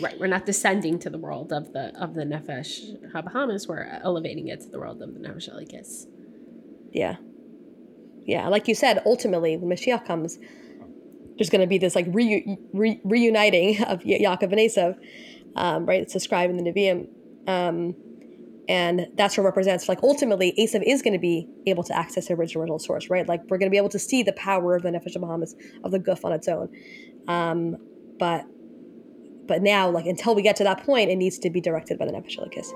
right 0.00 0.18
we're 0.18 0.26
not 0.26 0.46
descending 0.46 0.98
to 0.98 1.10
the 1.10 1.18
world 1.18 1.52
of 1.52 1.72
the 1.72 1.92
of 2.00 2.14
the 2.14 2.24
nefesh 2.24 2.96
habahamis 3.12 3.68
we're 3.68 3.84
elevating 4.02 4.48
it 4.48 4.60
to 4.60 4.68
the 4.68 4.78
world 4.78 5.00
of 5.02 5.14
the 5.14 5.20
nefesh 5.20 5.48
Elokis 5.48 6.06
yeah 6.92 7.16
yeah 8.24 8.48
like 8.48 8.68
you 8.68 8.74
said 8.74 9.02
ultimately 9.06 9.56
when 9.56 9.70
mashiach 9.70 10.04
comes 10.06 10.38
there's 11.36 11.50
going 11.50 11.60
to 11.60 11.66
be 11.66 11.78
this 11.78 11.94
like 11.94 12.06
re- 12.08 12.58
re- 12.72 13.00
reuniting 13.04 13.82
of 13.84 14.02
Yaakov 14.02 14.52
and 14.52 14.54
Esav, 14.54 14.96
um, 15.54 15.86
right? 15.86 16.00
It's 16.00 16.12
described 16.12 16.50
in 16.50 16.62
the 16.62 16.70
Nevi'im. 16.70 17.08
Um, 17.46 17.94
and 18.68 19.06
that's 19.14 19.36
what 19.36 19.44
represents 19.44 19.88
like 19.88 20.02
ultimately 20.02 20.52
Esav 20.58 20.82
is 20.84 21.02
going 21.02 21.12
to 21.12 21.20
be 21.20 21.48
able 21.66 21.84
to 21.84 21.96
access 21.96 22.28
the 22.28 22.34
original 22.34 22.78
source, 22.78 23.08
right? 23.08 23.28
Like 23.28 23.42
we're 23.48 23.58
going 23.58 23.70
to 23.70 23.74
be 23.74 23.76
able 23.76 23.90
to 23.90 23.98
see 23.98 24.22
the 24.22 24.32
power 24.32 24.74
of 24.74 24.82
the 24.82 24.90
Nefesh 24.90 25.16
Behamis 25.16 25.52
of 25.84 25.92
the 25.92 26.00
Guf 26.00 26.24
on 26.24 26.32
its 26.32 26.48
own. 26.48 26.68
Um, 27.28 27.76
but 28.18 28.46
but 29.46 29.62
now, 29.62 29.88
like 29.90 30.06
until 30.06 30.34
we 30.34 30.42
get 30.42 30.56
to 30.56 30.64
that 30.64 30.84
point, 30.84 31.10
it 31.10 31.16
needs 31.16 31.38
to 31.38 31.50
be 31.50 31.60
directed 31.60 31.98
by 31.98 32.06
the 32.06 32.12
Elokis. 32.12 32.66